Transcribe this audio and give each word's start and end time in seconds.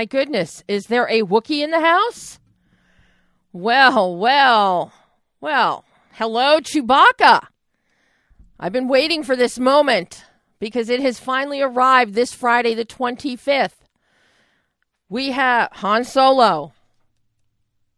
My 0.00 0.06
goodness, 0.06 0.64
is 0.66 0.86
there 0.86 1.06
a 1.10 1.20
Wookiee 1.20 1.62
in 1.62 1.72
the 1.72 1.80
house? 1.80 2.38
Well, 3.52 4.16
well, 4.16 4.94
well. 5.42 5.84
Hello, 6.12 6.58
Chewbacca. 6.58 7.48
I've 8.58 8.72
been 8.72 8.88
waiting 8.88 9.22
for 9.22 9.36
this 9.36 9.58
moment 9.58 10.24
because 10.58 10.88
it 10.88 11.00
has 11.00 11.20
finally 11.20 11.60
arrived 11.60 12.14
this 12.14 12.32
Friday, 12.32 12.72
the 12.74 12.86
25th. 12.86 13.76
We 15.10 15.32
have 15.32 15.68
Han 15.72 16.04
Solo 16.04 16.72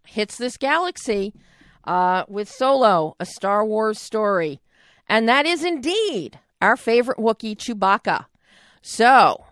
hits 0.05 0.37
this 0.37 0.56
galaxy 0.56 1.33
uh, 1.84 2.25
with 2.27 2.48
Solo, 2.48 3.14
a 3.20 3.27
Star 3.27 3.64
Wars 3.64 4.00
story. 4.00 4.61
And 5.09 5.28
that 5.28 5.47
is 5.47 5.62
indeed 5.62 6.41
our 6.61 6.77
favorite 6.77 7.19
Wookiee, 7.19 7.56
Chewbacca. 7.56 8.27
So, 8.80 9.45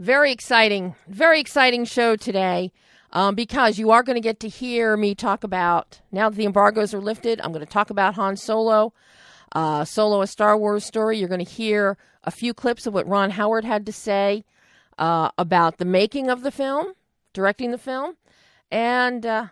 very 0.00 0.32
exciting, 0.32 0.94
very 1.08 1.40
exciting 1.40 1.84
show 1.84 2.16
today 2.16 2.72
um, 3.12 3.34
because 3.34 3.78
you 3.78 3.90
are 3.90 4.02
going 4.02 4.16
to 4.16 4.20
get 4.20 4.40
to 4.40 4.48
hear 4.48 4.96
me 4.96 5.14
talk 5.14 5.44
about, 5.44 6.00
now 6.10 6.30
that 6.30 6.36
the 6.36 6.46
embargoes 6.46 6.94
are 6.94 7.02
lifted, 7.02 7.38
I'm 7.42 7.52
going 7.52 7.64
to 7.64 7.70
talk 7.70 7.90
about 7.90 8.14
Han 8.14 8.36
Solo. 8.36 8.94
Uh, 9.52 9.84
Solo, 9.84 10.22
a 10.22 10.26
Star 10.26 10.56
Wars 10.56 10.86
story. 10.86 11.18
You're 11.18 11.28
going 11.28 11.44
to 11.44 11.50
hear 11.50 11.98
a 12.24 12.30
few 12.30 12.54
clips 12.54 12.86
of 12.86 12.94
what 12.94 13.06
Ron 13.06 13.32
Howard 13.32 13.64
had 13.64 13.84
to 13.84 13.92
say 13.92 14.44
uh, 14.96 15.32
about 15.36 15.76
the 15.76 15.84
making 15.84 16.30
of 16.30 16.42
the 16.42 16.50
film, 16.50 16.94
directing 17.34 17.70
the 17.70 17.78
film, 17.78 18.16
and 18.70 19.26
uh, 19.26 19.46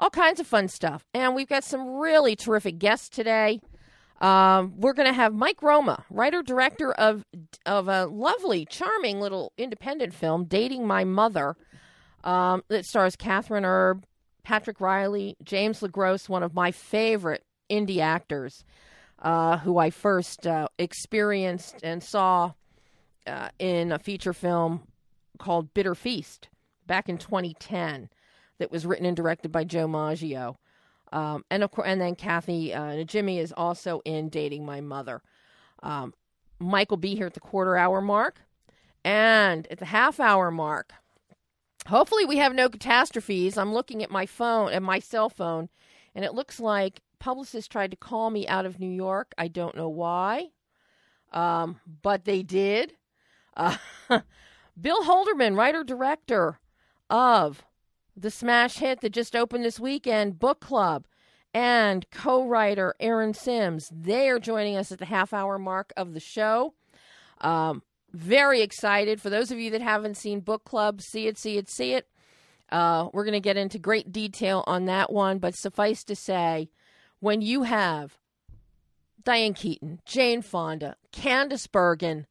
all 0.00 0.10
kinds 0.10 0.40
of 0.40 0.46
fun 0.48 0.66
stuff. 0.66 1.04
And 1.14 1.36
we've 1.36 1.48
got 1.48 1.62
some 1.62 1.98
really 1.98 2.34
terrific 2.34 2.78
guests 2.78 3.08
today. 3.08 3.60
Um, 4.20 4.74
we're 4.78 4.94
going 4.94 5.06
to 5.06 5.14
have 5.14 5.32
Mike 5.32 5.62
Roma, 5.62 6.04
writer 6.10 6.42
director 6.42 6.92
of 6.92 7.24
of 7.64 7.88
a 7.88 8.06
lovely, 8.06 8.64
charming 8.64 9.20
little 9.20 9.52
independent 9.56 10.12
film, 10.12 10.44
"Dating 10.44 10.86
My 10.86 11.04
Mother," 11.04 11.56
um, 12.24 12.64
that 12.68 12.84
stars 12.84 13.14
Kathryn 13.14 13.62
Erbe, 13.62 14.02
Patrick 14.42 14.80
Riley, 14.80 15.36
James 15.44 15.80
LeGros, 15.80 16.28
one 16.28 16.42
of 16.42 16.54
my 16.54 16.72
favorite 16.72 17.44
indie 17.70 18.00
actors, 18.00 18.64
uh, 19.20 19.58
who 19.58 19.78
I 19.78 19.90
first 19.90 20.46
uh, 20.46 20.68
experienced 20.78 21.76
and 21.84 22.02
saw 22.02 22.52
uh, 23.26 23.50
in 23.58 23.92
a 23.92 23.98
feature 23.98 24.32
film 24.32 24.82
called 25.38 25.72
Bitter 25.74 25.94
Feast 25.94 26.48
back 26.86 27.08
in 27.08 27.18
2010, 27.18 28.08
that 28.58 28.70
was 28.72 28.84
written 28.84 29.06
and 29.06 29.16
directed 29.16 29.52
by 29.52 29.64
Joe 29.64 29.86
Maggio. 29.86 30.56
Um, 31.12 31.44
and 31.50 31.62
of 31.62 31.70
course, 31.70 31.88
and 31.88 32.00
then 32.00 32.14
Kathy 32.14 32.74
uh, 32.74 32.92
Najimy 32.92 33.38
is 33.38 33.52
also 33.52 34.00
in 34.04 34.28
Dating 34.28 34.64
My 34.66 34.80
Mother. 34.80 35.22
Um, 35.82 36.14
Mike 36.58 36.90
will 36.90 36.98
be 36.98 37.14
here 37.14 37.26
at 37.26 37.34
the 37.34 37.40
quarter 37.40 37.76
hour 37.76 38.00
mark, 38.00 38.40
and 39.04 39.66
at 39.70 39.78
the 39.78 39.86
half 39.86 40.20
hour 40.20 40.50
mark. 40.50 40.92
Hopefully, 41.86 42.24
we 42.24 42.36
have 42.38 42.54
no 42.54 42.68
catastrophes. 42.68 43.56
I'm 43.56 43.72
looking 43.72 44.02
at 44.02 44.10
my 44.10 44.26
phone, 44.26 44.72
at 44.72 44.82
my 44.82 44.98
cell 44.98 45.30
phone, 45.30 45.68
and 46.14 46.24
it 46.24 46.34
looks 46.34 46.60
like 46.60 47.00
publicists 47.18 47.68
tried 47.68 47.90
to 47.92 47.96
call 47.96 48.30
me 48.30 48.46
out 48.46 48.66
of 48.66 48.78
New 48.78 48.90
York. 48.90 49.32
I 49.38 49.48
don't 49.48 49.76
know 49.76 49.88
why, 49.88 50.48
um, 51.32 51.80
but 52.02 52.24
they 52.24 52.42
did. 52.42 52.94
Uh, 53.56 53.76
Bill 54.80 55.02
Holderman, 55.04 55.56
writer 55.56 55.82
director 55.82 56.58
of 57.08 57.64
the 58.20 58.30
smash 58.30 58.78
hit 58.78 59.00
that 59.00 59.10
just 59.10 59.36
opened 59.36 59.64
this 59.64 59.78
weekend, 59.78 60.38
Book 60.38 60.60
Club, 60.60 61.06
and 61.54 62.08
co 62.10 62.44
writer 62.44 62.94
Erin 63.00 63.34
Simms. 63.34 63.90
They 63.94 64.28
are 64.28 64.38
joining 64.38 64.76
us 64.76 64.90
at 64.92 64.98
the 64.98 65.06
half 65.06 65.32
hour 65.32 65.58
mark 65.58 65.92
of 65.96 66.14
the 66.14 66.20
show. 66.20 66.74
Um, 67.40 67.82
very 68.12 68.60
excited. 68.62 69.20
For 69.20 69.30
those 69.30 69.50
of 69.50 69.58
you 69.58 69.70
that 69.70 69.80
haven't 69.80 70.16
seen 70.16 70.40
Book 70.40 70.64
Club, 70.64 71.00
see 71.00 71.26
it, 71.26 71.38
see 71.38 71.56
it, 71.56 71.68
see 71.68 71.94
it. 71.94 72.08
Uh, 72.70 73.08
we're 73.12 73.24
going 73.24 73.32
to 73.32 73.40
get 73.40 73.56
into 73.56 73.78
great 73.78 74.12
detail 74.12 74.64
on 74.66 74.84
that 74.86 75.12
one, 75.12 75.38
but 75.38 75.54
suffice 75.54 76.04
to 76.04 76.14
say, 76.14 76.68
when 77.20 77.40
you 77.40 77.62
have 77.62 78.18
Diane 79.24 79.54
Keaton, 79.54 80.00
Jane 80.04 80.42
Fonda, 80.42 80.96
Candice 81.12 81.70
Bergen, 81.70 82.26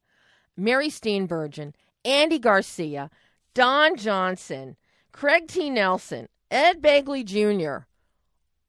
Mary 0.56 0.88
Steenburgen, 0.88 1.74
Andy 2.04 2.38
Garcia, 2.38 3.10
Don 3.54 3.96
Johnson, 3.96 4.76
Craig 5.18 5.48
T. 5.48 5.68
Nelson, 5.68 6.28
Ed 6.48 6.80
Begley 6.80 7.24
Jr., 7.24 7.86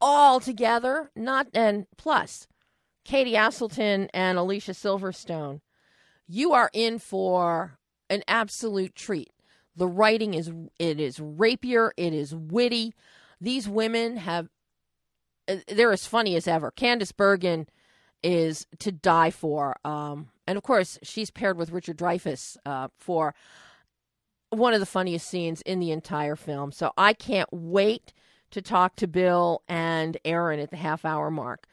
all 0.01 0.39
together, 0.39 1.11
not 1.15 1.45
and 1.53 1.85
plus 1.95 2.47
Katie 3.05 3.33
Aselton 3.33 4.09
and 4.15 4.35
Alicia 4.39 4.71
Silverstone, 4.71 5.61
you 6.27 6.51
are 6.53 6.71
in 6.73 6.97
for 6.97 7.77
an 8.09 8.23
absolute 8.27 8.95
treat. 8.95 9.29
The 9.75 9.85
writing 9.85 10.33
is 10.33 10.51
it 10.79 10.99
is 10.99 11.19
rapier, 11.19 11.93
it 11.97 12.15
is 12.15 12.33
witty. 12.33 12.95
These 13.39 13.69
women 13.69 14.17
have 14.17 14.49
uh, 15.47 15.57
they're 15.67 15.91
as 15.91 16.07
funny 16.07 16.35
as 16.35 16.47
ever. 16.47 16.71
Candice 16.71 17.15
Bergen 17.15 17.67
is 18.23 18.65
to 18.79 18.91
die 18.91 19.29
for. 19.29 19.75
Um, 19.85 20.29
and 20.47 20.57
of 20.57 20.63
course, 20.63 20.97
she's 21.03 21.29
paired 21.29 21.59
with 21.59 21.69
Richard 21.69 21.99
Dreyfuss 21.99 22.57
uh, 22.65 22.87
for 22.97 23.35
one 24.49 24.73
of 24.73 24.79
the 24.79 24.85
funniest 24.85 25.27
scenes 25.27 25.61
in 25.61 25.79
the 25.79 25.91
entire 25.91 26.35
film. 26.35 26.71
So 26.71 26.91
I 26.97 27.13
can't 27.13 27.49
wait 27.51 28.13
to 28.51 28.61
talk 28.61 28.95
to 28.95 29.07
Bill 29.07 29.61
and 29.67 30.17
Erin 30.25 30.59
at 30.59 30.71
the 30.71 30.77
half 30.77 31.05
hour 31.05 31.29
mark. 31.29 31.67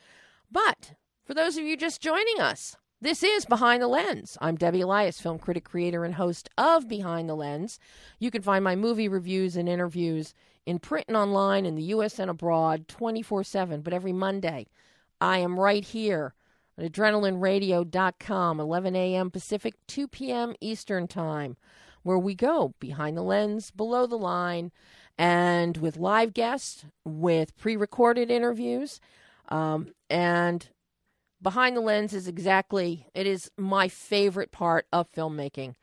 But 0.50 0.92
for 1.24 1.34
those 1.34 1.56
of 1.56 1.64
you 1.64 1.76
just 1.76 2.00
joining 2.00 2.40
us, 2.40 2.76
this 3.00 3.22
is 3.22 3.44
Behind 3.44 3.82
the 3.82 3.88
Lens. 3.88 4.38
I'm 4.40 4.56
Debbie 4.56 4.80
Elias, 4.80 5.20
film 5.20 5.38
critic, 5.38 5.64
creator, 5.64 6.04
and 6.04 6.14
host 6.14 6.48
of 6.56 6.88
Behind 6.88 7.28
the 7.28 7.34
Lens. 7.34 7.78
You 8.18 8.30
can 8.30 8.42
find 8.42 8.64
my 8.64 8.76
movie 8.76 9.08
reviews 9.08 9.56
and 9.56 9.68
interviews 9.68 10.34
in 10.64 10.78
print 10.78 11.06
and 11.08 11.16
online 11.16 11.66
in 11.66 11.74
the 11.74 11.82
U.S. 11.84 12.18
and 12.18 12.30
abroad 12.30 12.88
24 12.88 13.44
7. 13.44 13.82
But 13.82 13.92
every 13.92 14.12
Monday, 14.12 14.66
I 15.20 15.38
am 15.38 15.60
right 15.60 15.84
here 15.84 16.34
at 16.78 16.90
adrenalineradio.com, 16.90 18.60
11 18.60 18.96
a.m. 18.96 19.30
Pacific, 19.30 19.74
2 19.86 20.08
p.m. 20.08 20.54
Eastern 20.60 21.06
Time 21.06 21.56
where 22.06 22.18
we 22.18 22.36
go 22.36 22.72
behind 22.78 23.16
the 23.16 23.22
lens, 23.22 23.72
below 23.72 24.06
the 24.06 24.16
line, 24.16 24.70
and 25.18 25.76
with 25.78 25.96
live 25.96 26.32
guests, 26.32 26.84
with 27.04 27.56
pre 27.56 27.76
recorded 27.76 28.30
interviews. 28.30 29.00
Um, 29.48 29.88
and 30.08 30.68
behind 31.42 31.76
the 31.76 31.80
lens 31.80 32.12
is 32.12 32.28
exactly, 32.28 33.08
it 33.12 33.26
is 33.26 33.50
my 33.56 33.88
favorite 33.88 34.52
part 34.52 34.86
of 34.92 35.10
filmmaking. 35.10 35.74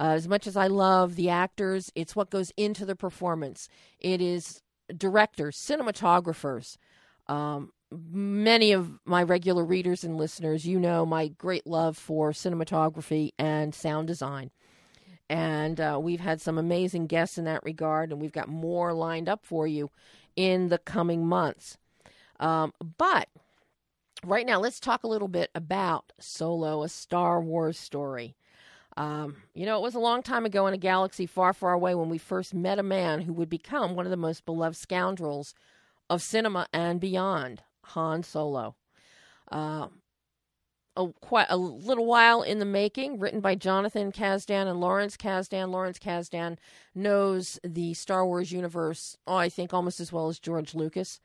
Uh, 0.00 0.12
as 0.12 0.26
much 0.26 0.46
as 0.46 0.56
I 0.56 0.68
love 0.68 1.16
the 1.16 1.28
actors, 1.28 1.92
it's 1.94 2.16
what 2.16 2.30
goes 2.30 2.50
into 2.56 2.86
the 2.86 2.96
performance. 2.96 3.68
It 3.98 4.22
is 4.22 4.62
directors, 4.96 5.58
cinematographers. 5.58 6.78
Um, 7.26 7.72
many 7.90 8.72
of 8.72 8.98
my 9.04 9.22
regular 9.22 9.66
readers 9.66 10.02
and 10.02 10.16
listeners, 10.16 10.66
you 10.66 10.80
know 10.80 11.04
my 11.04 11.28
great 11.28 11.66
love 11.66 11.98
for 11.98 12.32
cinematography 12.32 13.32
and 13.38 13.74
sound 13.74 14.06
design. 14.06 14.50
And 15.30 15.80
uh, 15.80 15.98
we've 16.00 16.20
had 16.20 16.40
some 16.40 16.56
amazing 16.58 17.06
guests 17.06 17.36
in 17.36 17.44
that 17.44 17.62
regard, 17.64 18.12
and 18.12 18.20
we've 18.20 18.32
got 18.32 18.48
more 18.48 18.92
lined 18.94 19.28
up 19.28 19.44
for 19.44 19.66
you 19.66 19.90
in 20.36 20.68
the 20.68 20.78
coming 20.78 21.26
months. 21.26 21.76
Um, 22.40 22.72
but 22.96 23.28
right 24.24 24.46
now, 24.46 24.60
let's 24.60 24.80
talk 24.80 25.04
a 25.04 25.08
little 25.08 25.28
bit 25.28 25.50
about 25.54 26.12
Solo, 26.18 26.82
a 26.82 26.88
Star 26.88 27.40
Wars 27.40 27.78
story. 27.78 28.36
Um, 28.96 29.36
you 29.54 29.64
know, 29.64 29.76
it 29.78 29.82
was 29.82 29.94
a 29.94 30.00
long 30.00 30.22
time 30.22 30.44
ago 30.44 30.66
in 30.66 30.74
a 30.74 30.78
galaxy 30.78 31.26
far, 31.26 31.52
far 31.52 31.72
away 31.72 31.94
when 31.94 32.08
we 32.08 32.18
first 32.18 32.52
met 32.52 32.80
a 32.80 32.82
man 32.82 33.20
who 33.20 33.32
would 33.32 33.48
become 33.48 33.94
one 33.94 34.06
of 34.06 34.10
the 34.10 34.16
most 34.16 34.44
beloved 34.44 34.76
scoundrels 34.76 35.54
of 36.10 36.20
cinema 36.22 36.66
and 36.72 37.00
beyond, 37.00 37.62
Han 37.82 38.22
Solo. 38.22 38.74
Uh, 39.52 39.88
a, 40.98 41.08
quite 41.20 41.46
a 41.48 41.56
little 41.56 42.04
while 42.04 42.42
in 42.42 42.58
the 42.58 42.64
making, 42.64 43.18
written 43.18 43.40
by 43.40 43.54
Jonathan 43.54 44.12
Kasdan 44.12 44.66
and 44.66 44.80
Lawrence 44.80 45.16
Kasdan. 45.16 45.70
Lawrence 45.70 45.98
Kasdan 45.98 46.58
knows 46.94 47.58
the 47.62 47.94
Star 47.94 48.26
Wars 48.26 48.52
universe, 48.52 49.16
oh, 49.26 49.36
I 49.36 49.48
think, 49.48 49.72
almost 49.72 50.00
as 50.00 50.12
well 50.12 50.28
as 50.28 50.38
George 50.38 50.74
Lucas. 50.74 51.20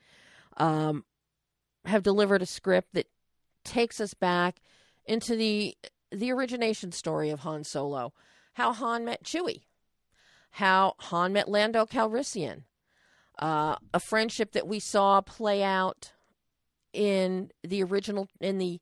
Um, 0.57 1.03
have 1.85 2.03
delivered 2.03 2.41
a 2.41 2.45
script 2.45 2.93
that 2.93 3.07
takes 3.65 3.99
us 3.99 4.13
back 4.13 4.61
into 5.05 5.35
the 5.35 5.75
the 6.11 6.31
origination 6.31 6.91
story 6.91 7.31
of 7.31 7.39
Han 7.39 7.63
Solo, 7.63 8.13
how 8.53 8.71
Han 8.71 9.03
met 9.03 9.23
Chewie, 9.23 9.63
how 10.51 10.93
Han 10.99 11.33
met 11.33 11.49
Lando 11.49 11.85
Calrissian, 11.87 12.63
uh, 13.39 13.77
a 13.93 13.99
friendship 13.99 14.51
that 14.51 14.67
we 14.67 14.79
saw 14.79 15.21
play 15.21 15.63
out 15.63 16.11
in 16.93 17.49
the 17.63 17.81
original 17.81 18.27
in 18.39 18.59
the 18.59 18.79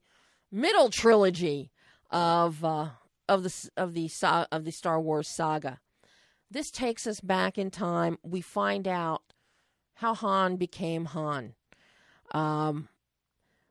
middle 0.51 0.89
trilogy 0.89 1.71
of 2.09 2.63
uh, 2.63 2.89
of 3.29 3.43
the 3.43 3.69
of 3.77 3.93
the 3.93 4.09
of 4.51 4.65
the 4.65 4.71
Star 4.71 4.99
Wars 4.99 5.27
saga. 5.27 5.79
This 6.49 6.69
takes 6.69 7.07
us 7.07 7.21
back 7.21 7.57
in 7.57 7.71
time. 7.71 8.17
We 8.23 8.41
find 8.41 8.87
out 8.87 9.21
how 9.95 10.13
Han 10.13 10.57
became 10.57 11.05
Han. 11.05 11.53
Um, 12.33 12.89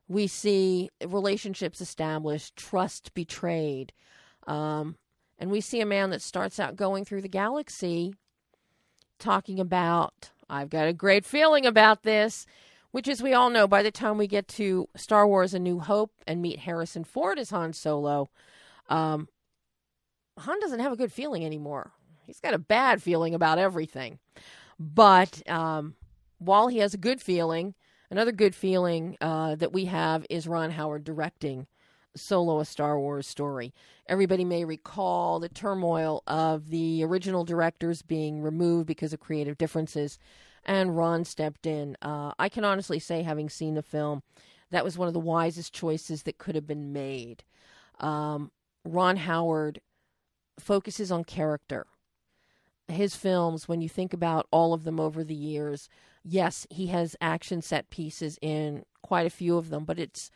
we 0.07 0.27
see 0.27 0.89
relationships 1.05 1.79
established, 1.79 2.55
trust 2.55 3.13
betrayed, 3.13 3.93
um, 4.47 4.97
and 5.37 5.51
we 5.51 5.61
see 5.61 5.79
a 5.79 5.85
man 5.85 6.09
that 6.09 6.21
starts 6.21 6.59
out 6.59 6.75
going 6.75 7.05
through 7.05 7.21
the 7.21 7.27
galaxy 7.27 8.15
talking 9.19 9.59
about. 9.59 10.31
I've 10.49 10.69
got 10.69 10.87
a 10.87 10.93
great 10.93 11.25
feeling 11.25 11.65
about 11.65 12.03
this, 12.03 12.45
which, 12.91 13.07
as 13.07 13.21
we 13.21 13.33
all 13.33 13.49
know, 13.49 13.67
by 13.67 13.83
the 13.83 13.91
time 13.91 14.17
we 14.17 14.27
get 14.27 14.47
to 14.49 14.87
Star 14.95 15.27
Wars 15.27 15.53
A 15.53 15.59
New 15.59 15.79
Hope 15.79 16.11
and 16.27 16.41
meet 16.41 16.59
Harrison 16.59 17.03
Ford 17.03 17.39
as 17.39 17.49
Han 17.49 17.73
Solo, 17.73 18.29
um, 18.89 19.27
Han 20.37 20.59
doesn't 20.59 20.79
have 20.79 20.91
a 20.91 20.97
good 20.97 21.11
feeling 21.11 21.45
anymore. 21.45 21.91
He's 22.25 22.39
got 22.39 22.53
a 22.53 22.59
bad 22.59 23.01
feeling 23.01 23.33
about 23.33 23.59
everything. 23.59 24.19
But 24.79 25.47
um, 25.49 25.95
while 26.37 26.67
he 26.67 26.79
has 26.79 26.93
a 26.93 26.97
good 26.97 27.21
feeling, 27.21 27.75
another 28.09 28.31
good 28.31 28.55
feeling 28.55 29.17
uh, 29.21 29.55
that 29.55 29.73
we 29.73 29.85
have 29.85 30.25
is 30.29 30.47
Ron 30.47 30.71
Howard 30.71 31.03
directing 31.03 31.67
Solo 32.15 32.59
a 32.59 32.65
Star 32.65 32.99
Wars 32.99 33.27
story. 33.27 33.73
Everybody 34.07 34.43
may 34.43 34.65
recall 34.65 35.39
the 35.39 35.49
turmoil 35.49 36.23
of 36.27 36.69
the 36.69 37.03
original 37.03 37.45
directors 37.45 38.01
being 38.01 38.41
removed 38.41 38.87
because 38.87 39.13
of 39.13 39.19
creative 39.19 39.57
differences, 39.57 40.19
and 40.65 40.95
Ron 40.95 41.25
stepped 41.25 41.65
in. 41.65 41.97
Uh, 42.01 42.31
I 42.37 42.49
can 42.49 42.65
honestly 42.65 42.99
say, 42.99 43.23
having 43.23 43.49
seen 43.49 43.75
the 43.75 43.81
film, 43.81 44.23
that 44.69 44.83
was 44.83 44.97
one 44.97 45.07
of 45.07 45.13
the 45.13 45.19
wisest 45.19 45.73
choices 45.73 46.23
that 46.23 46.37
could 46.37 46.55
have 46.55 46.67
been 46.67 46.93
made. 46.93 47.43
Um, 47.99 48.51
Ron 48.83 49.17
Howard 49.17 49.81
focuses 50.59 51.11
on 51.11 51.23
character. 51.23 51.85
His 52.87 53.15
films, 53.15 53.67
when 53.67 53.81
you 53.81 53.89
think 53.89 54.13
about 54.13 54.47
all 54.51 54.73
of 54.73 54.83
them 54.83 54.99
over 54.99 55.23
the 55.23 55.35
years, 55.35 55.87
yes, 56.23 56.67
he 56.69 56.87
has 56.87 57.15
action 57.21 57.61
set 57.61 57.89
pieces 57.89 58.37
in 58.41 58.83
quite 59.01 59.25
a 59.25 59.31
few 59.31 59.57
of 59.57 59.69
them, 59.69 59.85
but 59.85 59.99
it's 59.99 60.29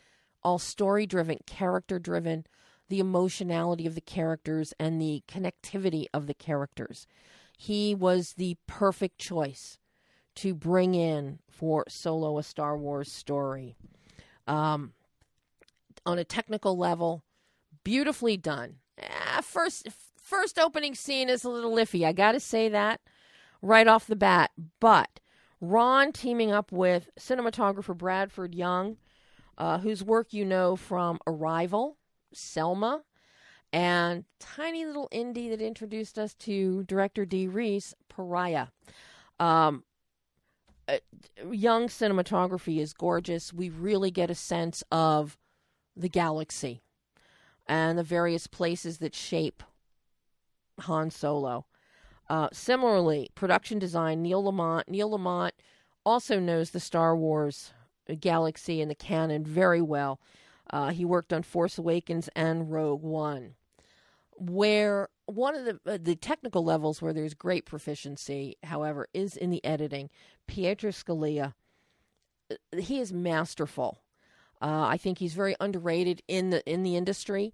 all 0.43 0.59
story 0.59 1.05
driven, 1.05 1.39
character 1.45 1.99
driven, 1.99 2.45
the 2.87 2.99
emotionality 2.99 3.85
of 3.87 3.95
the 3.95 4.01
characters 4.01 4.73
and 4.79 5.01
the 5.01 5.23
connectivity 5.27 6.05
of 6.13 6.27
the 6.27 6.33
characters. 6.33 7.07
He 7.57 7.95
was 7.95 8.33
the 8.37 8.57
perfect 8.67 9.17
choice 9.17 9.79
to 10.35 10.53
bring 10.53 10.95
in 10.95 11.39
for 11.49 11.85
Solo 11.87 12.37
a 12.37 12.43
Star 12.43 12.77
Wars 12.77 13.11
story. 13.11 13.75
Um, 14.47 14.93
on 16.05 16.19
a 16.19 16.23
technical 16.23 16.77
level, 16.77 17.23
beautifully 17.83 18.37
done. 18.37 18.75
Eh, 18.97 19.41
first, 19.41 19.87
first 20.21 20.59
opening 20.59 20.93
scene 20.93 21.29
is 21.29 21.43
a 21.43 21.49
little 21.49 21.75
iffy. 21.75 22.05
I 22.05 22.11
got 22.13 22.33
to 22.33 22.39
say 22.39 22.69
that 22.69 23.01
right 23.61 23.87
off 23.87 24.07
the 24.07 24.15
bat. 24.15 24.51
But 24.79 25.19
Ron 25.59 26.11
teaming 26.11 26.51
up 26.51 26.71
with 26.71 27.09
cinematographer 27.19 27.97
Bradford 27.97 28.53
Young 28.53 28.97
uh, 29.57 29.79
whose 29.79 30.03
work 30.03 30.33
you 30.33 30.45
know 30.45 30.75
from 30.75 31.19
Arrival, 31.27 31.97
Selma, 32.33 33.03
and 33.71 34.25
tiny 34.39 34.85
little 34.85 35.09
indie 35.11 35.49
that 35.49 35.61
introduced 35.61 36.17
us 36.19 36.33
to 36.35 36.83
director 36.83 37.25
Dee 37.25 37.47
Rees, 37.47 37.93
Pariah. 38.09 38.67
Um, 39.39 39.83
uh, 40.87 40.97
young 41.51 41.87
cinematography 41.87 42.79
is 42.79 42.93
gorgeous. 42.93 43.53
We 43.53 43.69
really 43.69 44.11
get 44.11 44.29
a 44.29 44.35
sense 44.35 44.83
of 44.91 45.37
the 45.95 46.09
galaxy 46.09 46.81
and 47.67 47.97
the 47.97 48.03
various 48.03 48.47
places 48.47 48.99
that 48.99 49.15
shape 49.15 49.63
Han 50.81 51.09
Solo. 51.09 51.65
Uh, 52.29 52.49
similarly, 52.51 53.29
production 53.35 53.79
design, 53.79 54.21
Neil 54.21 54.43
Lamont. 54.43 54.89
Neil 54.89 55.11
Lamont 55.11 55.53
also 56.05 56.39
knows 56.39 56.71
the 56.71 56.79
Star 56.79 57.15
Wars 57.15 57.71
galaxy 58.13 58.81
and 58.81 58.91
the 58.91 58.95
canon 58.95 59.43
very 59.43 59.81
well. 59.81 60.19
Uh, 60.69 60.89
he 60.89 61.05
worked 61.05 61.33
on 61.33 61.43
Force 61.43 61.77
Awakens 61.77 62.29
and 62.35 62.71
Rogue 62.71 63.01
One, 63.01 63.55
where 64.31 65.09
one 65.25 65.55
of 65.55 65.65
the 65.65 65.79
uh, 65.85 65.97
the 66.01 66.15
technical 66.15 66.63
levels 66.63 67.01
where 67.01 67.13
there's 67.13 67.33
great 67.33 67.65
proficiency, 67.65 68.55
however, 68.63 69.07
is 69.13 69.35
in 69.35 69.49
the 69.49 69.63
editing. 69.65 70.09
Pietro 70.47 70.91
Scalia, 70.91 71.53
uh, 72.51 72.55
he 72.77 72.99
is 72.99 73.11
masterful. 73.11 74.01
Uh, 74.61 74.85
I 74.87 74.97
think 74.97 75.17
he's 75.17 75.33
very 75.33 75.55
underrated 75.59 76.21
in 76.27 76.49
the 76.49 76.67
in 76.71 76.83
the 76.83 76.95
industry. 76.95 77.53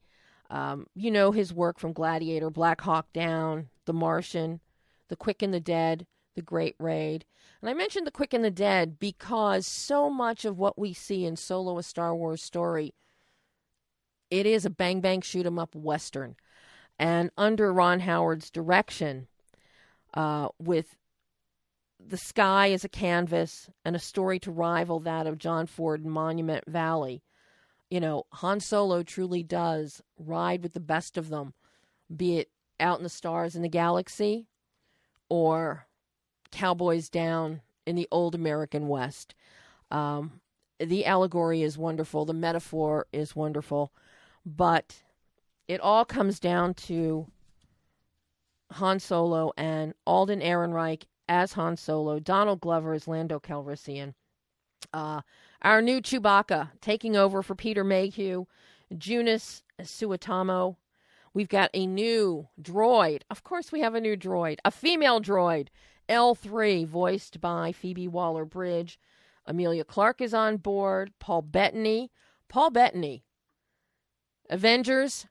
Um, 0.50 0.88
you 0.94 1.12
know 1.12 1.32
his 1.32 1.54
work 1.54 1.80
from 1.80 1.94
Gladiator, 1.94 2.50
Black 2.50 2.82
Hawk 2.82 3.14
Down, 3.14 3.70
The 3.86 3.94
Martian, 3.94 4.60
The 5.08 5.16
Quick 5.16 5.42
and 5.42 5.54
the 5.54 5.62
Dead, 5.62 6.06
The 6.36 6.42
Great 6.42 6.76
Raid. 6.78 7.26
And 7.62 7.70
I 7.70 7.74
mentioned 7.74 8.06
The 8.06 8.12
Quick 8.12 8.34
and 8.34 8.44
the 8.44 8.52
Dead 8.52 9.00
because 9.00 9.66
so 9.66 10.10
much 10.10 10.44
of 10.44 10.58
what 10.58 10.78
we 10.78 10.94
see 10.94 11.26
in 11.26 11.38
Solo 11.38 11.78
a 11.78 11.84
Star 11.84 12.14
Wars 12.14 12.44
story 12.44 12.94
it 14.32 14.46
is 14.46 14.66
a 14.66 14.70
bang 14.70 15.02
bang 15.02 15.22
shoot 15.22 15.46
'em 15.46 15.60
up 15.60 15.76
western. 15.76 16.38
And 17.02 17.32
under 17.36 17.74
Ron 17.74 18.02
Howard's 18.02 18.52
direction, 18.52 19.26
uh, 20.14 20.50
with 20.60 20.98
the 22.00 22.18
sky 22.18 22.72
as 22.74 22.84
a 22.84 22.90
canvas 22.90 23.72
and 23.84 23.96
a 23.96 24.00
story 24.00 24.38
to 24.38 24.52
rival 24.52 25.00
that 25.00 25.26
of 25.26 25.40
John 25.40 25.66
Ford 25.66 26.04
in 26.04 26.12
Monument 26.12 26.64
Valley, 26.68 27.24
you 27.90 28.00
know, 28.00 28.28
Han 28.34 28.60
Solo 28.60 29.02
truly 29.02 29.42
does 29.42 30.04
ride 30.20 30.62
with 30.62 30.74
the 30.74 30.80
best 30.80 31.18
of 31.18 31.30
them, 31.30 31.56
be 32.16 32.38
it 32.38 32.52
out 32.80 33.00
in 33.00 33.04
the 33.04 33.10
stars 33.10 33.56
in 33.56 33.64
the 33.64 33.68
galaxy 33.68 34.46
or 35.28 35.88
cowboys 36.52 37.10
down 37.10 37.62
in 37.88 37.96
the 37.96 38.08
old 38.12 38.36
American 38.36 38.88
West. 38.88 39.34
Um, 39.90 40.40
the 40.80 41.08
allegory 41.08 41.64
is 41.64 41.80
wonderful, 41.80 42.26
the 42.26 42.34
metaphor 42.34 43.08
is 43.12 43.36
wonderful, 43.36 43.92
but 44.46 45.02
it 45.72 45.80
all 45.80 46.04
comes 46.04 46.38
down 46.38 46.74
to 46.74 47.28
Han 48.72 49.00
Solo 49.00 49.54
and 49.56 49.94
Alden 50.06 50.42
Ehrenreich 50.42 51.04
as 51.30 51.54
Han 51.54 51.78
Solo, 51.78 52.20
Donald 52.20 52.60
Glover 52.60 52.92
as 52.92 53.08
Lando 53.08 53.40
Calrissian. 53.40 54.14
Uh, 54.94 55.22
our 55.62 55.82
new 55.82 56.02
Chewbacca 56.02 56.72
taking 56.82 57.16
over 57.16 57.42
for 57.42 57.56
Peter 57.56 57.86
Mayhew, 57.86 58.48
Joonas 58.94 59.64
Suotamo. 59.80 60.76
We've 61.34 61.48
got 61.48 61.70
a 61.74 61.86
new 61.86 62.50
droid. 62.62 63.22
Of 63.30 63.46
course, 63.46 63.72
we 63.72 63.80
have 63.80 63.96
a 63.96 64.02
new 64.02 64.18
droid, 64.18 64.58
a 64.66 64.72
female 64.72 65.22
droid 65.22 65.70
L3, 66.10 66.86
voiced 66.86 67.40
by 67.40 67.72
Phoebe 67.72 68.10
Waller 68.10 68.44
Bridge. 68.44 69.00
Emilia 69.48 69.86
Clarke 69.86 70.20
is 70.20 70.34
on 70.34 70.58
board. 70.58 71.14
Paul 71.18 71.44
Bettany. 71.44 72.12
Paul 72.50 72.72
Bettany. 72.72 73.24
Avengers, 74.50 75.28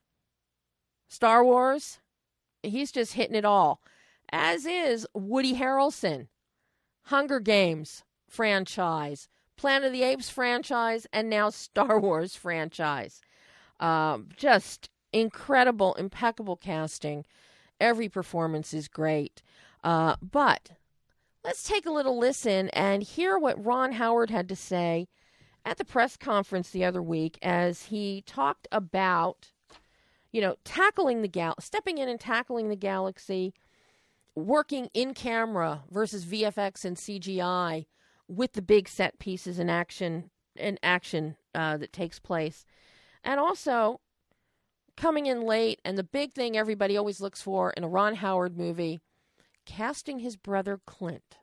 Star 1.11 1.43
Wars. 1.43 1.99
He's 2.63 2.91
just 2.91 3.13
hitting 3.13 3.35
it 3.35 3.43
all. 3.43 3.81
As 4.31 4.65
is 4.65 5.05
Woody 5.13 5.55
Harrelson. 5.55 6.27
Hunger 7.05 7.41
Games 7.41 8.03
franchise, 8.29 9.27
Planet 9.57 9.87
of 9.87 9.91
the 9.91 10.03
Apes 10.03 10.29
franchise, 10.29 11.05
and 11.11 11.29
now 11.29 11.49
Star 11.49 11.99
Wars 11.99 12.35
franchise. 12.35 13.19
Um, 13.81 14.29
just 14.37 14.89
incredible, 15.11 15.95
impeccable 15.95 16.55
casting. 16.55 17.25
Every 17.79 18.07
performance 18.07 18.73
is 18.73 18.87
great. 18.87 19.41
Uh, 19.83 20.15
but 20.21 20.69
let's 21.43 21.63
take 21.63 21.85
a 21.85 21.91
little 21.91 22.17
listen 22.17 22.69
and 22.69 23.03
hear 23.03 23.37
what 23.37 23.63
Ron 23.63 23.93
Howard 23.93 24.29
had 24.29 24.47
to 24.47 24.55
say 24.55 25.09
at 25.65 25.77
the 25.77 25.85
press 25.85 26.15
conference 26.15 26.69
the 26.69 26.85
other 26.85 27.01
week 27.01 27.37
as 27.41 27.87
he 27.87 28.23
talked 28.25 28.67
about, 28.71 29.51
you 30.31 30.41
know, 30.41 30.55
tackling 30.63 31.21
the 31.21 31.27
gal, 31.27 31.55
stepping 31.59 31.97
in 31.97 32.07
and 32.07 32.19
tackling 32.19 32.69
the 32.69 32.75
galaxy, 32.75 33.53
working 34.35 34.89
in 34.93 35.13
camera 35.13 35.83
versus 35.89 36.25
VFX 36.25 36.85
and 36.85 36.97
CGI 36.97 37.85
with 38.27 38.53
the 38.53 38.61
big 38.61 38.87
set 38.87 39.19
pieces 39.19 39.59
and 39.59 39.69
action 39.69 40.31
and 40.55 40.79
action 40.83 41.35
uh, 41.53 41.77
that 41.77 41.93
takes 41.93 42.19
place, 42.19 42.65
and 43.23 43.39
also 43.39 43.99
coming 44.97 45.25
in 45.25 45.41
late. 45.41 45.81
And 45.83 45.97
the 45.97 46.03
big 46.03 46.33
thing 46.33 46.57
everybody 46.57 46.95
always 46.95 47.21
looks 47.21 47.41
for 47.41 47.71
in 47.71 47.83
a 47.83 47.89
Ron 47.89 48.15
Howard 48.15 48.57
movie 48.57 48.99
casting 49.65 50.19
his 50.19 50.37
brother 50.37 50.79
Clint. 50.85 51.37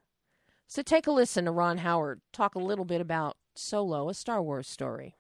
So 0.67 0.83
take 0.83 1.07
a 1.07 1.11
listen 1.11 1.47
to 1.47 1.51
Ron 1.51 1.79
Howard 1.79 2.21
talk 2.33 2.55
a 2.55 2.59
little 2.61 2.85
bit 2.85 3.01
about 3.01 3.37
Solo, 3.55 4.09
a 4.09 4.15
Star 4.15 4.43
Wars 4.43 4.69
story. 4.69 5.18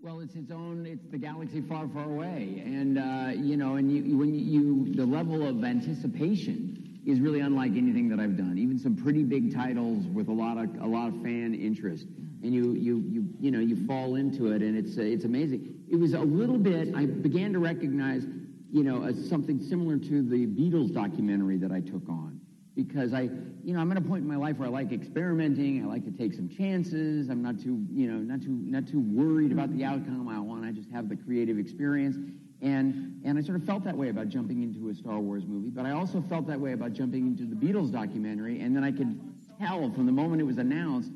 Well, 0.00 0.20
it's 0.20 0.36
its 0.36 0.50
own. 0.50 0.86
It's 0.86 1.04
the 1.10 1.18
galaxy 1.18 1.60
far, 1.60 1.88
far 1.88 2.04
away, 2.04 2.62
and 2.64 2.98
uh, 2.98 3.32
you 3.34 3.56
know, 3.56 3.76
and 3.76 3.90
you, 3.90 4.16
when 4.16 4.32
you, 4.34 4.94
the 4.94 5.04
level 5.04 5.46
of 5.46 5.64
anticipation 5.64 7.00
is 7.04 7.20
really 7.20 7.40
unlike 7.40 7.72
anything 7.72 8.08
that 8.10 8.20
I've 8.20 8.36
done. 8.36 8.58
Even 8.58 8.78
some 8.78 8.94
pretty 8.94 9.24
big 9.24 9.52
titles 9.52 10.06
with 10.06 10.28
a 10.28 10.32
lot 10.32 10.56
of 10.56 10.80
a 10.80 10.86
lot 10.86 11.08
of 11.08 11.14
fan 11.22 11.52
interest, 11.54 12.06
and 12.42 12.54
you 12.54 12.74
you 12.74 13.04
you 13.08 13.28
you 13.40 13.50
know 13.50 13.58
you 13.58 13.86
fall 13.86 14.14
into 14.14 14.52
it, 14.52 14.62
and 14.62 14.76
it's 14.76 14.96
it's 14.96 15.24
amazing. 15.24 15.74
It 15.90 15.96
was 15.96 16.14
a 16.14 16.20
little 16.20 16.58
bit. 16.58 16.94
I 16.94 17.06
began 17.06 17.52
to 17.54 17.58
recognize 17.58 18.24
you 18.70 18.84
know, 18.84 19.10
something 19.12 19.60
similar 19.60 19.96
to 19.96 20.22
the 20.22 20.46
Beatles 20.46 20.92
documentary 20.92 21.56
that 21.58 21.72
I 21.72 21.80
took 21.80 22.08
on. 22.08 22.40
Because 22.78 23.12
I, 23.12 23.22
you 23.64 23.74
know, 23.74 23.80
I'm 23.80 23.90
at 23.90 23.98
a 23.98 24.00
point 24.00 24.22
in 24.22 24.28
my 24.28 24.36
life 24.36 24.58
where 24.58 24.68
I 24.68 24.70
like 24.70 24.92
experimenting. 24.92 25.82
I 25.82 25.88
like 25.88 26.04
to 26.04 26.12
take 26.12 26.32
some 26.32 26.48
chances. 26.48 27.28
I'm 27.28 27.42
not 27.42 27.58
too, 27.58 27.84
you 27.90 28.06
know, 28.08 28.18
not 28.18 28.40
too, 28.40 28.52
not 28.52 28.86
too 28.86 29.00
worried 29.00 29.50
about 29.50 29.76
the 29.76 29.84
outcome. 29.84 30.28
I 30.28 30.38
want 30.38 30.62
to 30.62 30.70
just 30.70 30.88
have 30.92 31.08
the 31.08 31.16
creative 31.16 31.58
experience. 31.58 32.16
And, 32.62 33.20
and 33.24 33.36
I 33.36 33.42
sort 33.42 33.60
of 33.60 33.64
felt 33.64 33.82
that 33.82 33.96
way 33.96 34.10
about 34.10 34.28
jumping 34.28 34.62
into 34.62 34.90
a 34.90 34.94
Star 34.94 35.18
Wars 35.18 35.42
movie, 35.44 35.70
but 35.70 35.86
I 35.86 35.90
also 35.90 36.20
felt 36.20 36.46
that 36.46 36.60
way 36.60 36.70
about 36.70 36.92
jumping 36.92 37.26
into 37.26 37.46
the 37.46 37.56
Beatles 37.56 37.90
documentary. 37.90 38.60
And 38.60 38.76
then 38.76 38.84
I 38.84 38.92
could 38.92 39.20
tell 39.58 39.90
from 39.90 40.06
the 40.06 40.12
moment 40.12 40.40
it 40.40 40.44
was 40.44 40.58
announced 40.58 41.10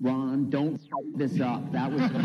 Ron, 0.00 0.48
don't 0.48 0.80
this 1.16 1.40
up. 1.40 1.72
That 1.72 1.90
was 1.90 2.02
Bob. 2.12 2.22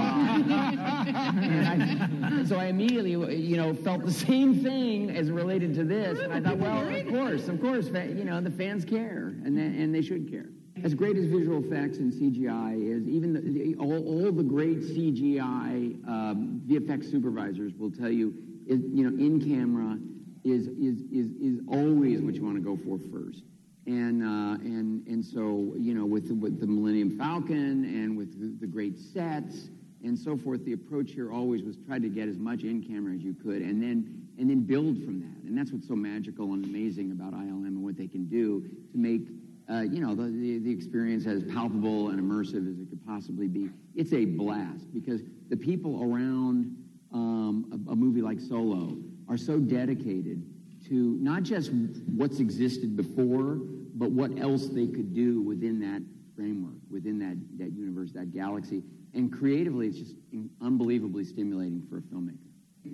I, 1.68 2.44
so 2.46 2.58
I 2.58 2.66
immediately, 2.66 3.36
you 3.36 3.58
know, 3.58 3.74
felt 3.74 4.06
the 4.06 4.14
same 4.14 4.64
thing 4.64 5.10
as 5.10 5.32
related 5.32 5.74
to 5.76 5.84
this, 5.84 6.20
and 6.20 6.32
I 6.32 6.40
thought, 6.40 6.58
well, 6.58 6.88
of 6.88 7.08
course, 7.08 7.48
of 7.48 7.60
course, 7.60 7.88
you 7.88 8.26
know, 8.26 8.40
the 8.42 8.52
fans 8.52 8.86
care, 8.86 9.34
and 9.44 9.58
they, 9.58 9.64
and 9.64 9.94
they 9.94 10.04
should 10.04 10.30
care. 10.30 10.50
As 10.84 10.94
great 10.94 11.18
as 11.18 11.26
visual 11.26 11.64
effects 11.64 11.98
and 11.98 12.12
CGI 12.12 12.76
is, 12.76 13.08
even 13.08 13.34
the, 13.34 13.76
all, 13.80 14.06
all, 14.08 14.32
the 14.32 14.44
great 14.44 14.82
CGI 14.82 16.08
um, 16.08 16.62
VFX 16.68 17.10
supervisors 17.10 17.74
will 17.76 17.92
tell 17.92 18.10
you, 18.10 18.34
is, 18.68 18.82
you 18.92 19.10
know, 19.10 19.18
in 19.18 19.40
camera 19.40 19.98
is 20.44 20.68
is 20.68 21.02
is 21.12 21.32
is 21.42 21.62
always 21.68 22.22
what 22.22 22.36
you 22.36 22.44
want 22.44 22.56
to 22.58 22.62
go 22.62 22.76
for 22.76 23.00
first. 23.12 23.44
And, 23.86 24.24
uh, 24.24 24.64
and, 24.64 25.06
and 25.08 25.24
so, 25.24 25.74
you 25.78 25.94
know, 25.94 26.06
with 26.06 26.32
with 26.32 26.60
the 26.60 26.68
Millennium 26.68 27.18
Falcon 27.18 27.84
and 27.84 28.18
with 28.18 28.40
the, 28.40 28.66
the, 28.66 28.72
great 28.72 28.98
sets 28.98 29.68
and 30.04 30.18
so 30.18 30.38
forth, 30.38 30.64
the 30.64 30.72
approach 30.72 31.12
here 31.12 31.34
always 31.34 31.64
was 31.64 31.76
try 31.86 32.00
to 32.00 32.08
get 32.08 32.30
as 32.30 32.38
much 32.38 32.64
in 32.64 32.82
camera 32.82 33.14
as 33.14 33.22
you 33.22 33.34
could 33.34 33.62
and 33.62 33.84
then, 33.84 34.26
and 34.38 34.50
then 34.50 34.62
build 34.62 35.04
from 35.04 35.20
that. 35.20 35.44
And 35.50 35.58
that's 35.58 35.72
what's 35.72 35.88
so 35.88 35.98
magical 35.98 36.54
and 36.54 36.64
amazing 36.64 37.12
about 37.12 37.34
ILM 37.34 37.68
and 37.68 37.84
what 37.84 37.98
they 37.98 38.08
can 38.08 38.26
do 38.26 38.62
to 38.94 38.98
make, 38.98 39.28
uh, 39.70 39.82
you 39.82 40.00
know, 40.00 40.16
the, 40.16 40.32
the, 40.32 40.60
the 40.60 40.72
experience 40.72 41.28
as 41.28 41.44
palpable 41.44 42.10
and 42.10 42.22
immersive 42.22 42.72
as 42.72 42.80
it 42.80 42.90
could 42.90 43.06
possibly 43.06 43.50
be. 43.50 43.70
It's 43.96 44.14
a 44.14 44.24
blast 44.24 44.94
because 44.94 45.22
the 45.50 45.58
people 45.58 46.02
around 46.04 46.78
um, 47.14 47.86
a, 47.88 47.92
a 47.92 47.96
movie 47.96 48.22
like 48.22 48.40
Solo 48.40 48.98
are 49.28 49.38
so 49.38 49.60
dedicated 49.60 50.42
to 50.88 51.18
not 51.22 51.44
just 51.44 51.72
what's 52.16 52.40
existed 52.40 52.96
before, 52.96 53.60
but 53.96 54.12
what 54.12 54.38
else 54.40 54.68
they 54.68 54.88
could 54.88 55.14
do 55.14 55.42
within 55.42 55.80
that 55.80 56.02
framework, 56.36 56.76
within 56.90 57.20
that, 57.20 57.38
that 57.58 57.72
universe, 57.74 58.12
that 58.14 58.34
galaxy. 58.34 58.84
And 59.14 59.32
creatively, 59.32 59.88
it's 59.88 60.00
just 60.00 60.16
unbelievably 60.62 61.26
stimulating 61.26 61.86
for 61.90 62.00
a 62.00 62.02
filmmaker. 62.02 62.38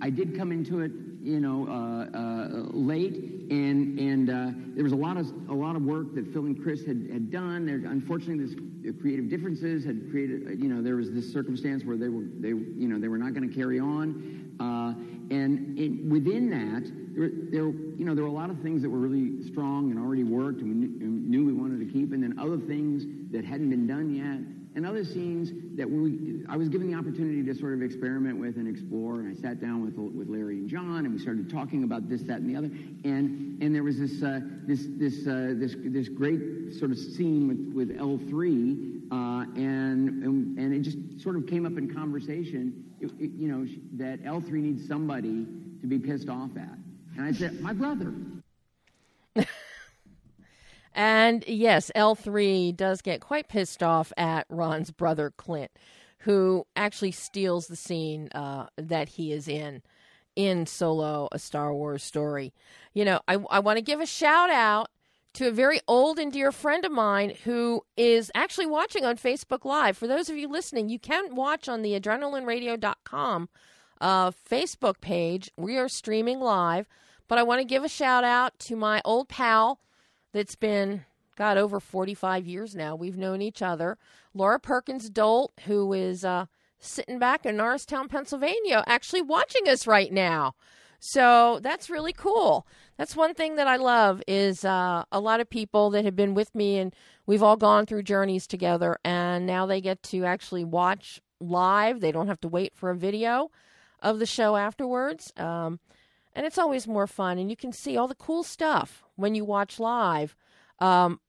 I 0.02 0.10
did 0.10 0.36
come 0.36 0.52
into 0.52 0.80
it, 0.80 0.92
you 1.20 1.40
know, 1.40 1.66
uh, 1.66 2.16
uh, 2.16 2.48
late, 2.70 3.14
and 3.50 3.98
and 3.98 4.30
uh, 4.30 4.50
there 4.74 4.84
was 4.84 4.92
a 4.92 4.96
lot 4.96 5.16
of 5.16 5.26
a 5.48 5.54
lot 5.54 5.74
of 5.74 5.82
work 5.82 6.14
that 6.14 6.32
Phil 6.32 6.44
and 6.44 6.62
Chris 6.62 6.84
had, 6.84 7.08
had 7.12 7.30
done. 7.30 7.66
There, 7.66 7.90
unfortunately, 7.90 8.44
this 8.44 8.54
creative 9.00 9.28
differences 9.28 9.84
had 9.84 10.10
created, 10.10 10.58
you 10.60 10.68
know, 10.68 10.82
there 10.82 10.96
was 10.96 11.10
this 11.12 11.30
circumstance 11.32 11.84
where 11.84 11.96
they 11.96 12.08
were 12.08 12.24
they 12.38 12.48
you 12.48 12.88
know 12.88 12.98
they 12.98 13.08
were 13.08 13.18
not 13.18 13.34
going 13.34 13.48
to 13.48 13.54
carry 13.54 13.78
on, 13.78 14.54
uh, 14.60 14.94
and 15.34 15.78
in, 15.78 16.08
within 16.10 16.50
that, 16.50 16.90
there, 17.14 17.30
there, 17.50 17.70
you 17.70 18.04
know, 18.04 18.14
there 18.14 18.24
were 18.24 18.30
a 18.30 18.32
lot 18.32 18.50
of 18.50 18.58
things 18.60 18.82
that 18.82 18.90
were 18.90 18.98
really 18.98 19.42
strong 19.42 19.90
and 19.90 19.98
already 19.98 20.24
worked 20.24 20.60
and 20.60 20.68
we 20.68 20.74
knew, 20.74 21.00
and 21.00 21.28
knew 21.28 21.44
we 21.44 21.52
wanted 21.52 21.78
to 21.78 21.92
keep, 21.92 22.12
and 22.12 22.22
then 22.22 22.38
other 22.38 22.58
things 22.58 23.04
that 23.30 23.44
hadn't 23.44 23.70
been 23.70 23.86
done 23.86 24.14
yet, 24.14 24.40
and 24.74 24.86
other 24.86 25.04
scenes 25.04 25.50
that 25.76 25.88
we, 25.88 26.44
I 26.48 26.56
was 26.56 26.68
given 26.68 26.90
the 26.90 26.96
opportunity 26.96 27.42
to 27.42 27.54
sort 27.54 27.74
of 27.74 27.82
experiment 27.82 28.38
with 28.38 28.56
and 28.56 28.68
explore. 28.68 29.14
And 29.20 29.36
I 29.36 29.40
sat 29.40 29.60
down 29.60 29.84
with, 29.84 29.96
with 29.96 30.28
Larry 30.28 30.58
and 30.58 30.68
John, 30.68 31.04
and 31.04 31.12
we 31.12 31.18
started 31.18 31.50
talking 31.50 31.82
about 31.82 32.08
this, 32.08 32.22
that, 32.22 32.38
and 32.38 32.48
the 32.48 32.56
other. 32.56 32.70
And, 33.04 33.60
and 33.62 33.74
there 33.74 33.82
was 33.82 33.98
this, 33.98 34.22
uh, 34.22 34.40
this, 34.66 34.86
this, 34.90 35.26
uh, 35.26 35.54
this, 35.56 35.74
this 35.84 36.08
great 36.08 36.74
sort 36.78 36.92
of 36.92 36.98
scene 36.98 37.48
with, 37.48 37.88
with 37.88 37.98
L3, 37.98 39.10
uh, 39.10 39.14
and, 39.56 40.22
and, 40.22 40.58
and 40.58 40.74
it 40.74 40.80
just 40.80 41.20
sort 41.20 41.34
of 41.34 41.46
came 41.48 41.66
up 41.66 41.76
in 41.76 41.92
conversation, 41.92 42.84
it, 43.00 43.10
it, 43.18 43.32
you 43.36 43.48
know, 43.48 43.66
that 43.94 44.22
L3 44.22 44.52
needs 44.52 44.86
somebody 44.86 45.46
to 45.80 45.86
be 45.86 45.98
pissed 45.98 46.28
off 46.28 46.50
at. 46.56 46.78
And 47.16 47.26
I 47.26 47.32
said, 47.32 47.60
my 47.60 47.72
brother. 47.72 48.14
And 50.94 51.44
yes, 51.46 51.90
L3 51.94 52.76
does 52.76 53.02
get 53.02 53.20
quite 53.20 53.48
pissed 53.48 53.82
off 53.82 54.12
at 54.16 54.46
Ron's 54.48 54.90
brother, 54.90 55.32
Clint, 55.36 55.70
who 56.20 56.66
actually 56.76 57.12
steals 57.12 57.68
the 57.68 57.76
scene 57.76 58.28
uh, 58.34 58.66
that 58.76 59.10
he 59.10 59.32
is 59.32 59.48
in 59.48 59.82
in 60.36 60.66
Solo, 60.66 61.28
a 61.32 61.38
Star 61.38 61.74
Wars 61.74 62.02
story. 62.02 62.52
You 62.94 63.04
know, 63.04 63.20
I, 63.28 63.38
I 63.50 63.58
want 63.58 63.76
to 63.78 63.82
give 63.82 64.00
a 64.00 64.06
shout 64.06 64.50
out 64.50 64.88
to 65.34 65.48
a 65.48 65.52
very 65.52 65.80
old 65.86 66.18
and 66.18 66.32
dear 66.32 66.50
friend 66.50 66.84
of 66.84 66.92
mine 66.92 67.34
who 67.44 67.82
is 67.96 68.30
actually 68.34 68.66
watching 68.66 69.04
on 69.04 69.16
Facebook 69.16 69.64
Live. 69.64 69.96
For 69.96 70.06
those 70.06 70.28
of 70.28 70.36
you 70.36 70.48
listening, 70.48 70.88
you 70.88 70.98
can 70.98 71.34
watch 71.34 71.68
on 71.68 71.82
the 71.82 71.98
adrenalineradio.com 71.98 73.48
uh, 74.00 74.30
Facebook 74.30 75.00
page. 75.00 75.50
We 75.56 75.76
are 75.76 75.88
streaming 75.88 76.40
live, 76.40 76.88
but 77.28 77.38
I 77.38 77.42
want 77.42 77.60
to 77.60 77.64
give 77.64 77.84
a 77.84 77.88
shout 77.88 78.24
out 78.24 78.58
to 78.60 78.76
my 78.76 79.00
old 79.04 79.28
pal 79.28 79.80
that's 80.32 80.54
been, 80.56 81.04
got 81.36 81.56
over 81.56 81.80
45 81.80 82.46
years 82.46 82.74
now. 82.74 82.94
We've 82.94 83.16
known 83.16 83.42
each 83.42 83.62
other. 83.62 83.98
Laura 84.34 84.60
Perkins 84.60 85.10
Dolt, 85.10 85.52
who 85.66 85.92
is 85.92 86.24
uh, 86.24 86.46
sitting 86.78 87.18
back 87.18 87.46
in 87.46 87.56
Norristown, 87.56 88.08
Pennsylvania, 88.08 88.84
actually 88.86 89.22
watching 89.22 89.68
us 89.68 89.86
right 89.86 90.12
now. 90.12 90.54
So 91.00 91.60
that's 91.62 91.88
really 91.88 92.12
cool. 92.12 92.66
That's 92.98 93.16
one 93.16 93.32
thing 93.32 93.56
that 93.56 93.66
I 93.66 93.76
love 93.76 94.22
is 94.28 94.64
uh, 94.64 95.04
a 95.10 95.20
lot 95.20 95.40
of 95.40 95.48
people 95.48 95.90
that 95.90 96.04
have 96.04 96.14
been 96.14 96.34
with 96.34 96.54
me 96.54 96.78
and 96.78 96.94
we've 97.26 97.42
all 97.42 97.56
gone 97.56 97.86
through 97.86 98.02
journeys 98.02 98.46
together 98.46 98.98
and 99.02 99.46
now 99.46 99.64
they 99.64 99.80
get 99.80 100.02
to 100.04 100.26
actually 100.26 100.64
watch 100.64 101.22
live. 101.40 102.00
They 102.00 102.12
don't 102.12 102.26
have 102.26 102.40
to 102.42 102.48
wait 102.48 102.74
for 102.76 102.90
a 102.90 102.96
video 102.96 103.50
of 104.02 104.18
the 104.18 104.26
show 104.26 104.56
afterwards. 104.56 105.32
Um, 105.38 105.80
and 106.34 106.46
it's 106.46 106.58
always 106.58 106.86
more 106.86 107.06
fun 107.06 107.38
and 107.38 107.50
you 107.50 107.56
can 107.56 107.72
see 107.72 107.96
all 107.96 108.08
the 108.08 108.14
cool 108.14 108.42
stuff 108.42 109.02
when 109.16 109.34
you 109.34 109.44
watch 109.44 109.78
live. 109.78 110.36
Um, 110.78 111.20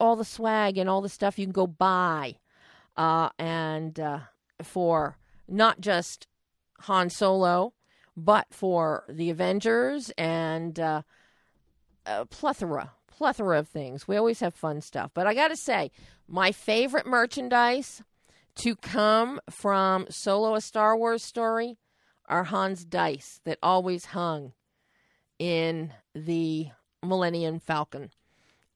all 0.00 0.16
the 0.16 0.24
swag 0.24 0.78
and 0.78 0.88
all 0.88 1.00
the 1.00 1.08
stuff 1.08 1.38
you 1.38 1.46
can 1.46 1.52
go 1.52 1.66
buy. 1.66 2.36
Uh, 2.96 3.30
and 3.38 3.98
uh, 3.98 4.20
for 4.62 5.18
not 5.46 5.80
just 5.80 6.26
Han 6.80 7.10
Solo, 7.10 7.74
but 8.16 8.46
for 8.50 9.04
the 9.08 9.30
Avengers 9.30 10.10
and 10.18 10.78
uh, 10.78 11.02
a 12.06 12.26
plethora, 12.26 12.92
plethora 13.06 13.58
of 13.58 13.68
things. 13.68 14.08
We 14.08 14.16
always 14.16 14.40
have 14.40 14.54
fun 14.54 14.80
stuff. 14.80 15.10
But 15.14 15.26
I 15.26 15.34
got 15.34 15.48
to 15.48 15.56
say, 15.56 15.90
my 16.26 16.52
favorite 16.52 17.06
merchandise 17.06 18.02
to 18.56 18.74
come 18.74 19.40
from 19.48 20.06
Solo 20.10 20.54
a 20.54 20.60
Star 20.60 20.96
Wars 20.96 21.22
story 21.22 21.76
are 22.28 22.44
Han's 22.44 22.84
dice 22.84 23.40
that 23.44 23.58
always 23.62 24.06
hung 24.06 24.52
in 25.38 25.92
the 26.14 26.68
Millennium 27.02 27.58
Falcon. 27.58 28.10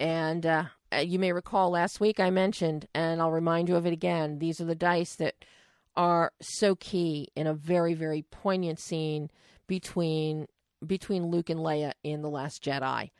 And 0.00 0.44
uh, 0.44 0.64
you 1.00 1.18
may 1.18 1.32
recall 1.32 1.70
last 1.70 2.00
week 2.00 2.18
I 2.18 2.30
mentioned, 2.30 2.88
and 2.94 3.20
I'll 3.20 3.30
remind 3.30 3.68
you 3.68 3.76
of 3.76 3.86
it 3.86 3.92
again, 3.92 4.38
these 4.38 4.60
are 4.60 4.64
the 4.64 4.74
dice 4.74 5.16
that 5.16 5.34
are 5.96 6.32
so 6.40 6.74
key 6.74 7.28
in 7.36 7.46
a 7.46 7.54
very 7.54 7.92
very 7.92 8.22
poignant 8.22 8.80
scene 8.80 9.30
between 9.66 10.46
between 10.86 11.26
Luke 11.26 11.50
and 11.50 11.60
Leia 11.60 11.92
in 12.02 12.22
the 12.22 12.30
Last 12.30 12.64
Jedi. 12.64 13.10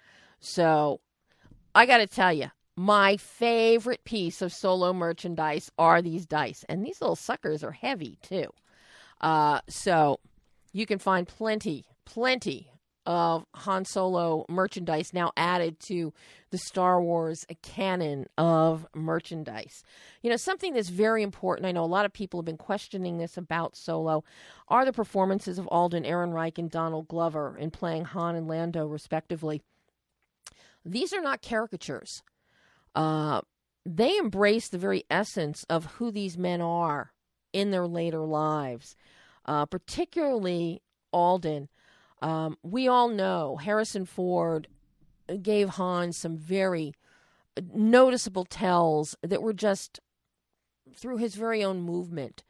So 0.41 1.01
I 1.75 1.87
got 1.87 1.99
to 1.99 2.07
tell 2.07 2.33
you, 2.33 2.51
my 2.77 3.17
favorite 3.17 4.03
piece 4.05 4.43
of 4.43 4.53
solo 4.53 4.93
merchandise 4.93 5.71
are 5.79 6.03
these 6.03 6.27
dice, 6.27 6.65
and 6.69 6.85
these 6.85 7.01
little 7.01 7.17
suckers 7.17 7.63
are 7.63 7.73
heavy 7.73 8.19
too. 8.23 8.47
Uh, 9.23 9.61
so 9.69 10.19
you 10.73 10.87
can 10.87 10.99
find 10.99 11.27
plenty, 11.29 11.85
plenty 12.05 12.69
of 13.05 13.45
Han 13.55 13.85
Solo 13.85 14.45
merchandise 14.49 15.13
now 15.13 15.33
added 15.37 15.81
to 15.89 16.13
the 16.51 16.59
Star 16.59 17.03
Wars 17.03 17.45
canon 17.63 18.27
of 18.39 18.87
merchandise. 18.95 19.83
You 20.23 20.31
know, 20.31 20.37
something 20.37 20.75
that's 20.75 20.89
very 20.89 21.23
important, 21.23 21.67
I 21.67 21.73
know 21.73 21.85
a 21.85 21.87
lot 21.87 22.05
of 22.05 22.13
people 22.13 22.41
have 22.41 22.45
been 22.45 22.57
questioning 22.57 23.19
this 23.19 23.37
about 23.37 23.77
Solo, 23.77 24.25
are 24.69 24.85
the 24.85 24.93
performances 24.93 25.59
of 25.59 25.67
Alden 25.69 26.05
Ehrenreich 26.05 26.59
and 26.59 26.71
Donald 26.71 27.09
Glover 27.09 27.57
in 27.59 27.71
playing 27.71 28.05
Han 28.07 28.37
and 28.37 28.47
Lando, 28.47 28.87
respectively. 28.87 29.63
These 30.85 31.13
are 31.13 31.23
not 31.23 31.43
caricatures. 31.43 32.23
Uh, 32.95 33.41
they 33.85 34.17
embrace 34.17 34.69
the 34.69 34.79
very 34.79 35.05
essence 35.11 35.65
of 35.69 35.87
who 35.97 36.13
these 36.13 36.39
men 36.39 36.61
are 36.61 37.13
in 37.53 37.71
their 37.71 37.87
later 37.87 38.21
lives, 38.21 38.97
uh, 39.47 39.67
particularly 39.67 40.83
Alden. 41.13 41.69
Um, 42.21 42.57
we 42.63 42.89
all 42.89 43.09
know 43.09 43.57
Harrison 43.57 44.07
Ford 44.07 44.69
gave 45.43 45.71
Han 45.71 46.13
some 46.13 46.37
very 46.37 46.95
noticeable 47.75 48.45
tells 48.45 49.17
that 49.23 49.43
were 49.43 49.53
just 49.53 50.01
through 50.95 51.19
his 51.19 51.35
very 51.35 51.65
own 51.65 51.81
movement, 51.83 52.43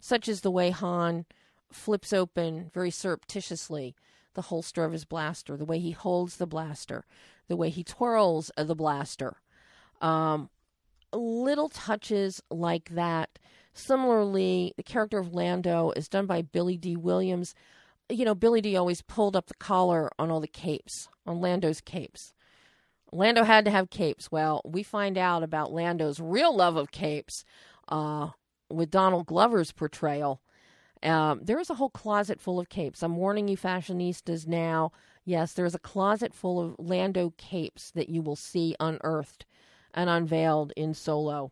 such 0.00 0.28
as 0.28 0.40
the 0.40 0.50
way 0.50 0.70
Han 0.70 1.26
flips 1.72 2.12
open 2.12 2.70
very 2.72 2.90
surreptitiously 2.90 3.94
the 4.34 4.42
holster 4.42 4.84
of 4.84 4.92
his 4.92 5.04
blaster, 5.04 5.56
the 5.56 5.64
way 5.64 5.78
he 5.78 5.90
holds 5.90 6.36
the 6.36 6.46
blaster, 6.46 7.04
the 7.48 7.56
way 7.56 7.68
he 7.68 7.82
twirls 7.82 8.50
the 8.56 8.76
blaster. 8.76 9.36
Um, 10.00 10.50
little 11.12 11.68
touches 11.68 12.42
like 12.50 12.90
that. 12.90 13.38
Similarly, 13.72 14.74
the 14.76 14.82
character 14.82 15.18
of 15.18 15.32
Lando 15.32 15.92
is 15.96 16.08
done 16.08 16.26
by 16.26 16.42
Billy 16.42 16.76
Dee 16.76 16.96
Williams 16.96 17.54
you 18.10 18.24
know, 18.24 18.34
Billy 18.34 18.60
Dee 18.60 18.76
always 18.76 19.02
pulled 19.02 19.36
up 19.36 19.46
the 19.46 19.54
collar 19.54 20.10
on 20.18 20.30
all 20.30 20.40
the 20.40 20.48
capes, 20.48 21.08
on 21.26 21.40
Lando's 21.40 21.80
capes. 21.80 22.34
Lando 23.12 23.44
had 23.44 23.64
to 23.64 23.70
have 23.70 23.90
capes. 23.90 24.30
Well, 24.30 24.62
we 24.64 24.82
find 24.82 25.16
out 25.16 25.42
about 25.42 25.72
Lando's 25.72 26.20
real 26.20 26.54
love 26.54 26.76
of 26.76 26.92
capes 26.92 27.44
uh, 27.88 28.30
with 28.68 28.90
Donald 28.90 29.26
Glover's 29.26 29.72
portrayal. 29.72 30.40
Um, 31.02 31.40
there 31.42 31.58
is 31.58 31.70
a 31.70 31.74
whole 31.74 31.90
closet 31.90 32.40
full 32.40 32.60
of 32.60 32.68
capes. 32.68 33.02
I'm 33.02 33.16
warning 33.16 33.48
you, 33.48 33.56
fashionistas, 33.56 34.46
now. 34.46 34.92
Yes, 35.24 35.52
there 35.54 35.64
is 35.64 35.74
a 35.74 35.80
closet 35.80 36.34
full 36.34 36.60
of 36.60 36.76
Lando 36.78 37.32
capes 37.36 37.90
that 37.92 38.08
you 38.08 38.22
will 38.22 38.36
see 38.36 38.76
unearthed 38.78 39.46
and 39.94 40.10
unveiled 40.10 40.72
in 40.76 40.94
Solo, 40.94 41.50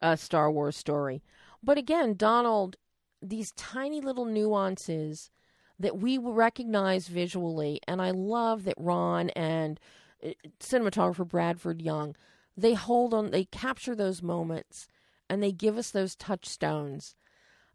a 0.00 0.16
Star 0.16 0.50
Wars 0.50 0.76
story. 0.76 1.22
But 1.62 1.78
again, 1.78 2.14
Donald, 2.16 2.76
these 3.20 3.52
tiny 3.52 4.00
little 4.00 4.24
nuances 4.24 5.30
that 5.78 5.98
we 5.98 6.18
recognize 6.18 7.08
visually, 7.08 7.80
and 7.86 8.02
I 8.02 8.10
love 8.10 8.64
that 8.64 8.74
Ron 8.76 9.30
and 9.30 9.78
uh, 10.24 10.30
cinematographer 10.60 11.26
Bradford 11.26 11.80
Young, 11.80 12.16
they 12.56 12.74
hold 12.74 13.14
on, 13.14 13.30
they 13.30 13.44
capture 13.44 13.94
those 13.94 14.22
moments, 14.22 14.88
and 15.28 15.42
they 15.42 15.52
give 15.52 15.78
us 15.78 15.90
those 15.90 16.14
touchstones. 16.16 17.14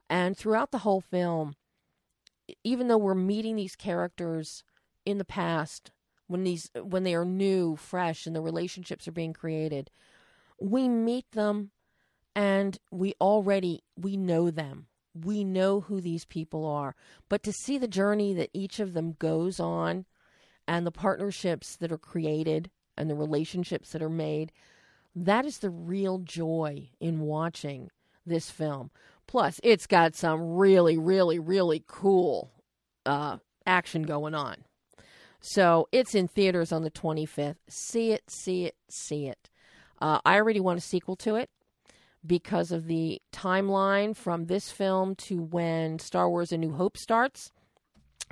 And 0.09 0.37
throughout 0.37 0.71
the 0.71 0.79
whole 0.79 1.01
film, 1.01 1.55
even 2.63 2.87
though 2.87 2.97
we're 2.97 3.15
meeting 3.15 3.55
these 3.55 3.75
characters 3.75 4.63
in 5.05 5.17
the 5.17 5.25
past, 5.25 5.91
when 6.27 6.43
these 6.43 6.69
when 6.81 7.03
they 7.03 7.15
are 7.15 7.25
new, 7.25 7.75
fresh, 7.75 8.25
and 8.25 8.35
the 8.35 8.41
relationships 8.41 9.07
are 9.07 9.13
being 9.13 9.33
created, 9.33 9.89
we 10.61 10.87
meet 10.87 11.31
them, 11.31 11.71
and 12.37 12.77
we 12.91 13.15
already 13.19 13.83
we 13.97 14.15
know 14.15 14.49
them 14.49 14.87
we 15.25 15.43
know 15.43 15.81
who 15.81 15.99
these 15.99 16.25
people 16.25 16.65
are. 16.65 16.95
But 17.29 17.43
to 17.43 17.51
see 17.51 17.77
the 17.77 17.87
journey 17.87 18.33
that 18.33 18.49
each 18.53 18.79
of 18.79 18.93
them 18.93 19.15
goes 19.19 19.59
on 19.59 20.05
and 20.67 20.85
the 20.85 20.91
partnerships 20.91 21.75
that 21.77 21.91
are 21.91 21.97
created 21.97 22.69
and 22.97 23.09
the 23.09 23.15
relationships 23.15 23.91
that 23.91 24.01
are 24.01 24.09
made, 24.09 24.51
that 25.15 25.45
is 25.45 25.57
the 25.57 25.69
real 25.69 26.19
joy 26.19 26.89
in 26.99 27.21
watching 27.21 27.89
this 28.25 28.51
film. 28.51 28.91
Plus, 29.25 29.59
it's 29.63 29.87
got 29.87 30.15
some 30.15 30.55
really, 30.55 30.97
really, 30.97 31.39
really 31.39 31.83
cool 31.87 32.51
uh, 33.05 33.37
action 33.65 34.03
going 34.03 34.35
on. 34.35 34.57
So 35.39 35.87
it's 35.91 36.15
in 36.15 36.27
theaters 36.27 36.71
on 36.71 36.83
the 36.83 36.91
25th. 36.91 37.57
See 37.69 38.11
it, 38.11 38.29
see 38.29 38.65
it, 38.65 38.75
see 38.89 39.27
it. 39.27 39.49
Uh, 39.99 40.19
I 40.25 40.35
already 40.35 40.59
want 40.59 40.77
a 40.77 40.81
sequel 40.81 41.15
to 41.17 41.35
it 41.35 41.49
because 42.27 42.71
of 42.71 42.87
the 42.87 43.21
timeline 43.31 44.15
from 44.15 44.45
this 44.45 44.69
film 44.69 45.15
to 45.15 45.41
when 45.41 45.99
Star 45.99 46.29
Wars 46.29 46.51
A 46.51 46.57
New 46.57 46.73
Hope 46.73 46.97
starts. 46.97 47.51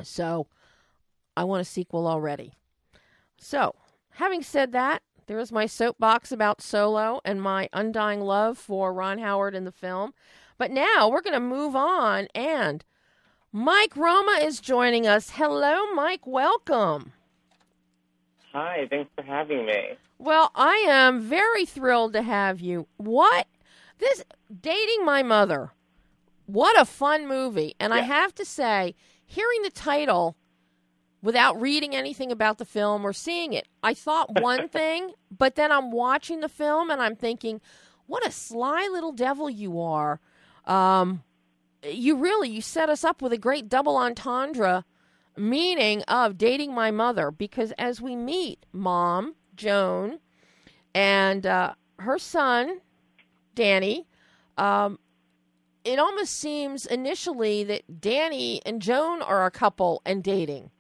So 0.04 0.48
I 1.38 1.44
want 1.44 1.62
a 1.62 1.66
sequel 1.66 2.08
already. 2.08 2.54
So, 3.38 3.76
having 4.12 4.42
said 4.44 4.72
that, 4.74 5.02
there 5.28 5.40
is 5.40 5.52
my 5.52 5.66
soapbox 5.66 6.32
about 6.32 6.62
Solo 6.62 7.20
and 7.26 7.42
my 7.42 7.68
undying 7.74 8.22
love 8.22 8.58
for 8.58 8.94
Ron 8.94 9.18
Howard 9.18 9.56
in 9.56 9.66
the 9.66 9.72
film. 9.72 10.14
But 10.58 10.72
now 10.72 11.10
we're 11.10 11.22
going 11.22 11.34
to 11.34 11.40
move 11.40 11.76
on, 11.76 12.28
and 12.34 12.86
Mike 13.52 13.98
Roma 13.98 14.40
is 14.42 14.60
joining 14.60 15.06
us. 15.06 15.32
Hello, 15.32 15.94
Mike. 15.94 16.26
Welcome. 16.26 17.12
Hi, 18.54 18.88
thanks 18.90 19.12
for 19.16 19.24
having 19.24 19.66
me. 19.66 19.98
Well, 20.18 20.52
I 20.56 20.86
am 20.88 21.20
very 21.22 21.66
thrilled 21.66 22.14
to 22.14 22.22
have 22.22 22.62
you. 22.62 22.88
What 22.96 23.48
this 24.00 24.24
dating 24.62 25.06
my 25.06 25.24
mother. 25.24 25.72
What 26.46 26.80
a 26.80 26.86
fun 26.86 27.28
movie. 27.28 27.76
And 27.80 27.92
yeah. 27.92 28.00
I 28.00 28.02
have 28.04 28.36
to 28.36 28.46
say, 28.46 28.96
hearing 29.26 29.64
the 29.64 29.72
title 29.72 30.36
without 31.22 31.60
reading 31.60 31.96
anything 31.96 32.32
about 32.32 32.60
the 32.60 32.66
film 32.66 33.06
or 33.06 33.14
seeing 33.14 33.54
it, 33.54 33.68
I 33.82 33.94
thought 33.94 34.40
one 34.42 34.70
thing, 34.70 35.12
but 35.36 35.56
then 35.56 35.72
I'm 35.72 35.92
watching 35.92 36.42
the 36.42 36.50
film 36.50 36.92
and 36.92 37.02
I'm 37.02 37.16
thinking, 37.16 37.62
what 38.06 38.26
a 38.26 38.32
sly 38.32 38.88
little 38.92 39.12
devil 39.12 39.50
you 39.50 39.80
are. 39.82 40.20
Um, 40.66 41.24
you 41.92 42.16
really 42.16 42.50
you 42.50 42.62
set 42.62 42.90
us 42.90 43.04
up 43.04 43.22
with 43.22 43.34
a 43.34 43.38
great 43.38 43.70
double 43.70 43.98
entendre 43.98 44.86
meaning 45.38 46.02
of 46.04 46.38
dating 46.38 46.74
my 46.74 46.92
mother 46.92 47.32
because 47.32 47.72
as 47.74 48.02
we 48.02 48.16
meet 48.16 48.66
mom 48.72 49.36
joan 49.56 50.20
and 50.94 51.46
uh, 51.46 51.74
her 52.00 52.18
son 52.18 52.80
Danny, 53.56 54.06
um, 54.58 55.00
it 55.84 56.00
almost 56.00 56.34
seems 56.34 56.86
initially 56.86 57.64
that 57.64 58.02
Danny 58.02 58.62
and 58.66 58.82
Joan 58.82 59.22
are 59.22 59.46
a 59.46 59.52
couple 59.52 60.02
and 60.06 60.24
dating. 60.24 60.72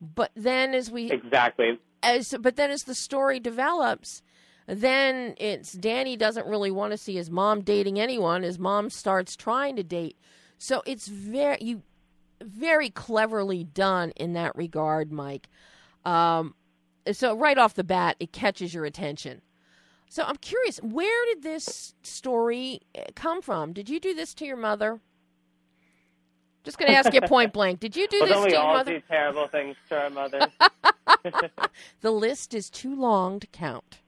But 0.00 0.30
then 0.34 0.74
as 0.74 0.90
we 0.90 1.10
Exactly. 1.10 1.78
As 2.02 2.34
but 2.38 2.56
then 2.56 2.70
as 2.70 2.84
the 2.84 2.94
story 2.94 3.40
develops, 3.40 4.22
then 4.66 5.34
it's 5.38 5.72
Danny 5.72 6.16
doesn't 6.16 6.46
really 6.46 6.70
want 6.70 6.92
to 6.92 6.98
see 6.98 7.16
his 7.16 7.30
mom 7.30 7.62
dating 7.62 7.98
anyone. 7.98 8.42
His 8.42 8.58
mom 8.58 8.90
starts 8.90 9.36
trying 9.36 9.76
to 9.76 9.82
date. 9.82 10.18
So 10.58 10.82
it's 10.86 11.08
very 11.08 11.58
you 11.60 11.82
very 12.42 12.90
cleverly 12.90 13.64
done 13.64 14.10
in 14.12 14.34
that 14.34 14.54
regard, 14.54 15.10
Mike. 15.10 15.48
Um, 16.04 16.54
so 17.12 17.36
right 17.36 17.58
off 17.58 17.74
the 17.74 17.84
bat, 17.84 18.16
it 18.20 18.32
catches 18.32 18.74
your 18.74 18.84
attention. 18.84 19.42
So 20.14 20.22
I'm 20.22 20.36
curious, 20.36 20.78
where 20.78 21.26
did 21.34 21.42
this 21.42 21.92
story 22.04 22.82
uh, 22.96 23.00
come 23.16 23.42
from? 23.42 23.72
Did 23.72 23.88
you 23.88 23.98
do 23.98 24.14
this 24.14 24.32
to 24.34 24.46
your 24.46 24.56
mother? 24.56 25.00
Just 26.62 26.78
going 26.78 26.88
to 26.88 26.96
ask 26.96 27.12
you 27.12 27.20
point 27.26 27.52
blank. 27.52 27.80
Did 27.80 27.96
you 27.96 28.06
do 28.06 28.20
well, 28.20 28.44
this 28.44 28.52
to 28.52 28.56
your 28.56 28.64
mother? 28.64 28.90
we 28.92 28.96
all 28.96 29.00
do 29.00 29.06
terrible 29.08 29.48
things 29.48 29.74
to 29.88 30.02
our 30.02 30.10
mother. 30.10 30.46
the 32.00 32.12
list 32.12 32.54
is 32.54 32.70
too 32.70 32.94
long 32.94 33.40
to 33.40 33.48
count. 33.48 33.98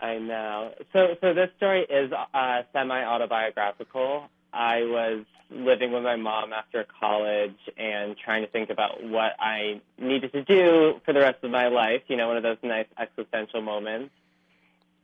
I 0.00 0.16
know. 0.16 0.72
So, 0.94 1.08
so 1.20 1.34
this 1.34 1.50
story 1.58 1.82
is 1.82 2.10
uh, 2.32 2.62
semi-autobiographical. 2.72 4.30
I 4.54 4.78
was 4.78 5.26
living 5.50 5.92
with 5.92 6.04
my 6.04 6.16
mom 6.16 6.54
after 6.54 6.86
college 6.98 7.58
and 7.76 8.16
trying 8.16 8.46
to 8.46 8.50
think 8.50 8.70
about 8.70 9.04
what 9.04 9.32
I 9.38 9.82
needed 9.98 10.32
to 10.32 10.42
do 10.42 11.02
for 11.04 11.12
the 11.12 11.20
rest 11.20 11.44
of 11.44 11.50
my 11.50 11.68
life. 11.68 12.00
You 12.06 12.16
know, 12.16 12.28
one 12.28 12.38
of 12.38 12.42
those 12.42 12.56
nice 12.62 12.86
existential 12.98 13.60
moments 13.60 14.14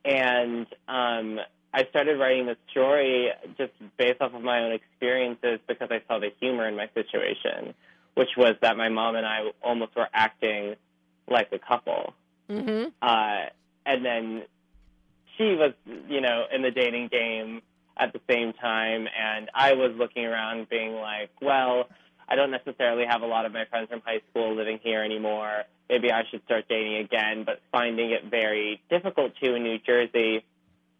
and 0.05 0.67
um, 0.87 1.39
I 1.73 1.85
started 1.89 2.19
writing 2.19 2.45
this 2.45 2.57
story 2.71 3.29
just 3.57 3.73
based 3.97 4.21
off 4.21 4.33
of 4.33 4.41
my 4.41 4.63
own 4.63 4.71
experiences 4.71 5.59
because 5.67 5.89
I 5.91 6.01
saw 6.07 6.19
the 6.19 6.31
humor 6.39 6.67
in 6.67 6.75
my 6.77 6.89
situation, 6.93 7.73
which 8.13 8.29
was 8.37 8.55
that 8.61 8.77
my 8.77 8.89
mom 8.89 9.15
and 9.15 9.25
I 9.25 9.51
almost 9.61 9.95
were 9.95 10.07
acting 10.13 10.75
like 11.29 11.49
a 11.51 11.59
couple. 11.59 12.13
Mm-hmm. 12.49 12.89
Uh, 13.01 13.49
and 13.85 14.05
then 14.05 14.43
she 15.37 15.55
was, 15.55 15.73
you 16.07 16.21
know, 16.21 16.45
in 16.53 16.61
the 16.61 16.71
dating 16.71 17.09
game 17.09 17.61
at 17.97 18.13
the 18.13 18.21
same 18.29 18.53
time, 18.53 19.07
and 19.17 19.49
I 19.53 19.73
was 19.73 19.91
looking 19.97 20.25
around 20.25 20.69
being 20.69 20.93
like, 20.95 21.31
well, 21.41 21.89
I 22.27 22.35
don't 22.35 22.51
necessarily 22.51 23.05
have 23.05 23.21
a 23.21 23.27
lot 23.27 23.45
of 23.45 23.53
my 23.53 23.65
friends 23.65 23.89
from 23.89 24.01
high 24.05 24.21
school 24.29 24.55
living 24.55 24.79
here 24.83 25.03
anymore 25.03 25.65
maybe 25.89 26.11
I 26.11 26.23
should 26.29 26.43
start 26.45 26.65
dating 26.67 26.97
again, 26.97 27.43
but 27.45 27.61
finding 27.71 28.11
it 28.11 28.25
very 28.25 28.81
difficult 28.89 29.33
to 29.41 29.55
in 29.55 29.63
New 29.63 29.79
Jersey 29.79 30.43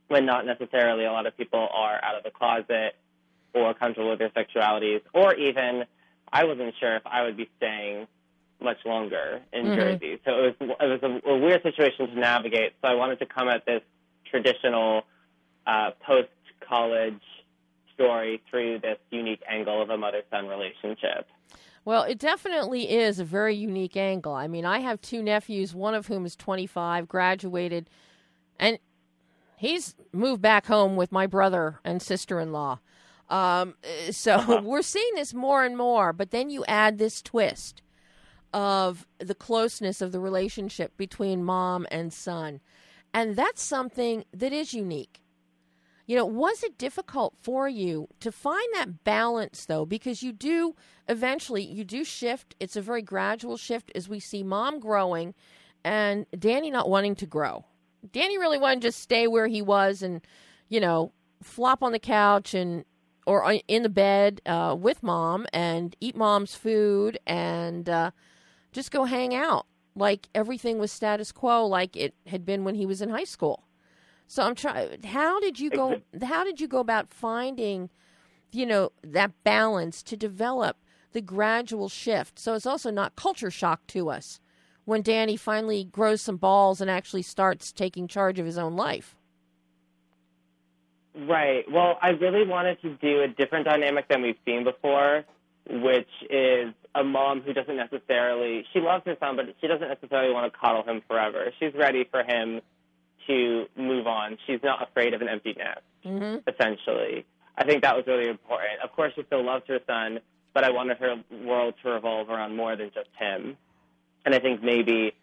when 0.07 0.25
not 0.25 0.45
necessarily 0.45 1.05
a 1.05 1.11
lot 1.11 1.25
of 1.25 1.35
people 1.35 1.67
are 1.73 2.03
out 2.03 2.15
of 2.15 2.23
the 2.23 2.29
closet 2.29 2.95
or 3.53 3.73
comfortable 3.73 4.11
with 4.11 4.19
their 4.19 4.29
sexualities, 4.29 5.01
or 5.13 5.33
even 5.33 5.85
I 6.31 6.43
wasn't 6.43 6.73
sure 6.79 6.95
if 6.95 7.03
I 7.05 7.23
would 7.23 7.37
be 7.37 7.49
staying 7.57 8.07
much 8.61 8.77
longer 8.85 9.41
in 9.51 9.65
mm-hmm. 9.65 9.75
Jersey. 9.75 10.19
So 10.25 10.31
it 10.31 10.55
was 10.59 10.75
it 10.79 11.03
was 11.03 11.21
a, 11.25 11.29
a, 11.29 11.37
weird 11.37 11.63
situation 11.63 12.07
to 12.07 12.19
navigate. 12.19 12.73
So 12.81 12.87
I 12.87 12.95
wanted 12.95 13.19
to 13.19 13.25
come 13.25 13.47
at 13.47 13.65
this 13.65 13.81
traditional 14.29 15.03
uh, 15.65 15.91
post 16.05 16.29
college 16.67 17.21
story 17.95 18.41
through 18.49 18.79
this 18.79 18.97
unique 19.09 19.41
angle 19.49 19.81
of 19.81 19.89
a 19.89 19.97
mother 19.97 20.21
son 20.29 20.47
relationship. 20.47 21.27
Well, 21.83 22.03
it 22.03 22.17
definitely 22.17 22.89
is 22.89 23.19
a 23.19 23.23
very 23.23 23.55
unique 23.55 23.95
angle. 23.95 24.33
I 24.33 24.47
mean, 24.47 24.65
I 24.65 24.79
have 24.79 25.01
two 25.01 25.21
nephews, 25.21 25.75
one 25.75 25.93
of 25.93 26.07
whom 26.07 26.25
is 26.25 26.35
25, 26.35 27.07
graduated, 27.07 27.89
and 28.59 28.79
he's 29.55 29.95
moved 30.11 30.41
back 30.41 30.65
home 30.65 30.95
with 30.95 31.11
my 31.11 31.27
brother 31.27 31.79
and 31.83 32.01
sister 32.01 32.39
in 32.39 32.51
law. 32.51 32.79
Um, 33.29 33.75
so 34.11 34.35
uh-huh. 34.35 34.61
we're 34.63 34.81
seeing 34.81 35.13
this 35.15 35.33
more 35.33 35.63
and 35.63 35.77
more, 35.77 36.11
but 36.11 36.31
then 36.31 36.49
you 36.49 36.65
add 36.67 36.97
this 36.97 37.21
twist 37.21 37.81
of 38.53 39.05
the 39.19 39.35
closeness 39.35 40.01
of 40.01 40.11
the 40.11 40.19
relationship 40.19 40.95
between 40.97 41.43
mom 41.43 41.85
and 41.91 42.13
son. 42.13 42.61
And 43.13 43.35
that's 43.35 43.61
something 43.61 44.25
that 44.33 44.53
is 44.53 44.73
unique. 44.73 45.21
You 46.05 46.15
know, 46.15 46.25
was 46.25 46.63
it 46.63 46.77
difficult 46.77 47.35
for 47.41 47.67
you 47.67 48.07
to 48.19 48.31
find 48.31 48.67
that 48.73 49.03
balance 49.03 49.65
though? 49.65 49.85
Because 49.85 50.21
you 50.21 50.31
do 50.31 50.75
eventually 51.07 51.63
you 51.63 51.83
do 51.83 52.03
shift. 52.03 52.55
It's 52.59 52.75
a 52.75 52.81
very 52.81 53.01
gradual 53.01 53.57
shift 53.57 53.91
as 53.95 54.07
we 54.07 54.19
see 54.19 54.43
mom 54.43 54.79
growing 54.79 55.33
and 55.83 56.25
Danny 56.37 56.69
not 56.69 56.89
wanting 56.89 57.15
to 57.15 57.25
grow. 57.25 57.65
Danny 58.11 58.37
really 58.37 58.59
wanted 58.59 58.81
to 58.81 58.87
just 58.89 58.99
stay 58.99 59.27
where 59.27 59.47
he 59.47 59.61
was 59.61 60.03
and, 60.03 60.21
you 60.69 60.79
know, 60.79 61.11
flop 61.41 61.81
on 61.81 61.91
the 61.91 61.99
couch 61.99 62.53
and 62.53 62.85
or 63.25 63.55
in 63.67 63.81
the 63.81 63.89
bed 63.89 64.41
uh, 64.45 64.75
with 64.79 65.01
mom 65.01 65.47
and 65.51 65.95
eat 65.99 66.15
mom's 66.15 66.53
food 66.53 67.17
and 67.25 67.89
uh, 67.89 68.11
just 68.71 68.91
go 68.91 69.05
hang 69.05 69.33
out 69.33 69.65
like 69.95 70.27
everything 70.35 70.77
was 70.77 70.91
status 70.91 71.31
quo, 71.31 71.65
like 71.65 71.95
it 71.95 72.13
had 72.27 72.45
been 72.45 72.63
when 72.63 72.75
he 72.75 72.85
was 72.85 73.01
in 73.01 73.09
high 73.09 73.23
school. 73.23 73.64
So 74.27 74.43
I'm 74.43 74.55
trying. 74.55 75.03
How 75.03 75.39
did 75.39 75.59
you 75.59 75.69
go? 75.69 76.01
How 76.23 76.43
did 76.43 76.59
you 76.59 76.67
go 76.67 76.79
about 76.79 77.13
finding, 77.13 77.89
you 78.51 78.65
know, 78.65 78.91
that 79.03 79.31
balance 79.43 80.01
to 80.03 80.17
develop 80.17 80.77
the 81.11 81.21
gradual 81.21 81.89
shift? 81.89 82.39
So 82.39 82.53
it's 82.53 82.65
also 82.65 82.91
not 82.91 83.15
culture 83.15 83.51
shock 83.51 83.85
to 83.87 84.09
us 84.09 84.39
when 84.85 85.01
Danny 85.01 85.35
finally 85.35 85.83
grows 85.83 86.21
some 86.21 86.37
balls 86.37 86.81
and 86.81 86.89
actually 86.89 87.23
starts 87.23 87.71
taking 87.71 88.07
charge 88.07 88.39
of 88.39 88.45
his 88.45 88.57
own 88.57 88.75
life. 88.75 89.15
Right. 91.15 91.63
Well, 91.71 91.97
I 92.01 92.09
really 92.09 92.45
wanted 92.45 92.81
to 92.81 92.95
do 92.95 93.21
a 93.21 93.27
different 93.27 93.65
dynamic 93.65 94.07
than 94.09 94.21
we've 94.21 94.37
seen 94.45 94.63
before, 94.63 95.23
which 95.69 96.09
is 96.29 96.73
a 96.93 97.03
mom 97.03 97.41
who 97.41 97.53
doesn't 97.53 97.75
necessarily 97.75 98.65
she 98.73 98.79
loves 98.79 99.03
her 99.05 99.15
son, 99.19 99.35
but 99.35 99.45
she 99.61 99.67
doesn't 99.67 99.87
necessarily 99.87 100.33
want 100.33 100.51
to 100.51 100.59
coddle 100.59 100.83
him 100.83 101.01
forever. 101.07 101.51
She's 101.59 101.73
ready 101.73 102.07
for 102.09 102.23
him 102.23 102.61
to 103.27 103.65
move 103.75 104.07
on. 104.07 104.37
She's 104.45 104.59
not 104.63 104.87
afraid 104.87 105.13
of 105.13 105.21
an 105.21 105.29
empty 105.29 105.55
nest. 105.57 105.81
Mm-hmm. 106.05 106.47
Essentially, 106.49 107.25
I 107.57 107.65
think 107.65 107.83
that 107.83 107.95
was 107.95 108.05
really 108.07 108.29
important. 108.29 108.81
Of 108.83 108.91
course, 108.93 109.13
she 109.15 109.23
still 109.23 109.43
loves 109.43 109.63
her 109.67 109.79
son, 109.87 110.19
but 110.53 110.63
I 110.63 110.71
wanted 110.71 110.97
her 110.97 111.15
world 111.43 111.75
to 111.83 111.89
revolve 111.89 112.29
around 112.29 112.55
more 112.55 112.75
than 112.75 112.91
just 112.93 113.09
him. 113.17 113.57
And 114.25 114.33
I 114.33 114.39
think 114.39 114.63
maybe 114.63 115.13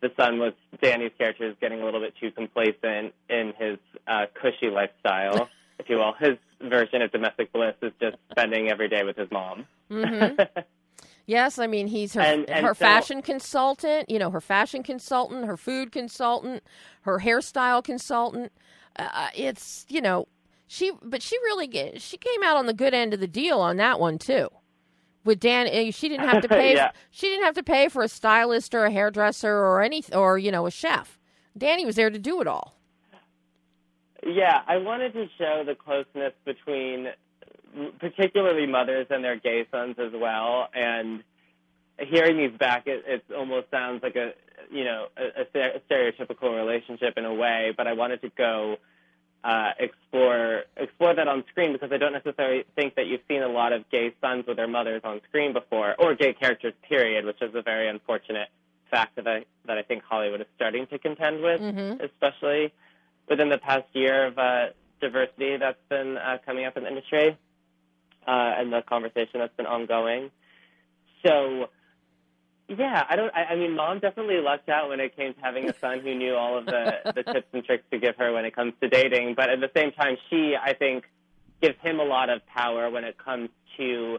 the 0.00 0.10
son 0.16 0.38
was 0.38 0.52
Danny's 0.82 1.12
character 1.16 1.48
is 1.48 1.56
getting 1.60 1.80
a 1.80 1.84
little 1.84 2.00
bit 2.00 2.14
too 2.20 2.30
complacent 2.30 3.14
in 3.28 3.52
his 3.58 3.78
uh, 4.06 4.26
cushy 4.40 4.70
lifestyle, 4.70 5.48
if 5.78 5.88
you 5.88 5.96
will. 5.96 6.14
His 6.18 6.36
version 6.60 7.02
of 7.02 7.10
domestic 7.10 7.52
bliss 7.52 7.74
is 7.82 7.92
just 8.00 8.16
spending 8.30 8.68
every 8.68 8.88
day 8.88 9.02
with 9.02 9.16
his 9.16 9.30
mom. 9.30 9.66
Mm-hmm. 9.90 10.40
Yes, 11.26 11.58
I 11.58 11.66
mean 11.66 11.86
he's 11.86 12.14
her 12.14 12.20
and, 12.20 12.48
and 12.50 12.66
her 12.66 12.74
so, 12.74 12.78
fashion 12.78 13.22
consultant. 13.22 14.10
You 14.10 14.18
know, 14.18 14.30
her 14.30 14.40
fashion 14.40 14.82
consultant, 14.82 15.46
her 15.46 15.56
food 15.56 15.90
consultant, 15.90 16.62
her 17.02 17.20
hairstyle 17.20 17.82
consultant. 17.82 18.52
Uh, 18.98 19.08
uh 19.12 19.28
it's 19.34 19.86
you 19.88 20.00
know 20.00 20.28
she, 20.66 20.92
but 21.02 21.22
she 21.22 21.36
really 21.38 21.98
she 21.98 22.16
came 22.16 22.42
out 22.42 22.56
on 22.56 22.66
the 22.66 22.74
good 22.74 22.94
end 22.94 23.14
of 23.14 23.20
the 23.20 23.28
deal 23.28 23.60
on 23.60 23.76
that 23.76 24.00
one 24.00 24.18
too. 24.18 24.48
With 25.24 25.40
Dan, 25.40 25.66
eh, 25.68 25.90
she 25.90 26.08
didn't 26.08 26.28
have 26.28 26.42
to 26.42 26.48
pay. 26.60 26.74
yeah. 26.74 26.90
She 27.10 27.28
didn't 27.28 27.44
have 27.44 27.54
to 27.54 27.62
pay 27.62 27.88
for 27.88 28.02
a 28.02 28.08
stylist 28.08 28.74
or 28.74 28.84
a 28.84 28.90
hairdresser 28.90 29.52
or 29.52 29.82
any 29.82 30.04
or 30.12 30.38
you 30.38 30.50
know 30.50 30.66
a 30.66 30.70
chef. 30.70 31.18
Danny 31.56 31.86
was 31.86 31.96
there 31.96 32.10
to 32.10 32.18
do 32.18 32.40
it 32.40 32.46
all. 32.46 32.76
Yeah, 34.26 34.62
I 34.66 34.78
wanted 34.78 35.12
to 35.12 35.26
show 35.36 35.64
the 35.66 35.74
closeness 35.74 36.32
between 36.44 37.08
particularly 37.98 38.66
mothers 38.66 39.06
and 39.10 39.24
their 39.24 39.36
gay 39.36 39.66
sons 39.70 39.96
as 39.98 40.12
well. 40.12 40.68
And 40.74 41.22
hearing 41.98 42.36
these 42.36 42.56
back, 42.58 42.86
it, 42.86 43.04
it 43.06 43.24
almost 43.36 43.70
sounds 43.70 44.02
like 44.02 44.16
a 44.16 44.32
you 44.70 44.84
know 44.84 45.06
a, 45.16 45.42
a 45.42 45.80
stereotypical 45.88 46.54
relationship 46.56 47.14
in 47.16 47.24
a 47.24 47.34
way. 47.34 47.72
But 47.76 47.86
I 47.86 47.92
wanted 47.92 48.22
to 48.22 48.30
go 48.30 48.76
uh, 49.42 49.70
explore 49.78 50.64
explore 50.76 51.14
that 51.14 51.28
on 51.28 51.44
screen 51.50 51.72
because 51.72 51.92
I 51.92 51.98
don't 51.98 52.12
necessarily 52.12 52.64
think 52.74 52.94
that 52.96 53.06
you've 53.06 53.22
seen 53.28 53.42
a 53.42 53.48
lot 53.48 53.72
of 53.72 53.88
gay 53.90 54.14
sons 54.20 54.44
with 54.46 54.56
their 54.56 54.68
mothers 54.68 55.02
on 55.04 55.20
screen 55.28 55.52
before, 55.52 55.94
or 55.98 56.14
gay 56.14 56.32
characters. 56.32 56.74
Period, 56.88 57.24
which 57.24 57.40
is 57.42 57.54
a 57.54 57.62
very 57.62 57.88
unfortunate 57.88 58.48
fact 58.90 59.16
that 59.16 59.26
I 59.26 59.44
that 59.66 59.78
I 59.78 59.82
think 59.82 60.02
Hollywood 60.02 60.40
is 60.40 60.46
starting 60.56 60.86
to 60.88 60.98
contend 60.98 61.42
with, 61.42 61.60
mm-hmm. 61.60 62.02
especially 62.02 62.72
within 63.28 63.48
the 63.48 63.58
past 63.58 63.86
year 63.92 64.26
of 64.26 64.38
uh, 64.38 64.66
diversity 65.00 65.56
that's 65.56 65.78
been 65.88 66.16
uh, 66.18 66.38
coming 66.44 66.64
up 66.66 66.76
in 66.76 66.84
the 66.84 66.88
industry 66.88 67.38
Uh, 68.26 68.54
and 68.56 68.72
the 68.72 68.82
conversation 68.88 69.40
that's 69.40 69.54
been 69.56 69.66
ongoing. 69.66 70.30
So, 71.26 71.68
yeah, 72.68 73.04
I 73.08 73.16
don't. 73.16 73.34
I, 73.34 73.52
I 73.52 73.56
mean, 73.56 73.76
mom 73.76 73.98
definitely 73.98 74.40
lucked 74.40 74.68
out 74.68 74.88
when 74.88 75.00
it 75.00 75.14
came 75.14 75.34
to 75.34 75.40
having 75.40 75.68
a 75.68 75.78
son 75.78 76.00
who 76.00 76.14
knew 76.14 76.34
all 76.34 76.56
of 76.56 76.66
the 76.66 77.12
the 77.14 77.22
tips 77.32 77.48
and 77.52 77.64
tricks 77.64 77.84
to 77.90 77.98
give 77.98 78.16
her 78.16 78.32
when 78.32 78.44
it 78.44 78.56
comes 78.56 78.72
to 78.80 78.88
dating. 78.88 79.34
But 79.36 79.50
at 79.50 79.60
the 79.60 79.70
same 79.76 79.92
time, 79.92 80.16
she, 80.30 80.54
I 80.60 80.72
think, 80.72 81.04
gives 81.60 81.78
him 81.82 82.00
a 82.00 82.04
lot 82.04 82.30
of 82.30 82.46
power 82.46 82.90
when 82.90 83.04
it 83.04 83.16
comes 83.18 83.50
to, 83.76 84.18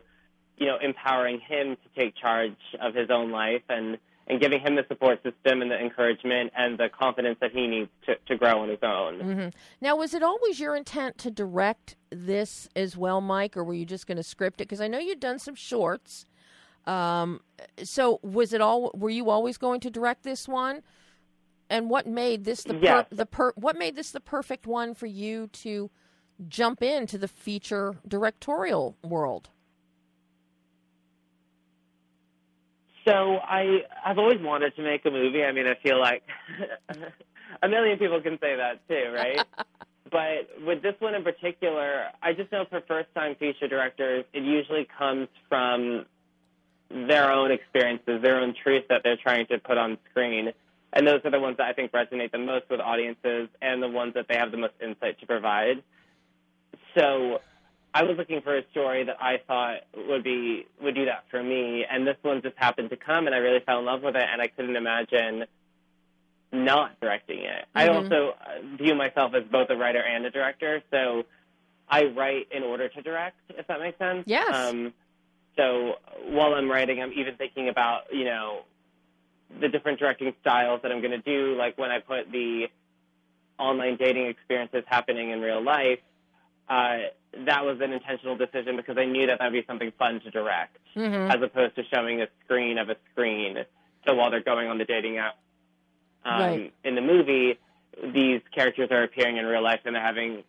you 0.57 0.67
know, 0.67 0.77
empowering 0.81 1.39
him 1.39 1.75
to 1.75 2.01
take 2.01 2.15
charge 2.15 2.57
of 2.79 2.93
his 2.93 3.09
own 3.09 3.31
life 3.31 3.63
and 3.69 3.97
and 4.27 4.39
giving 4.39 4.59
him 4.59 4.75
the 4.75 4.85
support 4.87 5.21
system 5.23 5.61
and 5.61 5.69
the 5.69 5.79
encouragement 5.79 6.51
and 6.57 6.77
the 6.77 6.89
confidence 6.89 7.37
that 7.41 7.51
he 7.51 7.67
needs 7.67 7.89
to, 8.05 8.15
to 8.27 8.35
grow 8.35 8.61
on 8.61 8.69
his 8.69 8.79
own. 8.81 9.19
Mm-hmm. 9.19 9.47
Now, 9.81 9.95
was 9.95 10.13
it 10.13 10.23
always 10.23 10.59
your 10.59 10.75
intent 10.75 11.17
to 11.19 11.31
direct 11.31 11.95
this 12.09 12.67
as 12.75 12.97
well, 12.97 13.21
Mike, 13.21 13.55
or 13.55 13.63
were 13.63 13.73
you 13.73 13.85
just 13.85 14.07
going 14.07 14.17
to 14.17 14.23
script 14.23 14.61
it? 14.61 14.65
Because 14.65 14.81
I 14.81 14.87
know 14.87 14.97
you'd 14.97 15.19
done 15.19 15.37
some 15.37 15.55
shorts. 15.55 16.25
Um, 16.85 17.41
so, 17.83 18.19
was 18.23 18.53
it 18.53 18.61
all? 18.61 18.91
Were 18.95 19.09
you 19.09 19.29
always 19.29 19.57
going 19.57 19.79
to 19.81 19.89
direct 19.89 20.23
this 20.23 20.47
one? 20.47 20.81
And 21.69 21.89
what 21.89 22.05
made 22.05 22.45
this 22.45 22.63
the 22.63 22.75
per, 22.75 22.79
yes. 22.79 23.05
the 23.11 23.25
per, 23.25 23.51
what 23.55 23.75
made 23.75 23.95
this 23.95 24.11
the 24.11 24.19
perfect 24.19 24.67
one 24.67 24.93
for 24.93 25.07
you 25.07 25.47
to 25.47 25.89
jump 26.47 26.83
into 26.83 27.17
the 27.17 27.27
feature 27.27 27.95
directorial 28.07 28.97
world? 29.03 29.49
So 33.07 33.37
I 33.37 33.81
I've 34.03 34.17
always 34.17 34.41
wanted 34.41 34.75
to 34.75 34.83
make 34.83 35.05
a 35.05 35.11
movie. 35.11 35.43
I 35.43 35.51
mean, 35.51 35.67
I 35.67 35.75
feel 35.75 35.99
like 35.99 36.23
a 37.63 37.67
million 37.67 37.97
people 37.97 38.19
can 38.21 38.39
say 38.39 38.55
that 38.55 38.87
too, 38.87 39.11
right? 39.13 39.45
but 40.11 40.65
with 40.65 40.81
this 40.81 40.95
one 40.99 41.13
in 41.13 41.23
particular, 41.23 42.05
I 42.21 42.33
just 42.33 42.51
know 42.51 42.65
for 42.69 42.81
first-time 42.87 43.35
feature 43.35 43.67
directors, 43.67 44.25
it 44.33 44.43
usually 44.43 44.87
comes 44.97 45.27
from 45.49 46.05
their 46.89 47.31
own 47.31 47.51
experiences, 47.51 48.21
their 48.21 48.39
own 48.39 48.55
truth 48.61 48.85
that 48.89 49.01
they're 49.03 49.17
trying 49.17 49.47
to 49.47 49.59
put 49.59 49.77
on 49.77 49.97
screen. 50.09 50.51
And 50.93 51.05
those 51.05 51.21
are 51.25 51.31
the 51.31 51.39
ones 51.39 51.57
that 51.57 51.67
I 51.67 51.73
think 51.73 51.91
resonate 51.91 52.31
the 52.31 52.37
most 52.37 52.69
with 52.69 52.79
audiences 52.79 53.49
and 53.61 53.83
the 53.83 53.89
ones 53.89 54.13
that 54.13 54.27
they 54.29 54.35
have 54.35 54.51
the 54.51 54.57
most 54.57 54.73
insight 54.81 55.19
to 55.19 55.25
provide. 55.25 55.83
So 56.97 57.41
I 57.95 58.03
was 58.03 58.17
looking 58.17 58.41
for 58.41 58.57
a 58.57 58.61
story 58.71 59.05
that 59.05 59.15
I 59.21 59.37
thought 59.47 59.77
would 60.09 60.21
be 60.21 60.67
would 60.83 60.95
do 60.95 61.05
that 61.05 61.23
for 61.31 61.41
me, 61.41 61.85
and 61.89 62.05
this 62.05 62.17
one 62.23 62.41
just 62.41 62.57
happened 62.57 62.89
to 62.89 62.97
come, 62.97 63.25
and 63.25 63.33
I 63.33 63.39
really 63.39 63.61
fell 63.65 63.79
in 63.79 63.85
love 63.85 64.03
with 64.03 64.17
it, 64.17 64.27
and 64.29 64.41
I 64.41 64.47
couldn't 64.47 64.75
imagine 64.75 65.45
not 66.51 66.99
directing 66.99 67.39
it. 67.39 67.65
Mm-hmm. 67.73 67.77
I 67.77 67.87
also 67.87 68.33
uh, 68.37 68.77
view 68.77 68.95
myself 68.95 69.33
as 69.33 69.43
both 69.49 69.69
a 69.69 69.77
writer 69.77 70.03
and 70.03 70.25
a 70.25 70.29
director, 70.29 70.83
so 70.91 71.23
I 71.87 72.07
write 72.07 72.49
in 72.51 72.63
order 72.63 72.89
to 72.89 73.01
direct, 73.01 73.37
if 73.51 73.65
that 73.67 73.79
makes 73.79 73.97
sense. 73.97 74.25
Yes. 74.27 74.53
Um, 74.53 74.93
so 75.55 75.93
while 76.27 76.53
I'm 76.53 76.69
writing, 76.69 77.01
I'm 77.01 77.13
even 77.13 77.37
thinking 77.37 77.69
about 77.69 78.13
you 78.13 78.25
know 78.25 78.63
the 79.61 79.69
different 79.69 79.99
directing 79.99 80.33
styles 80.41 80.81
that 80.83 80.91
I'm 80.91 80.99
going 80.99 81.11
to 81.11 81.17
do. 81.19 81.55
Like 81.57 81.77
when 81.77 81.91
I 81.91 81.99
put 81.99 82.29
the 82.29 82.67
online 83.57 83.95
dating 83.95 84.25
experiences 84.25 84.83
happening 84.85 85.29
in 85.29 85.39
real 85.39 85.63
life 85.63 85.99
uh, 86.69 86.97
that 87.45 87.65
was 87.65 87.79
an 87.81 87.91
intentional 87.91 88.37
decision 88.37 88.77
because 88.77 88.97
I 88.97 89.05
knew 89.05 89.27
that 89.27 89.39
that 89.39 89.51
would 89.51 89.59
be 89.59 89.65
something 89.67 89.91
fun 89.97 90.21
to 90.21 90.31
direct, 90.31 90.77
mm-hmm. 90.95 91.31
as 91.31 91.41
opposed 91.41 91.75
to 91.75 91.83
showing 91.93 92.21
a 92.21 92.27
screen 92.43 92.77
of 92.77 92.89
a 92.89 92.95
screen. 93.11 93.57
So 94.07 94.13
while 94.15 94.31
they're 94.31 94.43
going 94.43 94.69
on 94.69 94.77
the 94.77 94.85
dating 94.85 95.17
app 95.17 95.37
um, 96.23 96.39
right. 96.39 96.73
in 96.83 96.95
the 96.95 97.01
movie, 97.01 97.59
these 98.13 98.41
characters 98.53 98.89
are 98.91 99.03
appearing 99.03 99.37
in 99.37 99.45
real 99.45 99.63
life 99.63 99.81
and 99.85 99.95
they're 99.95 100.01
having 100.01 100.43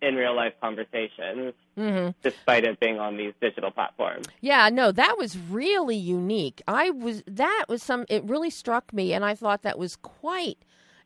in 0.00 0.16
real 0.16 0.34
life 0.34 0.52
conversations, 0.60 1.54
mm-hmm. 1.78 2.10
despite 2.22 2.64
it 2.64 2.80
being 2.80 2.98
on 2.98 3.16
these 3.16 3.32
digital 3.40 3.70
platforms. 3.70 4.26
Yeah, 4.40 4.68
no, 4.68 4.90
that 4.90 5.16
was 5.16 5.38
really 5.38 5.96
unique. 5.96 6.60
I 6.66 6.90
was 6.90 7.22
that 7.26 7.66
was 7.68 7.82
some. 7.82 8.04
It 8.08 8.24
really 8.24 8.50
struck 8.50 8.92
me, 8.92 9.12
and 9.12 9.24
I 9.24 9.34
thought 9.34 9.62
that 9.62 9.78
was 9.78 9.96
quite. 9.96 10.58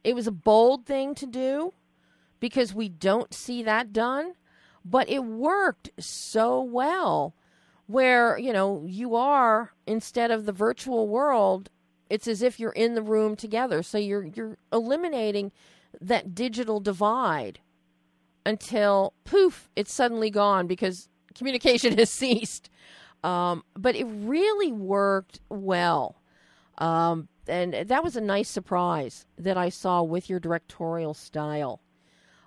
It 0.02 0.14
was 0.14 0.26
a 0.26 0.32
bold 0.32 0.86
thing 0.86 1.14
to 1.16 1.26
do 1.26 1.74
because 2.40 2.74
we 2.74 2.88
don't 2.88 3.34
see 3.34 3.62
that 3.64 3.92
done. 3.92 4.34
But 4.88 5.08
it 5.10 5.24
worked 5.24 5.90
so 5.98 6.62
well 6.62 7.34
where, 7.86 8.38
you 8.38 8.52
know, 8.52 8.84
you 8.86 9.16
are 9.16 9.72
instead 9.86 10.30
of 10.30 10.46
the 10.46 10.52
virtual 10.52 11.08
world, 11.08 11.70
it's 12.08 12.28
as 12.28 12.40
if 12.40 12.60
you're 12.60 12.70
in 12.70 12.94
the 12.94 13.02
room 13.02 13.34
together. 13.34 13.82
So 13.82 13.98
you're 13.98 14.24
you're 14.24 14.58
eliminating 14.72 15.50
that 16.00 16.34
digital 16.34 16.78
divide 16.78 17.58
until 18.44 19.12
poof, 19.24 19.68
it's 19.74 19.92
suddenly 19.92 20.30
gone 20.30 20.68
because 20.68 21.08
communication 21.34 21.98
has 21.98 22.10
ceased. 22.10 22.70
Um, 23.24 23.64
but 23.76 23.96
it 23.96 24.04
really 24.04 24.70
worked 24.70 25.40
well. 25.48 26.22
Um, 26.78 27.28
and 27.48 27.74
that 27.74 28.04
was 28.04 28.16
a 28.16 28.20
nice 28.20 28.48
surprise 28.48 29.26
that 29.36 29.56
I 29.56 29.68
saw 29.68 30.02
with 30.02 30.30
your 30.30 30.38
directorial 30.38 31.14
style. 31.14 31.80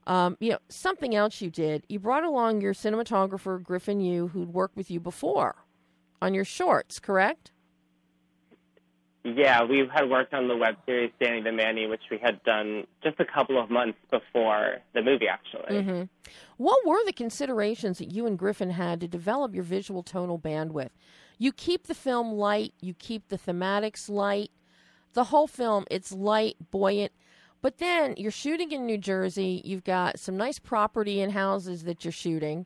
Um, 0.09 0.37
you 0.39 0.49
know, 0.49 0.57
something 0.69 1.13
else 1.13 1.39
you 1.39 1.51
did, 1.51 1.85
you 1.87 1.99
brought 1.99 2.23
along 2.23 2.61
your 2.61 2.73
cinematographer, 2.73 3.61
Griffin 3.61 4.01
Yu, 4.01 4.29
who'd 4.29 4.51
worked 4.51 4.75
with 4.75 4.89
you 4.89 4.99
before 4.99 5.63
on 6.19 6.33
your 6.33 6.43
shorts, 6.43 6.99
correct? 6.99 7.51
Yeah, 9.23 9.63
we 9.65 9.87
had 9.93 10.09
worked 10.09 10.33
on 10.33 10.47
the 10.47 10.57
web 10.57 10.77
series 10.87 11.11
Danny 11.21 11.43
the 11.43 11.51
Manny, 11.51 11.85
which 11.85 12.01
we 12.09 12.17
had 12.17 12.41
done 12.43 12.87
just 13.03 13.19
a 13.19 13.25
couple 13.25 13.61
of 13.61 13.69
months 13.69 13.99
before 14.09 14.77
the 14.95 15.03
movie, 15.03 15.27
actually. 15.27 15.77
Mm-hmm. 15.77 16.03
What 16.57 16.87
were 16.87 17.05
the 17.05 17.13
considerations 17.13 17.99
that 17.99 18.11
you 18.11 18.25
and 18.25 18.39
Griffin 18.39 18.71
had 18.71 18.99
to 19.01 19.07
develop 19.07 19.53
your 19.53 19.63
visual 19.63 20.01
tonal 20.01 20.39
bandwidth? 20.39 20.89
You 21.37 21.51
keep 21.51 21.85
the 21.85 21.93
film 21.93 22.31
light, 22.31 22.73
you 22.81 22.95
keep 22.95 23.27
the 23.27 23.37
thematics 23.37 24.09
light. 24.09 24.49
The 25.13 25.25
whole 25.25 25.47
film, 25.47 25.85
it's 25.91 26.11
light, 26.11 26.55
buoyant. 26.71 27.11
But 27.61 27.77
then 27.77 28.15
you're 28.17 28.31
shooting 28.31 28.71
in 28.71 28.85
New 28.85 28.97
Jersey. 28.97 29.61
You've 29.65 29.83
got 29.83 30.19
some 30.19 30.37
nice 30.37 30.59
property 30.59 31.21
and 31.21 31.33
houses 31.33 31.83
that 31.83 32.05
you're 32.05 32.11
shooting. 32.11 32.65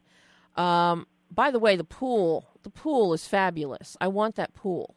Um, 0.55 1.07
by 1.31 1.49
the 1.49 1.59
way, 1.59 1.75
the 1.75 1.83
pool, 1.83 2.47
the 2.61 2.69
pool 2.69 3.13
is 3.13 3.27
fabulous. 3.27 3.97
I 3.99 4.07
want 4.07 4.35
that 4.35 4.53
pool. 4.53 4.95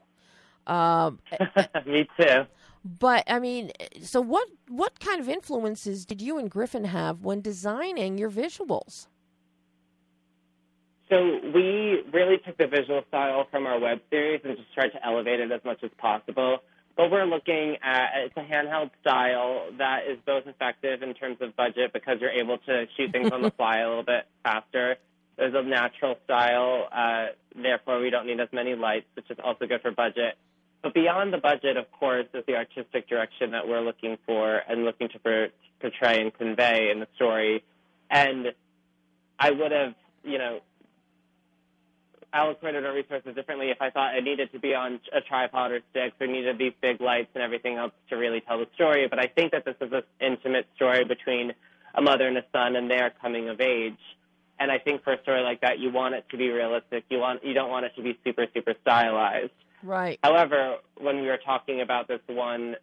Um, 0.67 1.21
Me 1.87 2.09
too. 2.21 2.47
But 2.85 3.25
I 3.27 3.39
mean, 3.41 3.73
so 4.03 4.21
what? 4.21 4.49
What 4.69 5.01
kind 5.01 5.21
of 5.21 5.29
influences 5.29 6.05
did 6.07 6.23
you 6.23 6.39
and 6.39 6.49
Griffin 6.51 6.85
have 6.85 7.23
when 7.23 7.41
designing 7.41 8.17
your 8.19 8.31
visuals? 8.31 9.09
So 11.09 11.41
we 11.55 12.03
really 12.13 12.39
took 12.45 12.59
the 12.59 12.67
visual 12.67 13.03
style 13.09 13.47
from 13.51 13.67
our 13.67 13.79
web 13.79 14.01
series 14.11 14.41
and 14.45 14.57
just 14.57 14.73
tried 14.75 14.89
to 14.89 15.05
elevate 15.05 15.41
it 15.41 15.53
as 15.53 15.61
much 15.65 15.83
as 15.85 15.91
possible. 15.99 16.59
But 16.97 17.11
we're 17.11 17.27
looking 17.27 17.77
at 17.83 18.11
it's 18.25 18.37
a 18.37 18.41
handheld 18.41 18.91
style 19.03 19.69
that 19.79 20.07
is 20.09 20.19
both 20.25 20.47
effective 20.47 21.03
in 21.03 21.13
terms 21.13 21.37
of 21.41 21.55
budget 21.55 21.93
because 21.93 22.19
you're 22.21 22.31
able 22.31 22.59
to 22.59 22.87
shoot 22.97 23.13
things 23.13 23.31
on 23.31 23.43
the 23.43 23.51
fly 23.57 23.79
a 23.81 23.89
little 23.89 24.03
bit 24.03 24.27
faster. 24.43 24.97
There's 25.37 25.55
a 25.55 25.63
natural 25.63 26.17
style, 26.25 26.89
uh, 26.91 27.27
therefore 27.55 28.01
we 28.01 28.09
don't 28.09 28.27
need 28.27 28.41
as 28.41 28.49
many 28.53 28.75
lights, 28.75 29.07
which 29.15 29.31
is 29.31 29.37
also 29.43 29.67
good 29.67 29.83
for 29.83 29.91
budget. 29.91 30.39
But 30.83 30.95
beyond 30.95 31.35
the 31.35 31.39
budget, 31.39 31.77
of 31.77 31.91
course, 31.93 32.27
is 32.33 32.45
the 32.47 32.55
artistic 32.57 33.09
direction 33.09 33.51
that 33.51 33.69
we're 33.69 33.83
looking 33.83 34.17
for 34.25 34.57
and 34.57 34.85
looking 34.85 35.09
to 35.11 35.19
per- 35.19 35.51
portray 35.81 36.23
and 36.23 36.33
convey 36.33 36.91
in 36.91 37.01
the 37.01 37.09
story. 37.17 37.63
And 38.11 38.55
I 39.39 39.51
would 39.51 39.73
have, 39.73 39.95
you 40.25 40.39
know, 40.39 40.61
allocated 42.33 42.85
our 42.85 42.95
resources 42.95 43.35
differently 43.35 43.71
if 43.71 43.81
I 43.81 43.91
thought 43.91 44.17
it 44.17 44.25
needed 44.25 44.53
to 44.53 44.59
be 44.59 44.75
on 44.75 45.01
a 45.13 45.21
tripod 45.21 45.73
or 45.73 45.81
sticks 45.91 46.17
or 46.21 46.27
needed 46.27 46.59
these 46.59 46.73
big 46.81 47.01
lights 47.01 47.31
and 47.35 47.43
everything 47.43 47.77
else 47.77 47.93
to 48.11 48.17
really 48.17 48.41
tell 48.41 48.59
the 48.59 48.67
story. 48.75 49.07
But 49.09 49.19
I 49.19 49.27
think 49.27 49.53
that 49.53 49.65
this 49.65 49.77
is 49.81 49.93
an 49.93 50.03
intimate 50.21 50.67
story 50.77 51.05
between 51.05 51.53
a 51.95 52.03
mother 52.03 52.27
and 52.27 52.37
a 52.37 52.45
son 52.53 52.77
and 52.77 52.91
their 52.91 53.13
coming 53.23 53.49
of 53.49 53.61
age. 53.61 53.99
And 54.59 54.71
I 54.71 54.79
think 54.79 55.05
for 55.05 55.13
a 55.13 55.23
story 55.23 55.43
like 55.43 55.61
that, 55.61 55.79
you 55.79 55.91
want 55.91 56.15
it 56.15 56.27
to 56.31 56.37
be 56.37 56.51
realistic. 56.51 57.05
You 57.11 57.19
want 57.19 57.45
you 57.45 57.53
don't 57.53 57.71
want 57.71 57.87
it 57.87 57.93
to 57.97 58.03
be 58.03 58.19
super 58.25 58.47
super 58.55 58.75
stylized. 58.83 59.51
Right. 59.83 60.19
However, 60.23 60.77
when 60.99 61.21
we 61.21 61.27
were 61.27 61.39
talking 61.39 61.81
about 61.81 62.09
this 62.09 62.21
one 62.27 62.77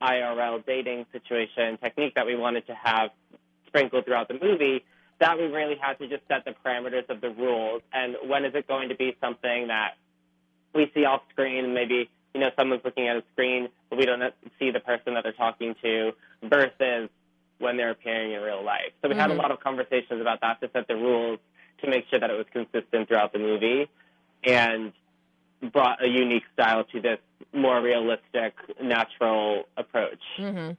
IRL 0.00 0.64
dating 0.64 1.06
situation 1.12 1.78
technique 1.78 2.14
that 2.14 2.26
we 2.26 2.36
wanted 2.36 2.66
to 2.66 2.74
have 2.74 3.10
sprinkled 3.66 4.04
throughout 4.04 4.28
the 4.28 4.38
movie, 4.40 4.84
that 5.22 5.38
we 5.38 5.44
really 5.44 5.76
had 5.80 6.00
to 6.00 6.08
just 6.08 6.22
set 6.26 6.44
the 6.44 6.52
parameters 6.64 7.08
of 7.08 7.20
the 7.20 7.30
rules. 7.30 7.80
And 7.92 8.16
when 8.26 8.44
is 8.44 8.56
it 8.56 8.66
going 8.66 8.88
to 8.88 8.96
be 8.96 9.16
something 9.20 9.68
that 9.68 9.92
we 10.74 10.90
see 10.94 11.04
off 11.04 11.22
screen 11.30 11.74
maybe, 11.74 12.10
you 12.34 12.40
know, 12.40 12.50
someone's 12.58 12.82
looking 12.84 13.06
at 13.06 13.16
a 13.16 13.22
screen, 13.32 13.68
but 13.88 14.00
we 14.00 14.04
don't 14.04 14.20
see 14.58 14.72
the 14.72 14.80
person 14.80 15.14
that 15.14 15.22
they're 15.22 15.32
talking 15.32 15.76
to 15.80 16.10
versus 16.42 17.08
when 17.58 17.76
they're 17.76 17.90
appearing 17.90 18.32
in 18.32 18.40
real 18.42 18.64
life. 18.64 18.90
So 19.00 19.08
we 19.08 19.10
mm-hmm. 19.10 19.20
had 19.20 19.30
a 19.30 19.34
mm-hmm. 19.34 19.42
lot 19.42 19.52
of 19.52 19.60
conversations 19.60 20.20
about 20.20 20.40
that 20.40 20.60
to 20.60 20.68
set 20.72 20.88
the 20.88 20.96
rules 20.96 21.38
to 21.82 21.88
make 21.88 22.06
sure 22.10 22.18
that 22.18 22.28
it 22.28 22.36
was 22.36 22.46
consistent 22.52 23.06
throughout 23.06 23.32
the 23.32 23.38
movie. 23.38 23.88
And 24.42 24.92
brought 25.70 26.04
a 26.04 26.08
unique 26.08 26.42
style 26.52 26.82
to 26.82 27.00
this 27.00 27.18
more 27.52 27.80
realistic, 27.80 28.54
natural 28.82 29.68
approach. 29.76 30.18
Mm-hmm. 30.36 30.72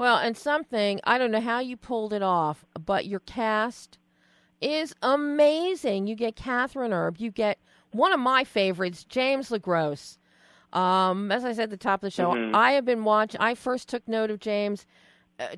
Well, 0.00 0.16
and 0.16 0.34
something, 0.34 0.98
I 1.04 1.18
don't 1.18 1.30
know 1.30 1.42
how 1.42 1.58
you 1.58 1.76
pulled 1.76 2.14
it 2.14 2.22
off, 2.22 2.64
but 2.86 3.04
your 3.04 3.20
cast 3.20 3.98
is 4.58 4.94
amazing. 5.02 6.06
You 6.06 6.14
get 6.14 6.36
Kathryn 6.36 6.88
Erbe, 6.88 7.20
you 7.20 7.30
get 7.30 7.58
one 7.90 8.14
of 8.14 8.18
my 8.18 8.44
favorites, 8.44 9.04
James 9.04 9.50
LeGros. 9.50 10.16
Um, 10.72 11.30
as 11.30 11.44
I 11.44 11.52
said 11.52 11.64
at 11.64 11.70
the 11.70 11.76
top 11.76 12.02
of 12.02 12.06
the 12.06 12.10
show, 12.10 12.30
mm-hmm. 12.30 12.56
I 12.56 12.72
have 12.72 12.86
been 12.86 13.04
watching, 13.04 13.42
I 13.42 13.54
first 13.54 13.90
took 13.90 14.08
note 14.08 14.30
of 14.30 14.40
James 14.40 14.86
uh, 15.38 15.48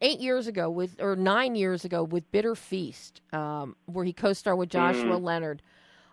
eight 0.00 0.20
years 0.20 0.46
ago 0.46 0.70
with, 0.70 0.96
or 0.98 1.14
nine 1.14 1.54
years 1.54 1.84
ago 1.84 2.02
with 2.02 2.32
Bitter 2.32 2.54
Feast, 2.54 3.20
um, 3.34 3.76
where 3.84 4.06
he 4.06 4.14
co 4.14 4.32
starred 4.32 4.58
with 4.58 4.70
Joshua 4.70 5.16
mm-hmm. 5.16 5.24
Leonard. 5.26 5.60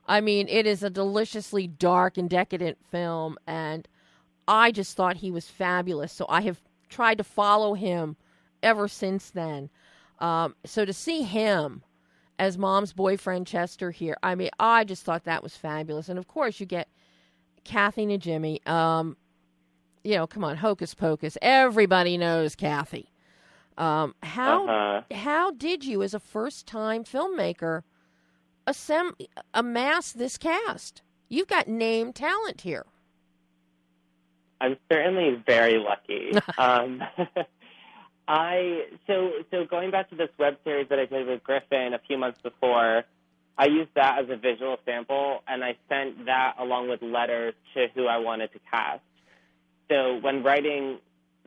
I 0.05 0.19
mean, 0.19 0.49
it 0.49 0.67
is 0.67 0.83
a 0.83 0.89
deliciously 0.89 1.67
dark 1.67 2.17
and 2.17 2.29
decadent 2.29 2.79
film, 2.91 3.37
and 3.47 3.87
I 4.45 4.73
just 4.73 4.97
thought 4.97 5.15
he 5.15 5.31
was 5.31 5.47
fabulous. 5.47 6.11
So 6.11 6.25
I 6.27 6.41
have 6.41 6.59
tried 6.89 7.17
to 7.17 7.23
follow 7.23 7.73
him 7.73 8.15
ever 8.63 8.87
since 8.87 9.29
then. 9.29 9.69
Um, 10.19 10.55
so 10.65 10.85
to 10.85 10.93
see 10.93 11.23
him 11.23 11.83
as 12.39 12.57
mom's 12.57 12.93
boyfriend 12.93 13.47
Chester 13.47 13.91
here, 13.91 14.17
I 14.23 14.35
mean, 14.35 14.49
I 14.59 14.83
just 14.83 15.03
thought 15.03 15.25
that 15.25 15.43
was 15.43 15.55
fabulous. 15.55 16.09
And 16.09 16.19
of 16.19 16.27
course, 16.27 16.59
you 16.59 16.65
get 16.65 16.87
Kathy 17.63 18.05
Najimy. 18.05 18.67
Um, 18.67 19.17
you 20.03 20.15
know, 20.15 20.27
come 20.27 20.43
on, 20.43 20.57
hocus 20.57 20.93
pocus. 20.93 21.37
Everybody 21.41 22.17
knows 22.17 22.55
Kathy. 22.55 23.11
Um, 23.77 24.15
how 24.23 24.67
uh-huh. 24.67 25.15
how 25.15 25.51
did 25.51 25.83
you, 25.83 26.01
as 26.01 26.13
a 26.13 26.19
first 26.19 26.65
time 26.65 27.03
filmmaker? 27.03 27.83
assemb- 28.67 29.27
amass 29.53 30.11
this 30.11 30.37
cast. 30.37 31.01
You've 31.29 31.47
got 31.47 31.67
name 31.67 32.13
talent 32.13 32.61
here. 32.61 32.85
I'm 34.59 34.77
certainly 34.91 35.41
very 35.45 35.77
lucky. 35.77 36.31
um, 36.57 37.03
I 38.27 38.85
so 39.05 39.31
so 39.51 39.65
going 39.65 39.91
back 39.91 40.09
to 40.09 40.15
this 40.15 40.29
web 40.37 40.57
series 40.63 40.89
that 40.89 40.99
I 40.99 41.05
did 41.05 41.27
with 41.27 41.43
Griffin 41.43 41.93
a 41.93 41.99
few 42.07 42.17
months 42.17 42.41
before, 42.41 43.03
I 43.57 43.65
used 43.67 43.91
that 43.95 44.19
as 44.19 44.29
a 44.29 44.35
visual 44.35 44.77
sample, 44.85 45.43
and 45.47 45.63
I 45.63 45.77
sent 45.87 46.25
that 46.25 46.55
along 46.59 46.89
with 46.89 47.01
letters 47.01 47.53
to 47.73 47.87
who 47.95 48.07
I 48.07 48.17
wanted 48.17 48.51
to 48.53 48.59
cast. 48.69 49.01
So 49.89 50.17
when 50.17 50.43
writing 50.43 50.99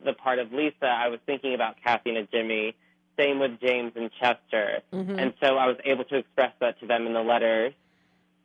the 0.05 0.15
part 0.15 0.39
of 0.39 0.53
Lisa, 0.53 0.87
I 0.87 1.09
was 1.09 1.21
thinking 1.27 1.55
about 1.55 1.77
Kathy 1.85 2.13
Najimy. 2.13 2.75
same 3.19 3.39
with 3.39 3.61
James 3.61 3.93
and 3.97 4.11
Chester. 4.19 4.81
Mm-hmm. 4.93 5.19
And 5.19 5.35
so 5.43 5.57
I 5.57 5.67
was 5.67 5.77
able 5.85 6.05
to 6.05 6.17
express 6.17 6.53
that 6.61 6.81
to 6.81 6.87
them 6.87 7.07
in 7.07 7.13
the 7.13 7.23
letters 7.23 7.75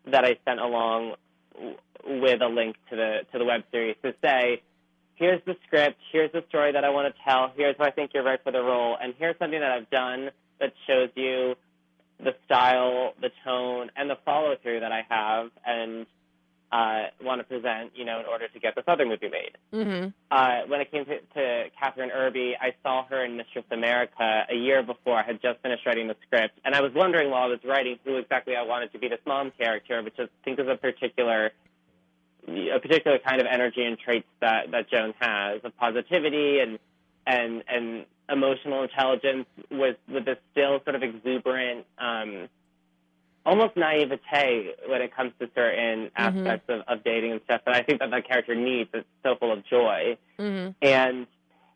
that 0.08 0.26
I 0.26 0.38
sent 0.46 0.60
along 0.60 1.16
with 2.06 2.42
a 2.42 2.48
link 2.48 2.76
to 2.90 2.96
the 2.96 3.20
to 3.32 3.40
the 3.40 3.46
web 3.46 3.64
series 3.72 3.96
to 4.04 4.14
say, 4.24 4.62
here's 5.16 5.42
the 5.46 5.56
script, 5.66 5.98
here's 6.12 6.32
the 6.32 6.44
story 6.50 6.72
that 6.74 6.84
I 6.84 6.90
want 6.90 7.14
to 7.14 7.22
tell, 7.28 7.52
here's 7.56 7.78
why 7.78 7.88
I 7.88 7.92
think 7.92 8.12
you're 8.14 8.24
right 8.24 8.40
for 8.44 8.52
the 8.52 8.62
role, 8.62 8.98
and 9.02 9.14
here's 9.18 9.38
something 9.40 9.60
that 9.60 9.72
I've 9.72 9.90
done 9.90 10.30
that 10.60 10.74
shows 10.88 11.10
you 11.16 11.56
the 12.20 12.36
style, 12.46 13.14
the 13.20 13.30
tone, 13.44 13.92
and 13.96 14.10
the 14.10 14.18
follow 14.24 14.56
through 14.62 14.82
that 14.82 14.92
I 14.92 15.06
have, 15.10 15.52
and 15.66 16.06
uh, 16.72 17.04
want 17.22 17.40
to 17.40 17.44
present, 17.44 17.92
you 17.96 18.06
know, 18.06 18.20
in 18.20 18.26
order 18.26 18.48
to 18.48 18.60
get 18.60 18.76
this 18.76 18.84
other 18.88 19.06
movie 19.06 19.30
made. 19.30 19.58
Mm-hmm. 19.74 20.10
Uh, 20.32 20.68
when 20.68 20.82
it 20.82 20.92
came 20.92 21.06
to, 21.06 21.20
to 21.20 21.70
Kathryn 21.82 22.14
Erbe, 22.16 22.54
I 22.60 22.74
saw 22.84 23.06
her 23.06 23.24
in 23.24 23.38
Mistress 23.38 23.66
America 23.72 24.46
a 24.50 24.56
year 24.56 24.84
before 24.84 25.18
I 25.18 25.24
had 25.24 25.42
just 25.42 25.62
finished 25.62 25.86
writing 25.86 26.08
the 26.08 26.16
script, 26.26 26.60
and 26.66 26.76
I 26.76 26.82
was 26.82 26.92
wondering 26.94 27.30
while 27.30 27.44
I 27.44 27.48
was 27.48 27.60
writing 27.64 28.00
who 28.04 28.18
exactly 28.18 28.56
I 28.56 28.64
wanted 28.64 28.92
to 28.94 29.00
be 29.00 29.08
this 29.08 29.20
mom 29.26 29.52
character, 29.58 30.02
which 30.04 30.16
I 30.20 30.28
think 30.44 30.60
is 30.60 30.68
a 30.68 30.76
particular 30.76 31.52
a 32.48 32.80
particular 32.80 33.18
kind 33.20 33.42
of 33.42 33.48
energy 33.50 33.84
and 33.84 33.98
traits 33.98 34.28
that 34.40 34.72
that 34.72 34.90
Joan 34.90 35.14
has 35.20 35.62
of 35.64 35.76
positivity 35.78 36.60
and 36.60 36.80
and 37.26 37.64
and 37.68 38.06
emotional 38.30 38.84
intelligence 38.84 39.46
with 39.72 39.98
with 40.08 40.26
this 40.26 40.38
still 40.52 40.80
sort 40.84 40.96
of 40.96 41.04
exuberant 41.04 41.86
um, 41.98 42.50
almost 43.46 43.78
naivete 43.78 44.74
when 44.88 45.02
it 45.02 45.16
comes 45.16 45.32
to 45.40 45.50
certain 45.54 46.06
mm-hmm. 46.06 46.40
aspects 46.40 46.70
of, 46.70 46.82
of 46.88 47.04
dating 47.04 47.32
and 47.34 47.42
stuff 47.46 47.62
that 47.66 47.76
I 47.76 47.84
think 47.84 48.00
that 48.00 48.12
that 48.12 48.28
character 48.28 48.56
needs. 48.56 48.90
It's 48.94 49.08
so 49.24 49.36
full 49.40 49.54
of 49.54 49.66
joy. 49.66 50.18
Mm-hmm. 50.40 50.72
And 50.82 51.28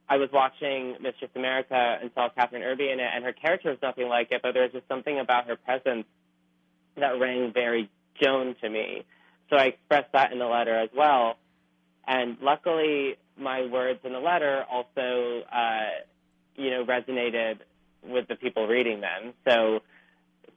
I 0.09 0.17
was 0.17 0.29
watching 0.33 0.95
Mistress 1.01 1.29
America 1.35 1.99
and 2.01 2.09
saw 2.15 2.29
Kathryn 2.29 2.61
Erbe 2.61 2.91
in 2.91 2.99
it, 2.99 3.09
and 3.13 3.23
her 3.23 3.33
character 3.33 3.69
was 3.69 3.77
nothing 3.83 4.07
like 4.07 4.31
it, 4.31 4.41
but 4.41 4.53
there 4.53 4.63
was 4.63 4.71
just 4.71 4.87
something 4.87 5.19
about 5.19 5.47
her 5.47 5.55
presence 5.55 6.05
that 6.97 7.19
rang 7.19 7.53
very 7.53 7.89
Joan 8.19 8.55
to 8.61 8.69
me. 8.69 9.05
So 9.49 9.55
I 9.55 9.65
expressed 9.65 10.11
that 10.13 10.31
in 10.31 10.39
the 10.39 10.45
letter 10.45 10.75
as 10.75 10.89
well. 10.95 11.37
And 12.07 12.37
luckily, 12.41 13.17
my 13.37 13.65
words 13.67 13.99
in 14.03 14.13
the 14.13 14.19
letter 14.19 14.65
also, 14.69 15.43
uh, 15.51 15.89
you 16.55 16.71
know, 16.71 16.85
resonated 16.85 17.59
with 18.03 18.27
the 18.27 18.35
people 18.35 18.67
reading 18.67 19.01
them. 19.01 19.33
So 19.47 19.81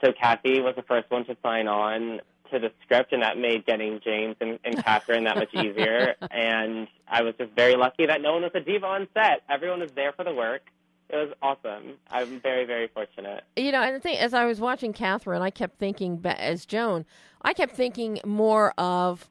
so 0.02 0.12
Kathy 0.12 0.60
was 0.60 0.74
the 0.76 0.82
first 0.82 1.10
one 1.10 1.24
to 1.26 1.36
sign 1.42 1.68
on 1.68 2.20
to 2.50 2.58
the 2.58 2.70
script, 2.84 3.12
and 3.12 3.22
that 3.22 3.38
made 3.38 3.64
getting 3.66 4.00
James 4.04 4.36
and, 4.40 4.58
and 4.64 4.76
Kathryn 4.76 5.24
that 5.24 5.36
much 5.36 5.54
easier. 5.54 6.14
and 6.30 6.88
I 7.08 7.22
was 7.22 7.34
just 7.38 7.52
very 7.52 7.76
lucky 7.76 8.06
that 8.06 8.20
no 8.20 8.34
one 8.34 8.42
was 8.42 8.52
a 8.54 8.60
diva 8.60 8.86
on 8.86 9.08
set. 9.14 9.42
Everyone 9.48 9.80
was 9.80 9.92
there 9.92 10.12
for 10.12 10.24
the 10.24 10.34
work. 10.34 10.62
It 11.08 11.16
was 11.16 11.34
awesome. 11.42 11.98
I'm 12.10 12.40
very, 12.40 12.64
very 12.64 12.88
fortunate. 12.88 13.44
You 13.56 13.72
know, 13.72 13.82
and 13.82 13.96
the 13.96 14.00
thing, 14.00 14.16
as 14.16 14.32
I 14.32 14.46
was 14.46 14.60
watching 14.60 14.92
Kathryn, 14.92 15.40
I 15.40 15.50
kept 15.50 15.78
thinking, 15.78 16.20
as 16.24 16.64
Joan, 16.64 17.04
I 17.42 17.52
kept 17.52 17.74
thinking 17.76 18.18
more 18.24 18.72
of 18.78 19.28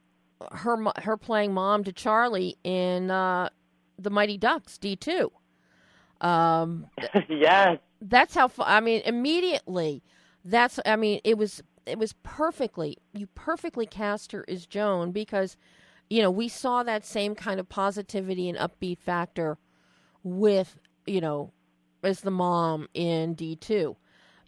her 0.52 0.78
her 0.98 1.18
playing 1.18 1.54
mom 1.54 1.84
to 1.84 1.92
Charlie 1.92 2.58
in 2.64 3.12
uh, 3.12 3.50
the 3.98 4.10
Mighty 4.10 4.38
Ducks 4.38 4.78
D 4.78 4.96
two. 4.96 5.32
Um, 6.20 6.88
yes. 7.30 7.80
that's 8.02 8.36
how. 8.36 8.52
I 8.60 8.80
mean, 8.80 9.02
immediately. 9.06 10.04
That's. 10.44 10.80
I 10.86 10.96
mean, 10.96 11.22
it 11.24 11.38
was. 11.38 11.62
It 11.86 11.98
was 11.98 12.14
perfectly. 12.24 12.98
You 13.14 13.28
perfectly 13.28 13.86
cast 13.86 14.32
her 14.34 14.46
as 14.48 14.68
Joan 14.68 15.12
because, 15.12 15.58
you 16.10 16.22
know, 16.22 16.30
we 16.30 16.48
saw 16.48 16.84
that 16.84 17.06
same 17.06 17.34
kind 17.34 17.60
of 17.60 17.70
positivity 17.70 18.48
and 18.48 18.58
upbeat 18.58 19.00
factor 19.00 19.58
with, 20.24 20.78
you 21.08 21.22
know, 21.22 21.52
as 22.04 22.22
the 22.22 22.32
mom 22.32 22.88
in 22.94 23.34
D 23.34 23.56
two. 23.56 23.98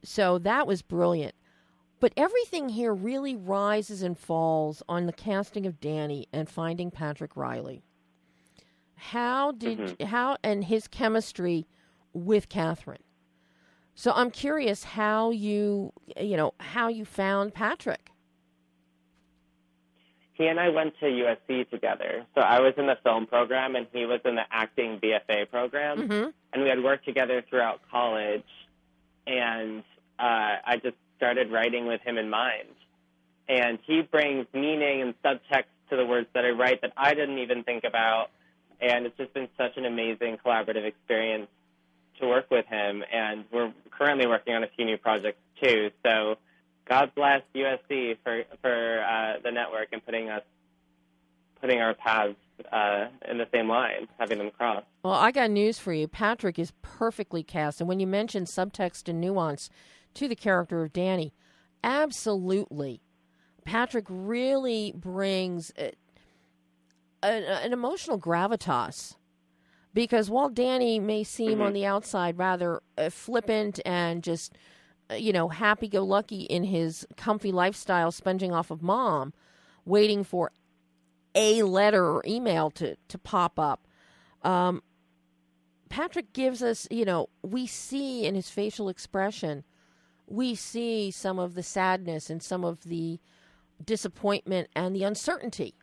So 0.04 0.38
that 0.40 0.68
was 0.68 0.82
brilliant. 0.84 1.34
But 2.00 2.14
everything 2.18 2.70
here 2.70 2.94
really 2.94 3.36
rises 3.36 4.04
and 4.04 4.18
falls 4.18 4.84
on 4.90 5.06
the 5.06 5.14
casting 5.14 5.66
of 5.66 5.80
Danny 5.80 6.28
and 6.34 6.50
finding 6.50 6.92
Patrick 6.92 7.38
Reilly. 7.38 7.82
How 8.96 9.54
did 9.54 9.80
mm-hmm. 9.80 10.06
how 10.06 10.38
and 10.44 10.66
his 10.66 10.88
chemistry 10.88 11.66
with 12.14 12.50
Catherine? 12.50 13.04
So 13.96 14.12
I'm 14.12 14.32
curious 14.32 14.84
how 14.84 15.32
you 15.32 15.94
you 16.20 16.38
know 16.38 16.54
how 16.60 16.88
you 16.88 17.06
found 17.06 17.54
Patrick. 17.54 18.12
He 20.34 20.48
and 20.48 20.60
I 20.60 20.70
went 20.70 21.00
to 21.00 21.06
USC 21.06 21.70
together. 21.70 22.26
So 22.34 22.42
I 22.42 22.60
was 22.60 22.74
in 22.78 22.88
the 22.88 22.98
film 23.04 23.28
program 23.28 23.76
and 23.76 23.86
he 23.94 24.06
was 24.06 24.20
in 24.26 24.36
the 24.36 24.42
acting 24.52 25.00
BFA 25.00 25.50
program. 25.50 26.10
Mm-hmm. 26.10 26.30
And 26.52 26.64
we 26.64 26.70
had 26.70 26.84
worked 26.84 27.06
together 27.06 27.44
throughout 27.48 27.82
college. 27.92 28.44
And 29.28 29.84
uh, 30.18 30.58
I 30.66 30.80
just 30.82 30.96
started 31.18 31.52
writing 31.52 31.86
with 31.86 32.02
him 32.02 32.18
in 32.18 32.32
mind. 32.32 32.70
And 33.48 33.78
he 33.86 34.02
brings 34.02 34.48
meaning 34.54 35.04
and 35.04 35.14
subtext 35.24 35.66
to 35.92 35.98
the 35.98 36.06
words 36.06 36.28
that 36.34 36.46
I 36.46 36.50
write 36.50 36.82
that 36.82 36.94
I 36.98 37.14
didn't 37.14 37.38
even 37.38 37.64
think 37.64 37.84
about. 37.84 38.30
And 38.82 39.06
it's 39.06 39.18
just 39.18 39.36
been 39.36 39.50
such 39.56 39.78
an 39.78 39.86
amazing 39.86 40.38
collaborative 40.44 40.84
experience 40.84 41.48
to 42.20 42.28
work 42.28 42.50
with 42.50 42.66
him. 42.68 43.04
And 43.12 43.46
we're 43.52 43.74
currently 43.92 44.28
working 44.28 44.54
on 44.54 44.64
a 44.64 44.68
few 44.76 44.86
new 44.86 44.98
projects 44.98 45.40
too. 45.62 45.92
So 46.06 46.38
God 46.88 47.12
bless 47.16 47.42
USC 47.56 48.18
for 48.24 48.44
for 48.62 49.04
uh, 49.04 49.40
the 49.44 49.52
network 49.52 49.90
and 49.92 50.06
putting 50.06 50.30
us 50.30 50.44
putting 51.62 51.80
our 51.80 51.94
paths 51.94 52.36
uh, 52.72 53.06
in 53.30 53.38
the 53.38 53.48
same 53.54 53.70
line, 53.70 54.08
having 54.20 54.38
them 54.38 54.52
cross. 54.52 54.84
Well, 55.04 55.14
I 55.14 55.32
got 55.32 55.50
news 55.50 55.80
for 55.80 55.94
you. 55.94 56.08
Patrick 56.08 56.60
is 56.60 56.74
perfectly 56.82 57.42
cast, 57.42 57.80
and 57.80 57.88
when 57.88 58.00
you 58.00 58.08
mention 58.08 58.44
subtext 58.44 59.08
and 59.08 59.22
nuance 59.22 59.70
to 60.16 60.28
the 60.28 60.36
character 60.36 60.84
of 60.84 60.92
Danny, 60.92 61.34
absolutely, 61.84 63.02
Patrick 63.64 64.06
really 64.10 64.94
brings 64.94 65.72
an, 65.72 65.94
an 67.24 67.74
emotional 67.74 68.20
gravitas. 68.20 69.16
Because 69.94 70.30
while 70.30 70.50
Danny 70.50 71.00
may 71.00 71.24
seem 71.24 71.62
on 71.62 71.74
the 71.74 71.86
outside 71.86 72.38
rather 72.38 72.82
uh, 72.98 73.10
flippant 73.10 73.80
and 73.86 74.24
just, 74.24 74.54
uh, 75.12 75.16
you 75.16 75.32
know, 75.32 75.50
happy 75.50 75.88
go 75.88 76.04
lucky 76.04 76.42
in 76.42 76.64
his 76.64 77.06
comfy 77.16 77.52
lifestyle, 77.52 78.12
sponging 78.12 78.52
off 78.52 78.72
of 78.72 78.82
mom, 78.82 79.34
waiting 79.86 80.24
for 80.24 80.52
a 81.36 81.62
letter 81.64 82.06
or 82.06 82.24
email 82.26 82.72
to, 82.72 82.96
to 83.08 83.18
pop 83.18 83.60
up, 83.60 83.88
um, 84.44 84.82
Patrick 85.90 86.34
gives 86.34 86.64
us, 86.64 86.88
you 86.90 87.06
know, 87.06 87.30
we 87.44 87.68
see 87.68 88.26
in 88.26 88.34
his 88.34 88.50
facial 88.50 88.90
expression, 88.90 89.64
we 90.26 90.56
see 90.56 91.12
some 91.12 91.38
of 91.38 91.54
the 91.54 91.62
sadness 91.62 92.32
and 92.32 92.42
some 92.42 92.66
of 92.66 92.84
the 92.84 93.20
disappointment 93.84 94.70
and 94.76 94.96
the 94.96 95.04
uncertainty 95.04 95.76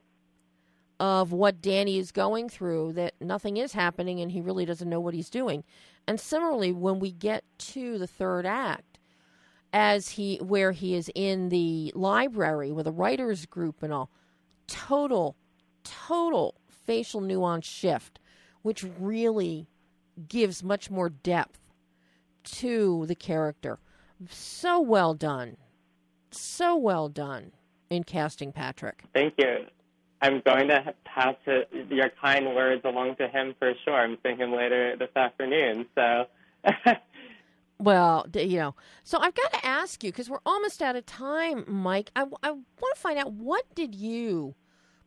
of 1.01 1.33
what 1.33 1.63
Danny 1.63 1.99
is 1.99 2.13
going 2.13 2.51
through, 2.51 2.93
that 2.93 3.15
nothing 3.21 3.57
is 3.57 3.73
happening 3.73 4.21
and 4.21 4.31
he 4.31 4.43
really 4.43 4.67
doesn't 4.67 4.89
know 4.89 5.01
what 5.01 5.15
he's 5.15 5.31
doing. 5.31 5.65
And 6.07 6.21
similarly, 6.21 6.73
when 6.73 7.01
we 7.01 7.11
get 7.11 7.43
to 7.59 7.99
the 7.99 8.07
third 8.07 8.45
act, 8.45 8.99
as 9.73 10.11
he 10.11 10.37
where 10.39 10.73
he 10.73 10.95
is 10.95 11.11
in 11.15 11.49
the 11.49 11.93
library 11.95 12.71
with 12.71 12.87
a 12.87 12.93
writers 12.93 13.47
group 13.47 13.83
and 13.83 13.93
all, 13.93 14.11
total, 14.67 15.37
total 15.85 16.57
facial 16.69 17.21
nuance 17.21 17.67
shift, 17.67 18.19
which 18.63 18.85
really 18.99 19.69
gives 20.29 20.63
much 20.63 20.91
more 20.91 21.09
depth 21.09 21.61
to 22.45 23.07
the 23.07 23.15
character. 23.15 23.79
So 24.29 24.81
well 24.81 25.15
done. 25.15 25.57
So 26.31 26.77
well 26.77 27.09
done 27.09 27.53
in 27.89 28.05
casting 28.05 28.53
Patrick. 28.53 29.05
Thank 29.15 29.35
you. 29.39 29.67
I'm 30.23 30.43
going 30.45 30.69
to 30.69 30.95
pass 31.05 31.37
your 31.89 32.11
kind 32.21 32.55
words 32.55 32.83
along 32.85 33.17
to 33.17 33.29
him 33.29 33.55
for 33.59 33.73
sure. 33.85 33.95
I'm 33.95 34.19
seeing 34.23 34.37
him 34.37 34.53
later 34.55 34.97
this 34.97 35.11
afternoon. 35.17 35.87
So, 35.95 36.27
Well, 37.81 38.27
you 38.35 38.59
know, 38.59 38.75
so 39.05 39.19
I've 39.19 39.35
got 39.35 39.55
to 39.55 39.65
ask 39.65 40.05
you 40.05 40.13
because 40.13 40.29
we're 40.29 40.41
almost 40.45 40.83
out 40.83 40.97
of 40.97 41.07
time, 41.07 41.65
Mike. 41.67 42.11
I, 42.15 42.27
I 42.43 42.51
want 42.51 42.95
to 42.95 43.01
find 43.01 43.19
out 43.19 43.33
what 43.33 43.75
did 43.75 43.95
you 43.95 44.55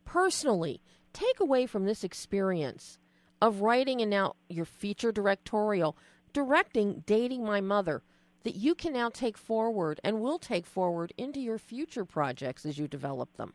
personally 0.04 0.82
take 1.12 1.38
away 1.38 1.66
from 1.66 1.84
this 1.84 2.02
experience 2.02 2.98
of 3.40 3.60
writing 3.60 4.00
and 4.00 4.10
now 4.10 4.34
your 4.48 4.64
feature 4.64 5.12
directorial, 5.12 5.96
directing 6.32 7.04
Dating 7.06 7.44
My 7.44 7.60
Mother, 7.60 8.02
that 8.42 8.56
you 8.56 8.74
can 8.74 8.92
now 8.92 9.08
take 9.08 9.38
forward 9.38 10.00
and 10.02 10.20
will 10.20 10.40
take 10.40 10.66
forward 10.66 11.12
into 11.16 11.38
your 11.38 11.58
future 11.58 12.04
projects 12.04 12.66
as 12.66 12.76
you 12.76 12.88
develop 12.88 13.36
them? 13.36 13.54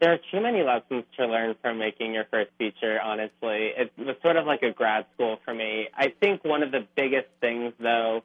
There 0.00 0.12
are 0.12 0.18
too 0.32 0.40
many 0.40 0.62
lessons 0.62 1.04
to 1.16 1.26
learn 1.26 1.54
from 1.62 1.78
making 1.78 2.12
your 2.14 2.24
first 2.30 2.50
feature, 2.58 3.00
honestly. 3.00 3.72
It 3.76 3.92
was 3.96 4.16
sort 4.22 4.36
of 4.36 4.46
like 4.46 4.62
a 4.62 4.70
grad 4.70 5.06
school 5.14 5.38
for 5.44 5.54
me. 5.54 5.88
I 5.96 6.12
think 6.20 6.44
one 6.44 6.62
of 6.62 6.72
the 6.72 6.86
biggest 6.96 7.28
things, 7.40 7.72
though, 7.78 8.22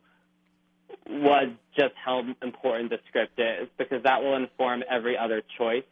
was 1.08 1.50
just 1.78 1.94
how 2.04 2.24
important 2.42 2.90
the 2.90 3.00
script 3.08 3.40
is, 3.40 3.68
because 3.78 4.04
that 4.04 4.24
will 4.24 4.36
inform 4.36 4.84
every 4.90 5.18
other 5.18 5.42
choice 5.58 5.84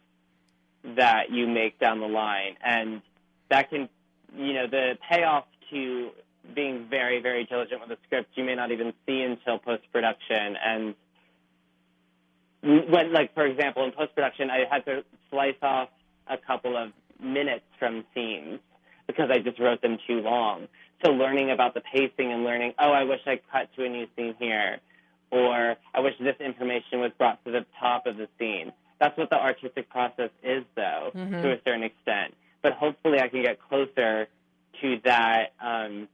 that 0.96 1.30
you 1.30 1.46
make 1.46 1.78
down 1.78 2.00
the 2.00 2.06
line. 2.06 2.56
And 2.62 3.02
that 3.48 3.70
can, 3.70 3.88
you 4.36 4.54
know, 4.54 4.66
the 4.66 4.98
payoff 5.08 5.44
to 5.70 6.10
being 6.54 6.86
very, 6.88 7.20
very 7.20 7.44
diligent 7.44 7.80
with 7.80 7.90
the 7.90 7.98
script, 8.06 8.30
you 8.34 8.44
may 8.44 8.54
not 8.54 8.72
even 8.72 8.92
see 9.06 9.22
until 9.22 9.58
post 9.58 9.82
production. 9.92 10.56
And 10.64 10.94
when, 12.62 13.12
like, 13.12 13.34
for 13.34 13.46
example, 13.46 13.84
in 13.84 13.92
post 13.92 14.14
production, 14.14 14.50
I 14.50 14.64
had 14.70 14.84
to 14.86 15.04
slice 15.30 15.54
off 15.62 15.88
a 16.26 16.36
couple 16.36 16.76
of 16.76 16.92
minutes 17.22 17.64
from 17.78 18.04
scenes 18.14 18.60
because 19.06 19.30
I 19.30 19.38
just 19.38 19.58
wrote 19.58 19.82
them 19.82 19.98
too 20.06 20.20
long. 20.20 20.68
So 21.04 21.12
learning 21.12 21.50
about 21.50 21.74
the 21.74 21.80
pacing 21.80 22.32
and 22.32 22.44
learning, 22.44 22.74
oh, 22.78 22.90
I 22.90 23.04
wish 23.04 23.20
I 23.26 23.40
cut 23.52 23.68
to 23.76 23.84
a 23.84 23.88
new 23.88 24.06
scene 24.16 24.34
here, 24.38 24.78
or 25.30 25.76
I 25.94 26.00
wish 26.00 26.14
this 26.18 26.36
information 26.40 27.00
was 27.00 27.12
brought 27.16 27.44
to 27.44 27.52
the 27.52 27.64
top 27.78 28.06
of 28.06 28.16
the 28.16 28.28
scene. 28.38 28.72
That's 29.00 29.16
what 29.16 29.30
the 29.30 29.40
artistic 29.40 29.88
process 29.90 30.30
is, 30.42 30.64
though, 30.74 31.10
to 31.42 31.52
a 31.52 31.58
certain 31.64 31.84
extent. 31.84 32.34
But 32.62 32.72
hopefully, 32.72 33.20
I 33.20 33.28
can 33.28 33.42
get 33.42 33.60
closer 33.68 34.26
to 34.82 35.00
that 35.04 35.52
um, 35.60 36.08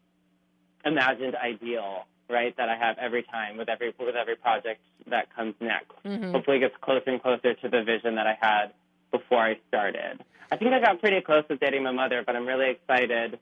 imagined 0.84 1.34
ideal, 1.34 2.04
right? 2.28 2.56
That 2.56 2.68
I 2.68 2.76
have 2.76 2.96
every 2.98 3.22
time 3.22 3.56
with 3.56 3.68
every 3.68 3.94
with 3.98 4.16
every 4.16 4.36
project 4.36 4.80
that 5.08 5.34
comes 5.34 5.54
next. 5.60 5.92
Hopefully, 6.32 6.58
it 6.58 6.60
gets 6.60 6.74
closer 6.80 7.10
and 7.10 7.22
closer 7.22 7.54
to 7.54 7.68
the 7.68 7.82
vision 7.82 8.14
that 8.16 8.26
I 8.26 8.36
had 8.40 8.72
before 9.10 9.44
I 9.44 9.58
started. 9.68 10.22
I 10.50 10.56
think 10.56 10.72
I 10.72 10.80
got 10.80 11.00
pretty 11.00 11.20
close 11.20 11.44
with 11.48 11.60
dating 11.60 11.82
my 11.82 11.90
mother, 11.90 12.22
but 12.24 12.36
I'm 12.36 12.46
really 12.46 12.70
excited 12.70 13.38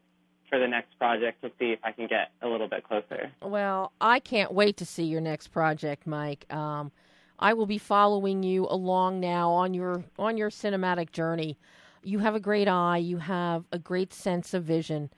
for 0.49 0.59
the 0.59 0.68
next 0.68 0.99
project 0.99 1.43
to 1.43 1.51
see 1.59 1.72
if 1.72 1.78
I 1.83 1.93
can 1.93 2.07
get 2.07 2.30
a 2.43 2.49
little 2.49 2.68
bit 2.68 2.85
closer. 2.85 3.30
Well, 3.41 3.93
I 4.01 4.20
can't 4.20 4.53
wait 4.53 4.76
to 4.78 4.87
see 4.87 5.05
your 5.05 5.20
next 5.20 5.49
project, 5.49 6.07
Mike. 6.07 6.53
Um, 6.53 6.93
I 7.39 7.55
will 7.55 7.66
be 7.66 7.78
following 7.78 8.43
you 8.43 8.66
along 8.68 9.18
now 9.18 9.51
on 9.51 9.74
your 9.74 10.05
on 10.18 10.37
your 10.37 10.51
cinematic 10.51 11.11
journey. 11.11 11.59
You 12.05 12.18
have 12.18 12.35
a 12.35 12.41
great 12.41 12.68
eye. 12.68 12.99
You 12.99 13.18
have 13.18 13.64
a 13.72 13.78
great 13.78 14.12
sense 14.12 14.55
of 14.55 14.64
vision 14.64 15.11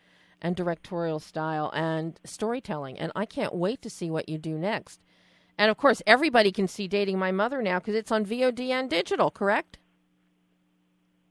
and 0.45 0.55
directorial 0.55 1.19
style 1.19 1.71
and 1.75 2.21
storytelling, 2.23 2.99
and 2.99 3.11
I 3.17 3.25
can't 3.25 3.55
wait 3.55 3.81
to 3.83 3.89
see 3.91 4.11
what 4.11 4.29
you 4.29 4.37
do 4.37 4.59
next. 4.59 5.01
And 5.57 5.71
of 5.71 5.79
course, 5.79 6.03
everybody 6.07 6.53
can 6.53 6.69
see 6.69 6.87
Dating 6.87 7.19
My 7.19 7.33
Mother 7.33 7.63
now 7.63 7.79
because 7.79 7.95
it's 7.95 8.13
on 8.13 8.27
VOD 8.27 8.69
and 8.69 8.91
digital. 8.91 9.31
Correct? 9.31 9.79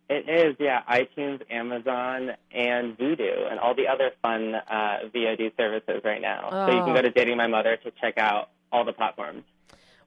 It 0.09 0.28
is, 0.28 0.55
yeah, 0.59 0.82
iTunes, 0.89 1.41
Amazon, 1.49 2.32
and 2.51 2.97
Vudu, 2.97 3.49
and 3.49 3.59
all 3.59 3.76
the 3.76 3.88
other 3.88 4.11
fun 4.22 4.55
uh, 4.55 4.97
VOD 5.14 5.55
services 5.57 6.01
right 6.03 6.22
now. 6.22 6.49
So 6.49 6.74
you 6.74 6.80
Oh. 6.82 6.86
can 6.86 6.93
go 6.95 7.01
to 7.01 7.09
Dating 7.11 7.38
My 7.38 7.47
Mother 7.47 7.78
to 7.78 7.91
check 8.01 8.18
out 8.18 8.49
all 8.72 8.84
the 8.84 8.93
platforms. 8.93 9.43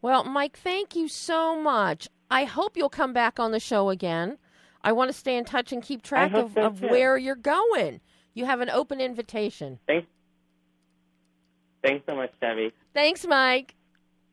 Well, 0.02 0.24
Mike, 0.24 0.58
thank 0.58 0.94
you 0.96 1.08
so 1.08 1.60
much. 1.60 2.08
I 2.30 2.44
hope 2.44 2.76
you'll 2.76 2.88
come 2.88 3.12
back 3.12 3.38
on 3.38 3.52
the 3.52 3.60
show 3.60 3.88
again. 3.88 4.38
I 4.82 4.92
want 4.92 5.10
to 5.10 5.16
stay 5.16 5.36
in 5.36 5.44
touch 5.44 5.72
and 5.72 5.82
keep 5.82 6.02
track 6.02 6.32
of, 6.34 6.52
so, 6.54 6.62
of 6.62 6.80
where 6.82 7.16
you're 7.16 7.34
going. 7.34 8.00
You 8.36 8.44
have 8.44 8.60
an 8.60 8.68
open 8.68 9.00
invitation. 9.00 9.78
Thanks. 9.86 10.06
Thanks 11.82 12.04
so 12.06 12.14
much, 12.14 12.30
Debbie. 12.38 12.70
Thanks, 12.92 13.26
Mike. 13.26 13.74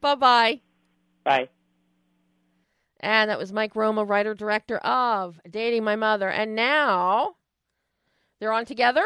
Bye 0.01 0.15
bye. 0.15 0.61
Bye. 1.23 1.47
And 2.99 3.29
that 3.29 3.39
was 3.39 3.53
Mike 3.53 3.77
Roma, 3.77 4.03
writer 4.03 4.33
director 4.33 4.77
of 4.79 5.39
Dating 5.49 5.85
My 5.85 5.95
Mother. 5.95 6.29
And 6.29 6.53
now 6.53 7.35
they're 8.39 8.51
on 8.51 8.65
together. 8.65 9.05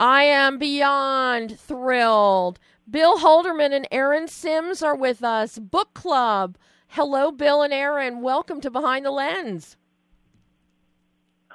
I 0.00 0.24
am 0.24 0.58
beyond 0.58 1.56
thrilled. 1.56 2.58
Bill 2.90 3.18
Holderman 3.20 3.72
and 3.72 3.86
Erin 3.92 4.26
Simms 4.26 4.82
are 4.82 4.96
with 4.96 5.22
us. 5.22 5.56
Book 5.56 5.94
Club. 5.94 6.58
Hello, 6.88 7.30
Bill 7.30 7.62
and 7.62 7.72
Erin. 7.72 8.22
Welcome 8.22 8.60
to 8.62 8.72
Behind 8.72 9.06
the 9.06 9.12
Lens. 9.12 9.76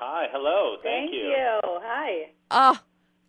Hi, 0.05 0.27
hello. 0.33 0.75
Thank, 0.83 1.11
Thank 1.11 1.13
you. 1.13 1.33
Hi. 1.63 2.31
Uh, 2.51 2.75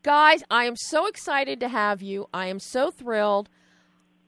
guys, 0.03 0.43
I 0.51 0.65
am 0.65 0.75
so 0.75 1.07
excited 1.07 1.61
to 1.61 1.69
have 1.69 2.03
you. 2.03 2.27
I 2.35 2.47
am 2.47 2.59
so 2.59 2.91
thrilled. 2.91 3.49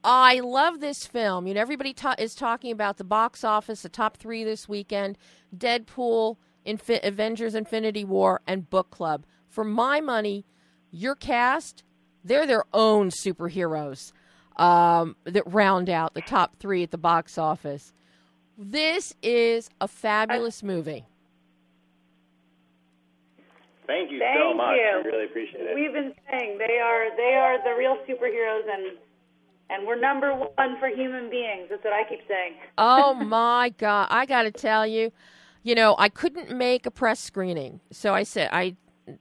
I 0.01 0.39
love 0.39 0.79
this 0.79 1.05
film. 1.05 1.45
You 1.45 1.55
know, 1.55 1.59
everybody 1.59 1.91
ta- 1.91 2.15
is 2.17 2.33
talking 2.33 2.71
about 2.71 2.95
the 2.95 3.03
box 3.03 3.43
office, 3.43 3.81
the 3.81 3.89
top 3.89 4.15
three 4.15 4.45
this 4.45 4.69
weekend 4.69 5.17
Deadpool, 5.53 6.37
Infi- 6.65 7.03
Avengers 7.03 7.53
Infinity 7.53 8.05
War, 8.05 8.39
and 8.47 8.69
Book 8.69 8.91
Club. 8.91 9.25
For 9.49 9.65
my 9.65 9.99
money, 9.99 10.45
your 10.89 11.15
cast, 11.15 11.83
they're 12.23 12.47
their 12.47 12.63
own 12.73 13.09
superheroes 13.09 14.13
um, 14.55 15.17
that 15.25 15.43
round 15.51 15.89
out 15.89 16.13
the 16.13 16.21
top 16.21 16.55
three 16.55 16.81
at 16.83 16.91
the 16.91 16.97
box 16.97 17.37
office. 17.37 17.91
This 18.57 19.13
is 19.21 19.69
a 19.81 19.89
fabulous 19.89 20.63
movie. 20.63 21.03
Thank 23.87 24.11
you 24.11 24.19
Thank 24.19 24.37
so 24.39 24.53
much. 24.53 24.75
you. 24.75 24.83
I 24.83 25.07
really 25.07 25.25
appreciate 25.25 25.61
it. 25.63 25.73
We've 25.75 25.93
been 25.93 26.13
saying 26.29 26.57
they 26.59 26.79
are 26.79 27.15
they 27.15 27.35
are 27.35 27.57
the 27.63 27.75
real 27.77 27.97
superheroes 28.07 28.67
and 28.71 28.97
and 29.69 29.85
we're 29.87 29.99
number 29.99 30.33
one 30.33 30.77
for 30.79 30.87
human 30.89 31.29
beings. 31.29 31.67
That's 31.69 31.83
what 31.83 31.93
I 31.93 32.03
keep 32.07 32.19
saying. 32.27 32.53
oh 32.77 33.13
my 33.39 33.69
god 33.77 34.07
i 34.11 34.25
gotta 34.25 34.51
tell 34.51 34.85
you 34.85 35.11
you 35.63 35.73
know 35.75 35.95
i 35.97 36.07
couldn't 36.09 36.51
make 36.55 36.85
a 36.85 36.91
press 36.91 37.19
screening 37.19 37.79
so 37.91 38.13
i 38.13 38.23
said 38.23 38.49
i 38.53 38.75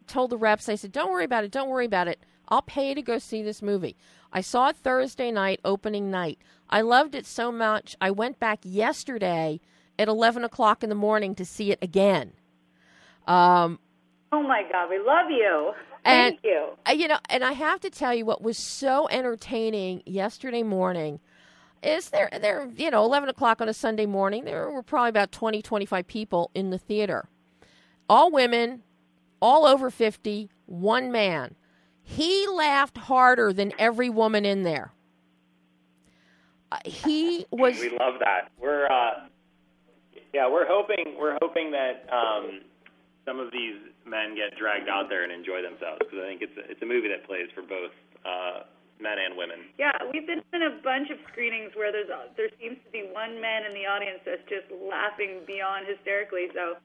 told 0.06 0.30
the 0.30 0.36
reps 0.36 0.68
i 0.68 0.74
said 0.74 0.92
don't 0.92 1.10
worry 1.10 1.24
about 1.24 1.42
it 1.44 1.50
don't 1.50 1.68
worry 1.68 1.86
about 1.86 2.06
it 2.08 2.20
i'll 2.48 2.62
pay 2.62 2.92
to 2.94 3.02
go 3.02 3.18
see 3.18 3.42
this 3.42 3.62
movie 3.62 3.96
i 4.32 4.40
saw 4.40 4.68
it 4.68 4.76
thursday 4.76 5.30
night 5.32 5.58
opening 5.64 6.10
night 6.10 6.38
i 6.70 6.80
loved 6.80 7.14
it 7.14 7.26
so 7.26 7.50
much 7.50 7.96
i 8.00 8.10
went 8.10 8.38
back 8.38 8.60
yesterday 8.62 9.58
at 9.98 10.08
11 10.08 10.44
o'clock 10.44 10.82
in 10.82 10.88
the 10.90 10.94
morning 10.94 11.34
to 11.34 11.44
see 11.44 11.70
it 11.72 11.78
again 11.82 12.32
um, 13.26 13.78
Oh 14.32 14.42
my 14.42 14.62
God, 14.70 14.90
we 14.90 14.98
love 14.98 15.30
you. 15.30 15.72
And- 16.04 16.34
Thank 16.34 16.44
you. 16.44 16.68
Uh, 16.88 16.92
you 16.92 17.08
know, 17.08 17.18
and 17.30 17.42
I 17.44 17.52
have 17.52 17.80
to 17.80 17.90
tell 17.90 18.14
you 18.14 18.24
what 18.24 18.42
was 18.42 18.56
so 18.58 19.08
entertaining 19.08 20.02
yesterday 20.06 20.62
morning 20.62 21.20
is 21.82 22.08
there 22.08 22.28
there 22.40 22.68
you 22.74 22.90
know 22.90 23.04
11 23.04 23.28
o'clock 23.28 23.60
on 23.60 23.68
a 23.68 23.74
sunday 23.74 24.06
morning 24.06 24.44
there 24.44 24.70
were 24.70 24.82
probably 24.82 25.10
about 25.10 25.30
20 25.30 25.60
25 25.60 26.06
people 26.06 26.50
in 26.54 26.70
the 26.70 26.78
theater 26.78 27.28
all 28.08 28.30
women 28.32 28.82
all 29.42 29.66
over 29.66 29.90
50 29.90 30.48
one 30.64 31.12
man 31.12 31.54
he 32.02 32.46
laughed 32.48 32.96
harder 32.96 33.52
than 33.52 33.72
every 33.78 34.08
woman 34.08 34.46
in 34.46 34.62
there 34.62 34.90
Uh, 36.72 36.78
he 36.86 37.44
was 37.50 37.78
We 37.78 37.90
love 37.90 38.14
that. 38.20 38.50
We're 38.58 38.86
uh, 38.86 39.26
yeah, 40.32 40.48
we're 40.50 40.66
hoping 40.66 41.14
we're 41.20 41.36
hoping 41.42 41.72
that 41.72 42.08
um, 42.10 42.62
some 43.26 43.42
of 43.42 43.50
these 43.50 43.76
men 44.06 44.38
get 44.38 44.56
dragged 44.56 44.88
out 44.88 45.10
there 45.10 45.26
and 45.26 45.32
enjoy 45.34 45.60
themselves 45.60 45.98
because 45.98 46.22
I 46.22 46.26
think 46.30 46.40
it's 46.40 46.56
a, 46.56 46.70
it's 46.70 46.80
a 46.80 46.86
movie 46.86 47.10
that 47.10 47.26
plays 47.26 47.50
for 47.52 47.60
both 47.60 47.90
uh, 48.24 48.62
men 49.02 49.18
and 49.18 49.36
women. 49.36 49.66
Yeah, 49.78 49.92
we've 50.12 50.26
been 50.26 50.40
in 50.54 50.62
a 50.62 50.78
bunch 50.80 51.10
of 51.10 51.18
screenings 51.28 51.74
where 51.74 51.90
there's 51.90 52.08
a, 52.08 52.30
there 52.38 52.48
seems 52.62 52.78
to 52.86 52.90
be 52.94 53.10
one 53.12 53.42
man 53.42 53.66
in 53.66 53.74
the 53.74 53.84
audience 53.84 54.22
that's 54.24 54.46
just 54.48 54.70
laughing 54.70 55.42
beyond 55.46 55.90
hysterically. 55.90 56.48
So 56.54 56.78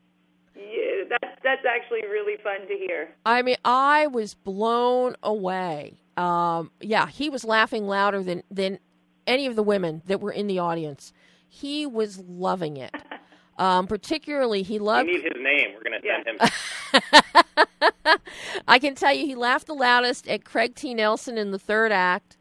yeah, 0.57 1.07
that's 1.09 1.39
that's 1.43 1.65
actually 1.69 2.03
really 2.09 2.41
fun 2.43 2.67
to 2.67 2.75
hear. 2.75 3.13
I 3.25 3.41
mean, 3.41 3.57
I 3.63 4.07
was 4.07 4.33
blown 4.33 5.15
away. 5.23 6.01
Um, 6.17 6.71
yeah, 6.81 7.07
he 7.07 7.29
was 7.29 7.45
laughing 7.45 7.87
louder 7.87 8.23
than 8.23 8.43
than 8.51 8.79
any 9.27 9.45
of 9.45 9.55
the 9.55 9.63
women 9.63 10.01
that 10.07 10.19
were 10.19 10.31
in 10.31 10.47
the 10.47 10.59
audience. 10.59 11.13
He 11.47 11.85
was 11.85 12.17
loving 12.17 12.77
it. 12.77 12.95
Um, 13.57 13.85
particularly, 13.87 14.63
he 14.63 14.73
We 14.75 14.79
loved. 14.79 15.07
need 15.09 15.23
his 15.23 15.33
name. 15.37 15.69
We're 15.75 15.83
going 15.83 16.01
to 16.01 16.07
send 16.07 16.39
Yeah. 16.39 18.11
him. 18.13 18.17
I 18.67 18.79
can 18.79 18.95
tell 18.95 19.13
you, 19.13 19.25
he 19.25 19.35
laughed 19.35 19.67
the 19.67 19.73
loudest 19.73 20.27
at 20.27 20.43
Craig 20.45 20.75
T. 20.75 20.93
Nelson 20.93 21.37
in 21.37 21.51
the 21.51 21.59
third 21.59 21.91
act, 21.91 22.37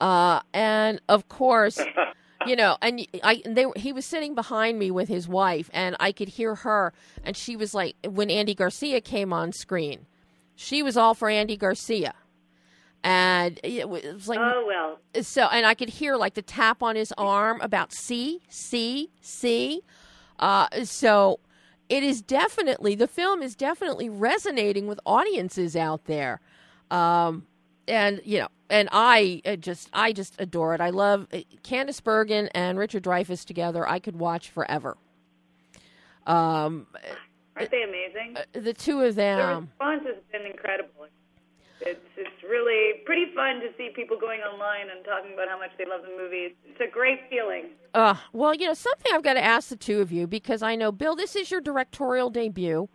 uh, 0.00 0.40
and 0.54 1.00
of 1.08 1.28
course, 1.28 1.78
you 2.46 2.56
know, 2.56 2.76
and 2.82 3.06
I 3.22 3.42
they 3.44 3.66
he 3.76 3.92
was 3.92 4.04
sitting 4.06 4.34
behind 4.34 4.78
me 4.78 4.90
with 4.90 5.08
his 5.08 5.28
wife, 5.28 5.68
and 5.72 5.96
I 6.00 6.12
could 6.12 6.28
hear 6.28 6.54
her, 6.56 6.92
and 7.24 7.36
she 7.36 7.56
was 7.56 7.74
like, 7.74 7.96
when 8.06 8.30
Andy 8.30 8.54
Garcia 8.54 9.00
came 9.00 9.32
on 9.32 9.52
screen, 9.52 10.06
she 10.54 10.82
was 10.82 10.96
all 10.96 11.14
for 11.14 11.28
Andy 11.28 11.56
Garcia, 11.56 12.14
and 13.02 13.58
it 13.62 13.88
was 13.88 14.28
like 14.28 14.38
Oh 14.40 14.64
well. 14.66 15.22
so 15.22 15.44
and 15.44 15.66
I 15.66 15.74
could 15.74 15.88
hear 15.90 16.16
like 16.16 16.34
the 16.34 16.42
tap 16.42 16.82
on 16.82 16.96
his 16.96 17.12
arm 17.18 17.60
about 17.60 17.92
see, 17.92 18.40
see, 18.48 19.10
see. 19.20 19.82
Uh, 20.38 20.68
so 20.84 21.40
it 21.88 22.02
is 22.02 22.20
definitely 22.22 22.94
the 22.94 23.06
film 23.08 23.42
is 23.42 23.54
definitely 23.54 24.08
resonating 24.08 24.86
with 24.86 25.00
audiences 25.06 25.76
out 25.76 26.04
there. 26.06 26.40
Um, 26.90 27.46
and 27.88 28.20
you 28.24 28.40
know, 28.40 28.48
and 28.68 28.88
I 28.92 29.40
uh, 29.46 29.56
just 29.56 29.88
I 29.92 30.12
just 30.12 30.34
adore 30.40 30.74
it. 30.74 30.80
I 30.80 30.90
love 30.90 31.28
uh, 31.32 31.38
Candice 31.62 32.02
Bergen 32.02 32.48
and 32.54 32.78
Richard 32.78 33.04
Dreyfuss 33.04 33.44
together. 33.44 33.88
I 33.88 33.98
could 33.98 34.16
watch 34.18 34.50
forever. 34.50 34.96
Um, 36.26 36.86
Aren't 37.56 37.70
they 37.70 37.82
amazing? 37.82 38.36
the 38.52 38.72
two 38.74 39.00
of 39.02 39.14
The 39.14 39.22
them. 39.22 39.70
response 39.78 40.02
has 40.06 40.16
been 40.32 40.50
incredible. 40.50 40.90
It's 41.80 42.00
it's 42.16 42.42
really 42.42 43.02
pretty 43.04 43.26
fun 43.34 43.60
to 43.60 43.68
see 43.76 43.90
people 43.94 44.18
going 44.18 44.40
online 44.40 44.88
and 44.94 45.04
talking 45.04 45.34
about 45.34 45.48
how 45.48 45.58
much 45.58 45.70
they 45.76 45.84
love 45.84 46.02
the 46.02 46.16
movie. 46.16 46.48
It's, 46.48 46.56
it's 46.70 46.80
a 46.80 46.90
great 46.90 47.20
feeling. 47.28 47.66
Uh, 47.92 48.14
well, 48.32 48.54
you 48.54 48.66
know, 48.66 48.74
something 48.74 49.12
I've 49.14 49.22
got 49.22 49.34
to 49.34 49.44
ask 49.44 49.68
the 49.68 49.76
two 49.76 50.00
of 50.00 50.10
you 50.10 50.26
because 50.26 50.62
I 50.62 50.74
know, 50.74 50.90
Bill, 50.90 51.14
this 51.14 51.36
is 51.36 51.50
your 51.50 51.60
directorial 51.60 52.30
debut. 52.30 52.88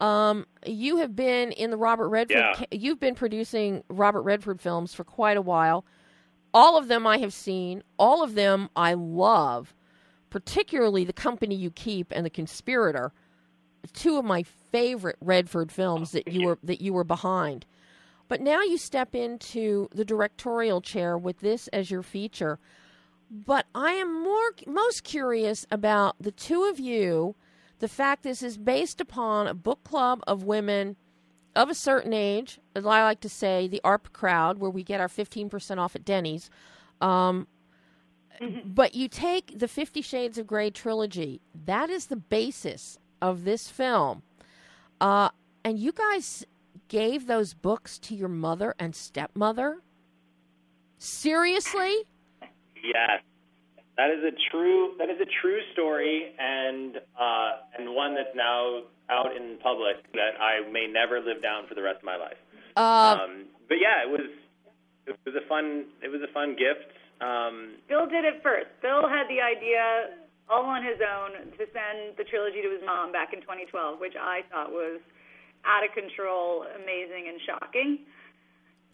Um, 0.00 0.46
you 0.66 0.96
have 0.98 1.14
been 1.14 1.52
in 1.52 1.70
the 1.70 1.76
Robert 1.76 2.08
Redford. 2.08 2.36
Yeah. 2.36 2.64
You've 2.70 3.00
been 3.00 3.14
producing 3.14 3.84
Robert 3.88 4.22
Redford 4.22 4.60
films 4.60 4.94
for 4.94 5.04
quite 5.04 5.36
a 5.36 5.42
while. 5.42 5.84
All 6.52 6.76
of 6.76 6.88
them 6.88 7.06
I 7.06 7.18
have 7.18 7.32
seen. 7.32 7.82
All 7.98 8.22
of 8.22 8.34
them 8.34 8.68
I 8.76 8.94
love, 8.94 9.74
particularly 10.30 11.04
The 11.04 11.12
Company 11.12 11.54
You 11.54 11.70
Keep 11.70 12.12
and 12.12 12.24
The 12.24 12.30
Conspirator. 12.30 13.12
Two 13.92 14.18
of 14.18 14.24
my 14.24 14.42
favorite 14.42 15.16
Redford 15.20 15.70
films 15.70 16.12
that 16.12 16.26
you 16.26 16.46
were 16.46 16.58
that 16.62 16.80
you 16.80 16.92
were 16.92 17.04
behind. 17.04 17.66
But 18.34 18.40
now 18.40 18.62
you 18.62 18.78
step 18.78 19.14
into 19.14 19.88
the 19.94 20.04
directorial 20.04 20.80
chair 20.80 21.16
with 21.16 21.38
this 21.38 21.68
as 21.68 21.88
your 21.88 22.02
feature. 22.02 22.58
But 23.30 23.66
I 23.76 23.92
am 23.92 24.24
more 24.24 24.50
most 24.66 25.04
curious 25.04 25.64
about 25.70 26.16
the 26.18 26.32
two 26.32 26.64
of 26.64 26.80
you. 26.80 27.36
The 27.78 27.86
fact 27.86 28.24
this 28.24 28.42
is 28.42 28.58
based 28.58 29.00
upon 29.00 29.46
a 29.46 29.54
book 29.54 29.84
club 29.84 30.20
of 30.26 30.42
women 30.42 30.96
of 31.54 31.70
a 31.70 31.76
certain 31.76 32.12
age, 32.12 32.58
as 32.74 32.84
I 32.84 33.04
like 33.04 33.20
to 33.20 33.28
say, 33.28 33.68
the 33.68 33.80
AARP 33.84 34.12
crowd, 34.12 34.58
where 34.58 34.68
we 34.68 34.82
get 34.82 35.00
our 35.00 35.06
15% 35.06 35.78
off 35.78 35.94
at 35.94 36.04
Denny's. 36.04 36.50
Um, 37.00 37.46
but 38.64 38.96
you 38.96 39.06
take 39.06 39.60
the 39.60 39.68
Fifty 39.68 40.02
Shades 40.02 40.38
of 40.38 40.48
Grey 40.48 40.70
trilogy, 40.70 41.40
that 41.66 41.88
is 41.88 42.06
the 42.06 42.16
basis 42.16 42.98
of 43.22 43.44
this 43.44 43.68
film. 43.68 44.24
Uh, 45.00 45.28
and 45.64 45.78
you 45.78 45.92
guys 45.92 46.44
gave 46.94 47.26
those 47.26 47.54
books 47.54 47.98
to 47.98 48.14
your 48.14 48.28
mother 48.28 48.72
and 48.78 48.94
stepmother? 48.94 49.82
Seriously? 50.96 52.06
Yes, 52.78 53.18
that 53.96 54.10
is 54.10 54.22
a 54.22 54.30
true 54.52 54.94
that 54.98 55.10
is 55.10 55.18
a 55.20 55.26
true 55.42 55.58
story, 55.72 56.30
and 56.38 56.98
uh, 57.18 57.50
and 57.76 57.92
one 57.96 58.14
that's 58.14 58.30
now 58.36 58.82
out 59.10 59.34
in 59.34 59.58
public 59.60 60.06
that 60.12 60.38
I 60.38 60.70
may 60.70 60.86
never 60.86 61.18
live 61.18 61.42
down 61.42 61.66
for 61.66 61.74
the 61.74 61.82
rest 61.82 61.98
of 61.98 62.04
my 62.04 62.14
life. 62.14 62.38
Uh, 62.76 63.18
um, 63.26 63.46
but 63.68 63.78
yeah, 63.82 64.06
it 64.06 64.10
was 64.10 64.30
it 65.08 65.18
was 65.26 65.34
a 65.34 65.48
fun 65.48 65.86
it 66.00 66.08
was 66.08 66.22
a 66.22 66.32
fun 66.32 66.54
gift. 66.54 66.94
Um, 67.20 67.74
Bill 67.88 68.06
did 68.06 68.24
it 68.24 68.38
first. 68.40 68.70
Bill 68.82 69.08
had 69.08 69.26
the 69.26 69.42
idea 69.42 70.14
all 70.48 70.62
on 70.62 70.84
his 70.84 71.02
own 71.02 71.50
to 71.58 71.64
send 71.74 72.14
the 72.18 72.24
trilogy 72.24 72.62
to 72.62 72.70
his 72.70 72.86
mom 72.86 73.10
back 73.10 73.32
in 73.32 73.40
2012, 73.40 73.98
which 73.98 74.14
I 74.14 74.46
thought 74.52 74.70
was 74.70 75.00
out 75.66 75.84
of 75.84 75.92
control, 75.92 76.64
amazing, 76.76 77.28
and 77.28 77.40
shocking. 77.46 77.98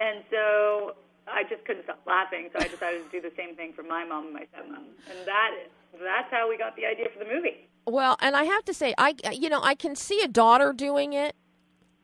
And 0.00 0.24
so 0.30 0.94
I 1.28 1.42
just 1.44 1.64
couldn't 1.64 1.84
stop 1.84 2.00
laughing, 2.06 2.48
so 2.52 2.58
I 2.64 2.68
decided 2.68 3.04
to 3.04 3.10
do 3.10 3.20
the 3.20 3.34
same 3.36 3.54
thing 3.56 3.72
for 3.72 3.82
my 3.82 4.04
mom 4.04 4.26
and 4.26 4.34
my 4.34 4.46
stepmom. 4.54 4.84
And 5.10 5.26
that 5.26 5.50
that's 5.92 6.30
how 6.30 6.48
we 6.48 6.56
got 6.56 6.76
the 6.76 6.86
idea 6.86 7.06
for 7.12 7.22
the 7.24 7.30
movie. 7.30 7.68
Well, 7.86 8.16
and 8.20 8.36
I 8.36 8.44
have 8.44 8.64
to 8.66 8.74
say, 8.74 8.94
I 8.96 9.14
you 9.32 9.48
know 9.48 9.60
I 9.62 9.74
can 9.74 9.94
see 9.94 10.22
a 10.22 10.28
daughter 10.28 10.72
doing 10.72 11.12
it, 11.12 11.36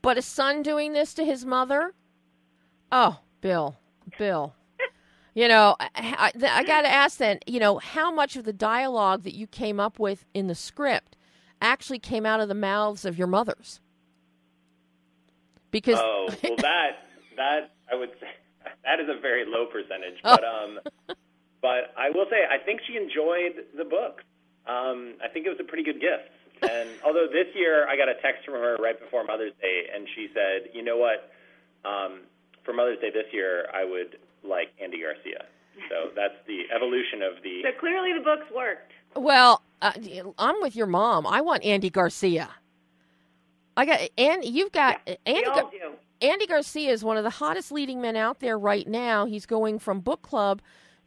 but 0.02 0.18
a 0.18 0.22
son 0.22 0.62
doing 0.62 0.92
this 0.92 1.14
to 1.14 1.24
his 1.24 1.44
mother. 1.44 1.94
Oh, 2.92 3.20
Bill, 3.40 3.76
Bill, 4.18 4.54
You 5.34 5.48
know, 5.48 5.76
I, 5.78 5.90
I, 5.94 6.32
I 6.48 6.64
got 6.64 6.82
to 6.82 6.88
ask 6.88 7.18
then, 7.18 7.40
you 7.46 7.60
know, 7.60 7.78
how 7.78 8.10
much 8.10 8.36
of 8.36 8.44
the 8.44 8.54
dialogue 8.54 9.22
that 9.24 9.34
you 9.34 9.46
came 9.46 9.78
up 9.78 9.98
with 9.98 10.24
in 10.32 10.46
the 10.46 10.54
script 10.54 11.14
actually 11.60 11.98
came 11.98 12.24
out 12.24 12.40
of 12.40 12.48
the 12.48 12.54
mouths 12.54 13.04
of 13.04 13.18
your 13.18 13.26
mothers? 13.26 13.80
Because 15.70 15.98
oh, 15.98 16.28
well, 16.42 16.56
that 16.58 17.06
that 17.36 17.74
I 17.90 17.96
would 17.96 18.10
say 18.20 18.28
that 18.84 19.00
is 19.00 19.08
a 19.08 19.20
very 19.20 19.44
low 19.46 19.66
percentage, 19.66 20.18
but 20.22 20.44
um, 20.44 20.78
but 21.62 21.92
I 21.96 22.10
will 22.10 22.26
say 22.30 22.44
I 22.48 22.62
think 22.64 22.80
she 22.86 22.96
enjoyed 22.96 23.64
the 23.76 23.84
book. 23.84 24.22
Um, 24.66 25.14
I 25.22 25.28
think 25.28 25.46
it 25.46 25.50
was 25.50 25.60
a 25.60 25.64
pretty 25.64 25.84
good 25.84 26.00
gift. 26.00 26.30
And 26.62 26.88
although 27.04 27.26
this 27.30 27.52
year 27.54 27.86
I 27.86 27.98
got 27.98 28.08
a 28.08 28.14
text 28.22 28.46
from 28.46 28.54
her 28.54 28.76
right 28.80 28.98
before 28.98 29.22
Mother's 29.24 29.52
Day, 29.60 29.90
and 29.94 30.08
she 30.16 30.28
said, 30.32 30.70
"You 30.72 30.82
know 30.82 30.96
what? 30.96 31.30
Um, 31.84 32.22
for 32.64 32.72
Mother's 32.72 32.98
Day 32.98 33.10
this 33.10 33.26
year, 33.30 33.68
I 33.74 33.84
would 33.84 34.16
like 34.42 34.72
Andy 34.80 35.02
Garcia." 35.02 35.44
So 35.90 36.10
that's 36.16 36.34
the 36.46 36.62
evolution 36.74 37.20
of 37.20 37.42
the. 37.42 37.60
So 37.62 37.78
clearly 37.78 38.14
the 38.16 38.24
books 38.24 38.46
worked. 38.54 38.92
Well, 39.14 39.62
uh, 39.82 39.92
I'm 40.38 40.60
with 40.62 40.74
your 40.74 40.86
mom. 40.86 41.26
I 41.26 41.42
want 41.42 41.62
Andy 41.64 41.90
Garcia. 41.90 42.48
I 43.77 43.85
got 43.85 44.01
and 44.16 44.45
you've 44.45 44.72
got 44.72 45.01
yeah, 45.07 45.14
Andy. 45.27 45.45
Do. 45.45 45.93
Andy 46.22 46.47
Garcia 46.47 46.91
is 46.93 47.05
one 47.05 47.16
of 47.16 47.24
the 47.24 47.31
hottest 47.31 47.70
leading 47.70 48.01
men 48.01 48.16
out 48.16 48.41
there 48.41 48.59
right 48.59 48.89
now. 48.89 49.27
He's 49.27 49.45
going 49.45 49.79
from 49.79 50.01
book 50.01 50.22
club 50.22 50.62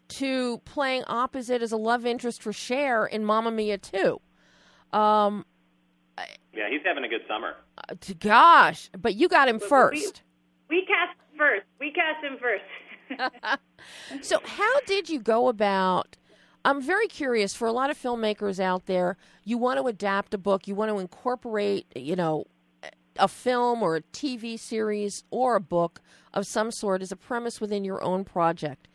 to 0.09 0.59
playing 0.65 1.03
opposite 1.07 1.61
as 1.61 1.71
a 1.71 1.77
love 1.77 2.05
interest 2.05 2.43
for 2.43 2.53
Cher 2.53 3.05
in 3.05 3.25
Mamma 3.25 3.51
Mia 3.51 3.77
2. 3.77 4.19
Um, 4.93 5.45
yeah, 6.53 6.69
he's 6.69 6.81
having 6.83 7.03
a 7.03 7.07
good 7.07 7.21
summer. 7.27 7.55
Uh, 7.77 7.95
gosh, 8.19 8.89
but 8.97 9.15
you 9.15 9.27
got 9.27 9.47
him 9.47 9.59
first. 9.59 10.23
We, 10.69 10.77
we 10.77 10.85
cast 10.85 11.17
him 11.17 11.37
first. 11.37 11.65
We 11.79 11.91
cast 11.91 12.23
him 12.23 12.37
first. 12.39 14.23
so, 14.25 14.41
how 14.43 14.79
did 14.81 15.09
you 15.09 15.19
go 15.19 15.47
about? 15.47 16.17
I'm 16.65 16.81
very 16.81 17.07
curious. 17.07 17.53
For 17.53 17.67
a 17.67 17.71
lot 17.71 17.89
of 17.89 17.97
filmmakers 17.97 18.59
out 18.59 18.87
there, 18.87 19.15
you 19.45 19.57
want 19.57 19.79
to 19.79 19.87
adapt 19.87 20.33
a 20.33 20.37
book, 20.37 20.67
you 20.67 20.75
want 20.75 20.91
to 20.91 20.99
incorporate, 20.99 21.85
you 21.95 22.15
know, 22.15 22.45
a 23.19 23.27
film 23.27 23.83
or 23.83 23.97
a 23.97 24.01
TV 24.01 24.57
series 24.57 25.23
or 25.31 25.55
a 25.55 25.61
book 25.61 26.01
of 26.33 26.45
some 26.45 26.71
sort 26.71 27.01
as 27.01 27.11
a 27.11 27.15
premise 27.15 27.59
within 27.59 27.83
your 27.83 28.03
own 28.03 28.23
project. 28.23 28.87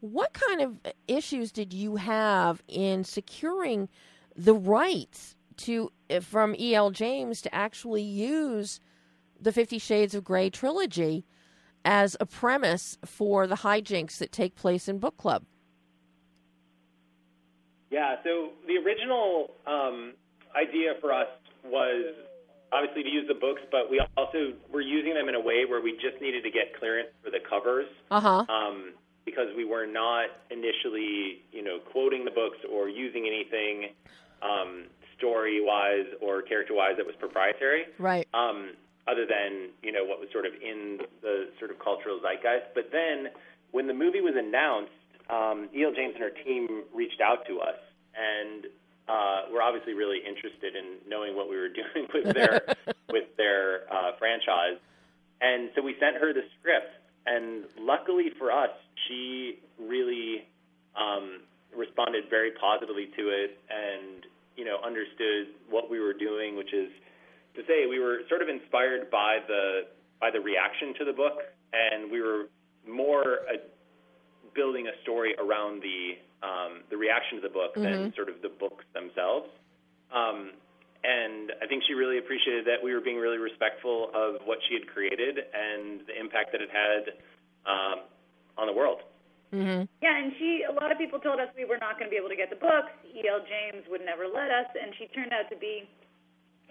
What 0.00 0.32
kind 0.32 0.60
of 0.60 0.80
issues 1.06 1.52
did 1.52 1.72
you 1.72 1.96
have 1.96 2.62
in 2.66 3.04
securing 3.04 3.88
the 4.36 4.54
rights 4.54 5.36
to 5.58 5.92
from 6.20 6.56
E.L. 6.58 6.90
James 6.90 7.42
to 7.42 7.54
actually 7.54 8.02
use 8.02 8.80
the 9.40 9.52
Fifty 9.52 9.78
Shades 9.78 10.14
of 10.14 10.24
Grey 10.24 10.50
trilogy 10.50 11.24
as 11.84 12.16
a 12.20 12.26
premise 12.26 12.98
for 13.04 13.46
the 13.46 13.56
hijinks 13.56 14.18
that 14.18 14.32
take 14.32 14.54
place 14.54 14.88
in 14.88 14.98
book 14.98 15.16
club? 15.16 15.44
Yeah, 17.90 18.16
so 18.24 18.50
the 18.66 18.78
original 18.78 19.50
um, 19.66 20.14
idea 20.56 20.94
for 21.00 21.12
us 21.12 21.28
was 21.64 22.14
obviously 22.72 23.02
to 23.04 23.08
use 23.08 23.28
the 23.28 23.34
books, 23.34 23.60
but 23.70 23.90
we 23.90 24.00
also 24.16 24.54
were 24.72 24.80
using 24.80 25.14
them 25.14 25.28
in 25.28 25.34
a 25.34 25.40
way 25.40 25.64
where 25.68 25.80
we 25.80 25.92
just 25.92 26.20
needed 26.20 26.42
to 26.42 26.50
get 26.50 26.76
clearance 26.78 27.08
for 27.22 27.30
the 27.30 27.40
covers. 27.40 27.86
Uh-huh. 28.10 28.44
Um, 28.48 28.94
because 29.24 29.46
we 29.56 29.64
were 29.64 29.86
not 29.86 30.26
initially, 30.50 31.42
you 31.52 31.62
know, 31.62 31.78
quoting 31.92 32.24
the 32.24 32.32
books 32.32 32.58
or 32.68 32.88
using 32.88 33.26
anything 33.26 33.94
um, 34.42 34.86
story-wise 35.16 36.10
or 36.20 36.42
character-wise 36.42 36.96
that 36.96 37.06
was 37.06 37.14
proprietary. 37.20 37.84
Right. 37.98 38.26
Um, 38.34 38.72
other 39.08 39.26
than 39.26 39.70
you 39.82 39.90
know 39.90 40.04
what 40.04 40.20
was 40.20 40.28
sort 40.32 40.46
of 40.46 40.52
in 40.62 40.98
the 41.22 41.50
sort 41.58 41.70
of 41.70 41.78
cultural 41.78 42.20
zeitgeist. 42.22 42.74
But 42.74 42.90
then 42.92 43.32
when 43.70 43.86
the 43.86 43.94
movie 43.94 44.20
was 44.20 44.34
announced, 44.36 44.94
um, 45.30 45.68
E.L. 45.74 45.92
James 45.94 46.14
and 46.14 46.22
her 46.22 46.34
team 46.44 46.84
reached 46.94 47.20
out 47.20 47.46
to 47.48 47.58
us 47.60 47.78
and 48.14 48.66
uh, 49.08 49.42
were 49.52 49.62
obviously 49.62 49.94
really 49.94 50.18
interested 50.18 50.76
in 50.76 50.98
knowing 51.08 51.34
what 51.36 51.48
we 51.48 51.56
were 51.56 51.68
doing 51.80 52.06
with 52.12 52.34
their 52.34 52.62
with 53.10 53.36
their 53.36 53.92
uh, 53.92 54.12
franchise. 54.18 54.78
And 55.40 55.70
so 55.74 55.82
we 55.82 55.96
sent 55.98 56.16
her 56.16 56.32
the 56.32 56.42
script, 56.58 56.94
and 57.26 57.64
luckily 57.78 58.30
for 58.38 58.52
us, 58.52 58.70
she 59.08 59.58
really 59.78 60.46
um, 60.94 61.42
responded 61.76 62.24
very 62.30 62.52
positively 62.52 63.10
to 63.16 63.28
it, 63.28 63.58
and 63.68 64.24
you 64.56 64.64
know 64.64 64.78
understood 64.84 65.48
what 65.68 65.90
we 65.90 65.98
were 65.98 66.14
doing, 66.14 66.56
which 66.56 66.72
is 66.72 66.90
to 67.56 67.62
say 67.66 67.86
we 67.88 67.98
were 67.98 68.20
sort 68.28 68.42
of 68.42 68.48
inspired 68.48 69.10
by 69.10 69.38
the 69.48 69.82
by 70.20 70.30
the 70.30 70.40
reaction 70.40 70.94
to 70.98 71.04
the 71.04 71.12
book, 71.12 71.42
and 71.72 72.10
we 72.10 72.20
were 72.20 72.46
more 72.86 73.40
uh, 73.50 73.58
building 74.54 74.86
a 74.86 75.02
story 75.02 75.34
around 75.38 75.82
the 75.82 76.18
um, 76.42 76.82
the 76.90 76.96
reaction 76.96 77.40
to 77.40 77.42
the 77.42 77.52
book 77.52 77.74
mm-hmm. 77.74 77.86
than 77.86 78.14
sort 78.14 78.28
of 78.28 78.42
the 78.42 78.50
books 78.50 78.84
themselves. 78.94 79.48
Um, 80.12 80.52
and 81.02 81.50
I 81.58 81.66
think 81.66 81.82
she 81.86 81.94
really 81.94 82.18
appreciated 82.18 82.66
that 82.66 82.78
we 82.78 82.94
were 82.94 83.02
being 83.02 83.18
really 83.18 83.38
respectful 83.38 84.10
of 84.14 84.42
what 84.46 84.58
she 84.68 84.74
had 84.74 84.86
created 84.86 85.38
and 85.38 86.06
the 86.06 86.14
impact 86.14 86.54
that 86.54 86.62
it 86.62 86.70
had 86.70 87.18
um, 87.66 88.06
on 88.54 88.66
the 88.70 88.72
world. 88.72 89.02
Mm-hmm. 89.52 89.84
Yeah, 90.00 90.16
and 90.16 90.32
she. 90.40 90.64
A 90.64 90.72
lot 90.72 90.88
of 90.88 90.96
people 90.96 91.20
told 91.20 91.36
us 91.36 91.52
we 91.52 91.68
were 91.68 91.76
not 91.76 92.00
going 92.00 92.08
to 92.08 92.12
be 92.14 92.16
able 92.16 92.32
to 92.32 92.38
get 92.38 92.48
the 92.48 92.56
books. 92.56 92.88
E.L. 93.04 93.44
James 93.44 93.84
would 93.92 94.00
never 94.00 94.24
let 94.24 94.48
us, 94.48 94.64
and 94.72 94.96
she 94.96 95.12
turned 95.12 95.28
out 95.36 95.52
to 95.52 95.58
be 95.60 95.84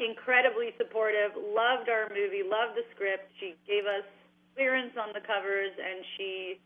incredibly 0.01 0.73
supportive. 0.81 1.37
Loved 1.37 1.93
our 1.93 2.09
movie, 2.09 2.41
loved 2.41 2.73
the 2.73 2.81
script. 2.97 3.29
She 3.37 3.53
gave 3.69 3.85
us 3.85 4.01
clearance 4.57 4.97
on 4.97 5.13
the 5.13 5.21
covers, 5.21 5.69
and 5.77 6.01
she 6.17 6.57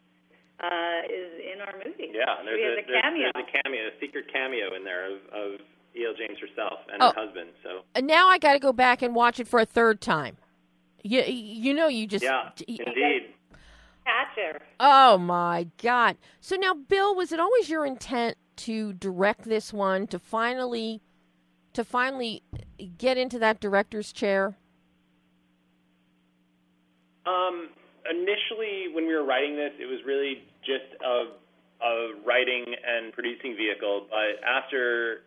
uh, 0.59 1.01
is 1.05 1.31
in 1.53 1.61
our 1.61 1.73
movie. 1.83 2.11
Yeah, 2.13 2.43
there's 2.43 2.59
a, 2.59 2.81
a 2.81 3.01
cameo. 3.01 3.31
There's, 3.33 3.45
a 3.47 3.63
cameo, 3.63 3.81
a 3.87 3.99
secret 3.99 4.25
cameo 4.31 4.75
in 4.75 4.83
there 4.83 5.11
of, 5.11 5.19
of 5.33 5.59
E.L. 5.95 6.13
James 6.17 6.39
herself 6.39 6.79
and 6.91 7.01
oh. 7.01 7.11
her 7.11 7.25
husband. 7.25 7.49
So 7.63 7.81
and 7.93 8.07
now 8.07 8.27
I 8.27 8.37
got 8.37 8.53
to 8.53 8.59
go 8.59 8.73
back 8.73 9.01
and 9.01 9.15
watch 9.15 9.39
it 9.39 9.47
for 9.47 9.59
a 9.59 9.65
third 9.65 10.01
time. 10.01 10.37
You 11.03 11.21
you 11.21 11.73
know 11.73 11.87
you 11.87 12.07
just 12.07 12.23
yeah 12.23 12.49
indeed. 12.67 13.33
Catcher. 14.05 14.61
Oh 14.79 15.17
my 15.17 15.67
God! 15.81 16.17
So 16.39 16.55
now, 16.55 16.75
Bill, 16.75 17.15
was 17.15 17.31
it 17.31 17.39
always 17.39 17.69
your 17.69 17.85
intent 17.85 18.37
to 18.57 18.93
direct 18.93 19.43
this 19.45 19.73
one 19.73 20.07
to 20.07 20.19
finally, 20.19 21.01
to 21.73 21.83
finally 21.83 22.43
get 22.97 23.17
into 23.17 23.39
that 23.39 23.59
director's 23.59 24.13
chair? 24.13 24.57
Um, 27.25 27.69
initially, 28.09 28.93
when 28.93 29.07
we 29.07 29.13
were 29.13 29.25
writing 29.25 29.55
this, 29.55 29.73
it 29.79 29.85
was 29.85 29.99
really 30.05 30.43
just 30.61 30.89
a, 31.01 31.33
a 31.83 31.93
writing 32.25 32.65
and 32.65 33.13
producing 33.13 33.55
vehicle. 33.55 34.07
But 34.09 34.41
after 34.45 35.23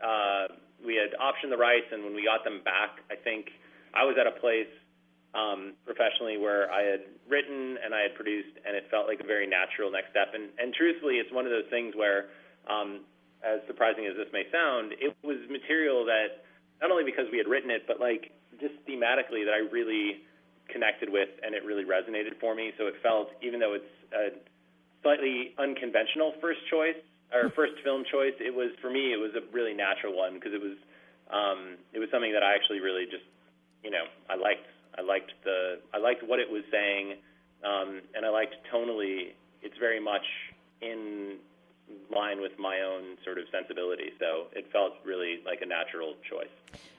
uh, 0.00 0.54
we 0.84 0.94
had 0.94 1.16
optioned 1.18 1.50
the 1.50 1.58
rights 1.58 1.86
and 1.92 2.04
when 2.04 2.14
we 2.14 2.24
got 2.24 2.44
them 2.44 2.62
back, 2.64 3.00
I 3.10 3.16
think 3.16 3.50
I 3.94 4.04
was 4.04 4.16
at 4.20 4.26
a 4.26 4.36
place 4.40 4.70
um, 5.34 5.74
professionally 5.84 6.38
where 6.38 6.70
I 6.72 6.82
had 6.82 7.02
written 7.28 7.76
and 7.84 7.94
I 7.94 8.08
had 8.08 8.14
produced, 8.14 8.56
and 8.64 8.76
it 8.76 8.88
felt 8.90 9.06
like 9.06 9.20
a 9.20 9.26
very 9.26 9.46
natural 9.46 9.90
next 9.90 10.10
step. 10.10 10.32
And, 10.32 10.48
and 10.58 10.72
truthfully, 10.72 11.20
it's 11.20 11.32
one 11.32 11.44
of 11.44 11.52
those 11.52 11.68
things 11.68 11.94
where, 11.94 12.32
um, 12.68 13.04
as 13.44 13.60
surprising 13.66 14.06
as 14.06 14.16
this 14.16 14.26
may 14.32 14.44
sound, 14.50 14.92
it 14.98 15.14
was 15.22 15.38
material 15.46 16.04
that 16.06 16.42
not 16.80 16.90
only 16.90 17.04
because 17.04 17.26
we 17.30 17.38
had 17.38 17.46
written 17.46 17.70
it, 17.70 17.86
but 17.86 18.00
like 18.00 18.32
just 18.58 18.74
thematically 18.88 19.46
that 19.46 19.54
I 19.54 19.62
really 19.70 20.26
connected 20.68 21.08
with, 21.10 21.28
and 21.42 21.54
it 21.54 21.64
really 21.64 21.84
resonated 21.84 22.38
for 22.40 22.54
me. 22.54 22.72
So 22.78 22.86
it 22.86 22.94
felt, 23.02 23.30
even 23.42 23.60
though 23.60 23.74
it's 23.74 23.92
a 24.12 24.36
slightly 25.02 25.54
unconventional 25.58 26.34
first 26.40 26.60
choice 26.70 26.96
or 27.32 27.50
first 27.50 27.74
film 27.84 28.04
choice, 28.10 28.34
it 28.40 28.54
was 28.54 28.70
for 28.80 28.90
me 28.90 29.12
it 29.12 29.20
was 29.20 29.32
a 29.36 29.44
really 29.52 29.74
natural 29.74 30.16
one 30.16 30.34
because 30.34 30.52
it 30.52 30.60
was 30.60 30.76
um, 31.30 31.76
it 31.92 31.98
was 31.98 32.08
something 32.10 32.32
that 32.32 32.42
I 32.42 32.54
actually 32.54 32.80
really 32.80 33.04
just 33.04 33.24
you 33.82 33.90
know 33.90 34.04
I 34.28 34.36
liked. 34.36 34.66
I 34.96 35.02
liked 35.02 35.32
the 35.44 35.78
I 35.94 35.98
liked 35.98 36.22
what 36.26 36.40
it 36.40 36.50
was 36.50 36.62
saying, 36.72 37.14
um, 37.64 38.00
and 38.14 38.26
I 38.26 38.30
liked 38.30 38.56
tonally. 38.72 39.32
It's 39.62 39.76
very 39.78 40.00
much 40.00 40.24
in 40.80 41.36
line 42.14 42.40
with 42.40 42.52
my 42.58 42.80
own 42.80 43.16
sort 43.24 43.38
of 43.38 43.44
sensibility. 43.52 44.12
So 44.18 44.46
it 44.52 44.70
felt 44.72 44.94
really 45.04 45.40
like 45.44 45.60
a 45.62 45.66
natural 45.66 46.14
choice. 46.28 46.48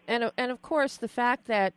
And 0.08 0.32
and 0.38 0.52
of 0.52 0.62
course 0.62 0.98
the 0.98 1.08
fact 1.08 1.46
that 1.48 1.74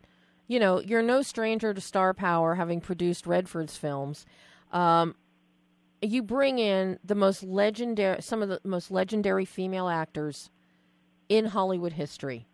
you 0.52 0.60
know 0.60 0.80
you're 0.80 1.02
no 1.02 1.22
stranger 1.22 1.72
to 1.72 1.80
star 1.80 2.12
power, 2.12 2.56
having 2.56 2.82
produced 2.82 3.26
Redford's 3.26 3.78
films. 3.78 4.26
Um, 4.70 5.14
you 6.02 6.22
bring 6.22 6.58
in 6.58 6.98
the 7.02 7.14
most 7.14 7.42
legendary, 7.42 8.20
some 8.20 8.42
of 8.42 8.50
the 8.50 8.60
most 8.62 8.90
legendary 8.90 9.46
female 9.46 9.88
actors 9.88 10.50
in 11.30 11.46
Hollywood 11.46 11.94
history, 11.94 12.46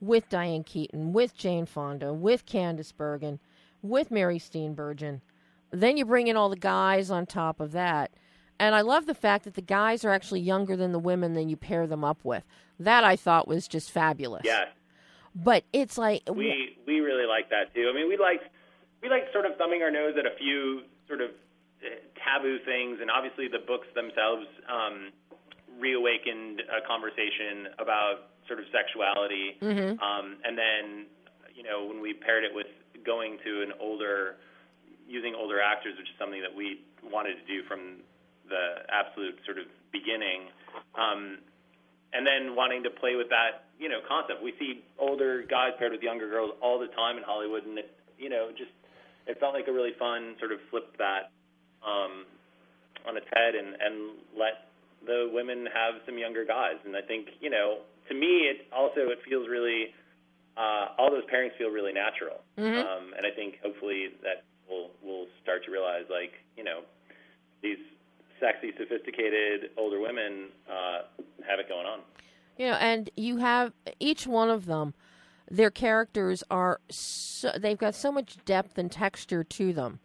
with 0.00 0.30
Diane 0.30 0.64
Keaton, 0.64 1.12
with 1.12 1.36
Jane 1.36 1.66
Fonda, 1.66 2.14
with 2.14 2.46
Candice 2.46 2.96
Bergen, 2.96 3.40
with 3.82 4.10
Mary 4.10 4.38
Steenburgen. 4.38 5.20
Then 5.70 5.98
you 5.98 6.06
bring 6.06 6.28
in 6.28 6.36
all 6.36 6.48
the 6.48 6.56
guys 6.56 7.10
on 7.10 7.26
top 7.26 7.60
of 7.60 7.72
that. 7.72 8.10
And 8.58 8.74
I 8.74 8.80
love 8.80 9.04
the 9.04 9.14
fact 9.14 9.44
that 9.44 9.54
the 9.54 9.60
guys 9.60 10.02
are 10.02 10.10
actually 10.10 10.40
younger 10.40 10.76
than 10.76 10.92
the 10.92 10.98
women 10.98 11.34
than 11.34 11.50
you 11.50 11.56
pair 11.56 11.86
them 11.86 12.04
up 12.04 12.24
with. 12.24 12.42
That 12.80 13.04
I 13.04 13.16
thought 13.16 13.46
was 13.46 13.68
just 13.68 13.90
fabulous. 13.90 14.42
Yeah. 14.46 14.64
But 15.42 15.64
it's 15.72 15.96
like 15.96 16.22
we 16.26 16.76
we 16.86 17.00
really 17.00 17.26
like 17.26 17.50
that 17.50 17.72
too. 17.74 17.88
I 17.90 17.94
mean, 17.94 18.08
we 18.08 18.16
like 18.16 18.42
we 19.02 19.08
like 19.08 19.30
sort 19.32 19.46
of 19.46 19.56
thumbing 19.56 19.82
our 19.82 19.90
nose 19.90 20.14
at 20.18 20.26
a 20.26 20.34
few 20.36 20.82
sort 21.06 21.20
of 21.20 21.30
taboo 22.18 22.58
things, 22.64 22.98
and 23.00 23.10
obviously 23.10 23.46
the 23.48 23.62
books 23.62 23.86
themselves 23.94 24.46
um, 24.66 25.12
reawakened 25.78 26.62
a 26.66 26.82
conversation 26.86 27.70
about 27.78 28.34
sort 28.46 28.58
of 28.58 28.66
sexuality. 28.72 29.56
Mm-hmm. 29.62 30.00
Um, 30.02 30.36
and 30.42 30.58
then, 30.58 31.06
you 31.54 31.62
know, 31.62 31.86
when 31.86 32.00
we 32.00 32.14
paired 32.14 32.44
it 32.44 32.52
with 32.54 32.66
going 33.06 33.38
to 33.44 33.62
an 33.62 33.72
older, 33.78 34.36
using 35.06 35.34
older 35.34 35.60
actors, 35.60 35.94
which 35.96 36.08
is 36.08 36.16
something 36.18 36.42
that 36.42 36.54
we 36.54 36.82
wanted 37.04 37.36
to 37.38 37.46
do 37.46 37.62
from 37.68 38.02
the 38.48 38.82
absolute 38.90 39.38
sort 39.44 39.58
of 39.58 39.66
beginning. 39.92 40.50
Um, 40.98 41.38
and 42.12 42.26
then 42.26 42.56
wanting 42.56 42.82
to 42.84 42.90
play 42.90 43.16
with 43.16 43.28
that, 43.28 43.68
you 43.78 43.88
know, 43.88 44.00
concept. 44.08 44.42
We 44.42 44.54
see 44.58 44.84
older 44.98 45.42
guys 45.42 45.72
paired 45.78 45.92
with 45.92 46.02
younger 46.02 46.28
girls 46.28 46.52
all 46.62 46.78
the 46.78 46.88
time 46.88 47.16
in 47.16 47.22
Hollywood, 47.24 47.64
and 47.66 47.78
it, 47.78 47.90
you 48.18 48.28
know, 48.28 48.50
just 48.56 48.72
it 49.26 49.38
felt 49.40 49.54
like 49.54 49.68
a 49.68 49.72
really 49.72 49.92
fun 49.98 50.34
sort 50.38 50.52
of 50.52 50.58
flip 50.70 50.96
that 50.98 51.30
um, 51.84 52.24
on 53.06 53.16
its 53.16 53.26
head 53.32 53.54
and 53.54 53.76
and 53.80 54.16
let 54.36 54.72
the 55.06 55.30
women 55.32 55.68
have 55.72 56.00
some 56.06 56.18
younger 56.18 56.44
guys. 56.44 56.74
And 56.84 56.96
I 56.96 57.02
think, 57.02 57.28
you 57.40 57.50
know, 57.50 57.84
to 58.08 58.14
me, 58.14 58.50
it 58.50 58.66
also 58.72 59.12
it 59.12 59.18
feels 59.28 59.46
really 59.48 59.94
uh, 60.56 60.96
all 60.98 61.10
those 61.10 61.24
pairings 61.30 61.54
feel 61.56 61.70
really 61.70 61.92
natural. 61.92 62.42
Mhm. 62.58 62.82
Um, 62.82 63.14
and 63.16 63.24
I 63.26 63.30
think 63.30 63.60
hopefully 63.62 64.10
that 64.22 64.44
we'll 64.68 64.90
we'll 65.02 65.26
start 65.42 65.64
to 65.66 65.70
realize 65.70 66.04
like 66.10 66.32
you 66.56 66.64
know 66.64 66.82
these 67.62 67.78
sexy, 68.40 68.72
sophisticated 68.78 69.70
older 69.76 70.00
women 70.00 70.48
uh, 70.70 71.02
have 71.48 71.58
it 71.58 71.68
going 71.68 71.86
on. 71.86 72.00
You 72.56 72.66
know, 72.68 72.74
and 72.74 73.10
you 73.16 73.38
have 73.38 73.72
each 74.00 74.26
one 74.26 74.50
of 74.50 74.66
them. 74.66 74.94
Their 75.50 75.70
characters 75.70 76.42
are 76.50 76.80
so, 76.90 77.52
they've 77.58 77.78
got 77.78 77.94
so 77.94 78.12
much 78.12 78.36
depth 78.44 78.76
and 78.76 78.90
texture 78.90 79.44
to 79.44 79.72
them. 79.72 80.00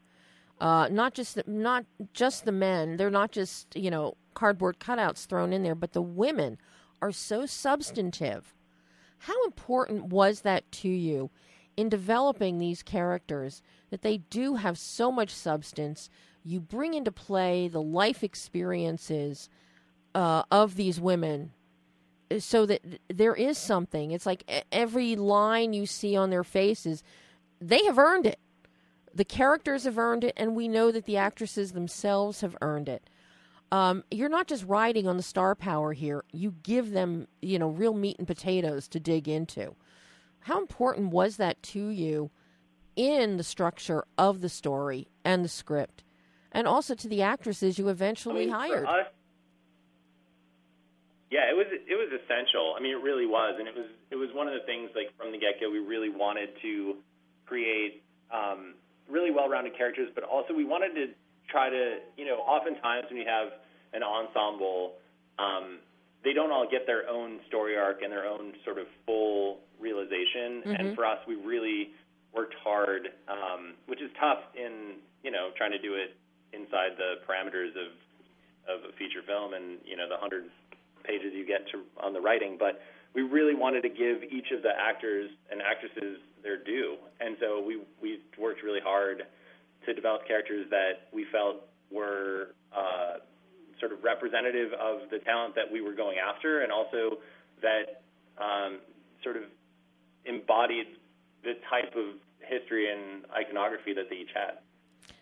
Uh, 0.62 0.88
not 0.90 1.14
just 1.14 1.36
the, 1.36 1.44
not 1.48 1.86
just 2.14 2.46
the 2.46 2.52
men. 2.52 2.96
They're 2.96 3.10
not 3.10 3.32
just 3.32 3.76
you 3.76 3.92
know 3.92 4.16
cardboard 4.34 4.80
cutouts 4.80 5.26
thrown 5.26 5.52
in 5.52 5.64
there, 5.64 5.76
but 5.76 5.94
the 5.94 6.02
women 6.02 6.58
are 7.02 7.12
so 7.12 7.46
substantive. 7.46 8.54
How 9.20 9.44
important 9.46 10.06
was 10.06 10.42
that 10.42 10.72
to 10.74 10.90
you 10.90 11.32
in 11.76 11.90
developing 11.90 12.58
these 12.58 12.84
characters 12.84 13.62
that 13.90 14.02
they 14.02 14.18
do 14.18 14.56
have 14.56 14.78
so 14.78 15.12
much 15.12 15.32
substance? 15.32 16.10
You 16.44 16.60
bring 16.60 16.94
into 16.94 17.12
play 17.12 17.68
the 17.68 17.82
life 17.82 18.24
experiences 18.24 19.50
uh, 20.16 20.44
of 20.52 20.76
these 20.76 21.00
women 21.00 21.52
so 22.40 22.66
that 22.66 22.82
there 23.10 23.36
is 23.36 23.58
something. 23.58 24.12
It's 24.12 24.26
like 24.26 24.66
every 24.72 25.16
line 25.16 25.74
you 25.74 25.86
see 25.86 26.16
on 26.16 26.30
their 26.30 26.44
faces, 26.44 27.04
they 27.60 27.84
have 27.86 27.98
earned 27.98 28.26
it. 28.26 28.40
The 29.14 29.26
characters 29.26 29.84
have 29.84 30.00
earned 30.00 30.24
it, 30.24 30.34
and 30.36 30.56
we 30.56 30.68
know 30.68 30.92
that 30.92 31.06
the 31.06 31.18
actresses 31.18 31.74
themselves 31.74 32.42
have 32.42 32.58
earned 32.62 32.90
it. 32.90 33.10
Um, 33.72 34.04
you're 34.12 34.30
not 34.30 34.48
just 34.48 34.66
riding 34.66 35.08
on 35.08 35.18
the 35.18 35.24
star 35.24 35.56
power 35.56 35.94
here. 35.94 36.24
You 36.32 36.56
give 36.64 36.92
them, 36.92 37.28
you 37.42 37.60
know, 37.60 37.70
real 37.70 37.94
meat 37.94 38.18
and 38.18 38.28
potatoes 38.28 38.88
to 38.90 39.00
dig 39.00 39.28
into. 39.28 39.76
How 40.42 40.60
important 40.60 41.12
was 41.12 41.38
that 41.38 41.62
to 41.64 41.90
you 41.90 42.30
in 42.96 43.38
the 43.38 43.44
structure 43.44 44.06
of 44.18 44.42
the 44.42 44.50
story 44.50 45.08
and 45.24 45.44
the 45.44 45.50
script, 45.50 46.04
and 46.52 46.68
also 46.68 46.94
to 46.96 47.08
the 47.08 47.22
actresses 47.22 47.80
you 47.80 47.90
eventually 47.90 48.44
I 48.44 48.46
mean, 48.46 48.50
hired? 48.50 48.86
Yeah, 51.34 51.50
it 51.50 51.58
was 51.58 51.66
it 51.66 51.98
was 51.98 52.14
essential. 52.14 52.78
I 52.78 52.80
mean, 52.80 52.94
it 52.94 53.02
really 53.02 53.26
was, 53.26 53.58
and 53.58 53.66
it 53.66 53.74
was 53.74 53.90
it 54.14 54.18
was 54.22 54.30
one 54.38 54.46
of 54.46 54.54
the 54.54 54.62
things 54.70 54.94
like 54.94 55.10
from 55.18 55.34
the 55.34 55.42
get 55.42 55.58
go. 55.58 55.66
We 55.74 55.82
really 55.82 56.14
wanted 56.14 56.54
to 56.62 57.02
create 57.50 58.06
um, 58.30 58.78
really 59.10 59.34
well-rounded 59.34 59.74
characters, 59.74 60.14
but 60.14 60.24
also 60.24 60.54
we 60.54 60.64
wanted 60.64 60.94
to 60.94 61.06
try 61.50 61.74
to 61.74 62.06
you 62.22 62.26
know 62.30 62.38
oftentimes 62.46 63.10
when 63.10 63.18
you 63.18 63.26
have 63.26 63.50
an 63.98 64.06
ensemble, 64.06 65.02
um, 65.42 65.82
they 66.24 66.38
don't 66.38 66.54
all 66.54 66.70
get 66.70 66.86
their 66.86 67.10
own 67.10 67.42
story 67.50 67.76
arc 67.82 68.06
and 68.06 68.14
their 68.14 68.30
own 68.30 68.54
sort 68.64 68.78
of 68.78 68.86
full 69.06 69.58
realization. 69.82 70.62
Mhm. 70.62 70.80
And 70.80 70.86
for 70.96 71.04
us, 71.04 71.18
we 71.26 71.34
really 71.34 71.98
worked 72.32 72.54
hard, 72.62 73.10
um, 73.28 73.74
which 73.88 74.02
is 74.06 74.12
tough 74.22 74.42
in 74.54 75.02
you 75.26 75.32
know 75.32 75.50
trying 75.58 75.72
to 75.74 75.82
do 75.82 75.96
it 75.96 76.14
inside 76.54 76.94
the 77.02 77.26
parameters 77.26 77.74
of 77.74 77.90
of 78.68 78.86
a 78.88 78.94
feature 78.94 79.24
film 79.26 79.54
and 79.54 79.80
you 79.84 79.98
know 79.98 80.08
the 80.08 80.18
hundred 80.18 80.46
pages 81.04 81.34
you 81.34 81.46
get 81.46 81.68
to 81.72 81.84
on 82.02 82.14
the 82.14 82.22
writing, 82.22 82.58
but 82.58 82.82
we 83.14 83.22
really 83.22 83.56
wanted 83.56 83.82
to 83.82 83.90
give 83.90 84.24
each 84.24 84.52
of 84.52 84.64
the 84.64 84.72
actors 84.78 85.30
and 85.52 85.62
actresses 85.62 86.18
their 86.42 86.58
due, 86.58 86.98
and 87.20 87.38
so 87.40 87.64
we 87.66 87.82
we 88.02 88.20
worked 88.40 88.64
really 88.64 88.82
hard 88.84 89.24
to 89.86 89.94
develop 89.94 90.28
characters 90.28 90.66
that 90.70 91.08
we 91.14 91.26
felt 91.32 91.68
were 91.92 92.50
uh, 92.76 93.20
sort 93.80 93.92
of 93.92 94.04
representative 94.04 94.72
of 94.74 95.10
the 95.12 95.20
talent 95.20 95.56
that 95.56 95.70
we 95.72 95.82
were 95.82 95.94
going 95.94 96.18
after, 96.18 96.62
and 96.62 96.72
also 96.72 97.18
that 97.62 98.02
um, 98.38 98.80
sort 99.24 99.38
of 99.38 99.44
embodied 100.26 100.88
the 101.44 101.54
type 101.70 101.94
of 101.96 102.16
history 102.40 102.92
and 102.92 103.26
iconography 103.32 103.94
that 103.94 104.10
they 104.10 104.18
each 104.18 104.34
had. 104.34 104.60